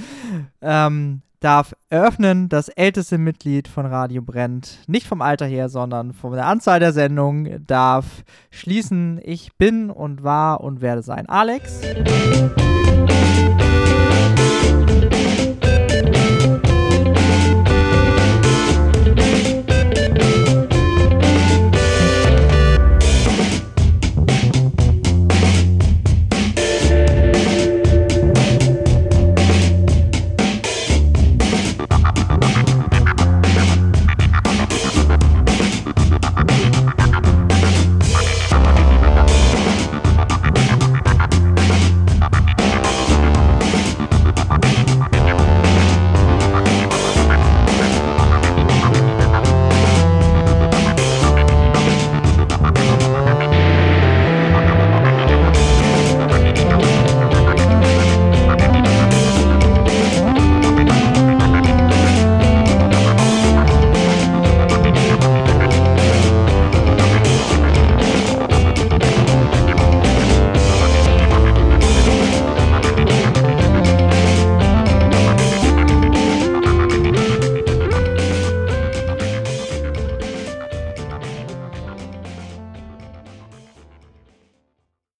ähm, 0.60 1.22
darf 1.40 1.74
eröffnen, 1.88 2.48
das 2.48 2.68
älteste 2.68 3.16
Mitglied 3.16 3.68
von 3.68 3.86
Radio 3.86 4.22
Brennt, 4.22 4.80
nicht 4.86 5.06
vom 5.06 5.22
Alter 5.22 5.46
her, 5.46 5.68
sondern 5.68 6.12
von 6.12 6.32
der 6.32 6.46
Anzahl 6.46 6.80
der 6.80 6.92
Sendungen, 6.92 7.64
darf 7.66 8.24
schließen. 8.50 9.20
Ich 9.22 9.56
bin 9.56 9.90
und 9.90 10.22
war 10.22 10.60
und 10.60 10.80
werde 10.80 11.02
sein 11.02 11.28
Alex. 11.28 11.80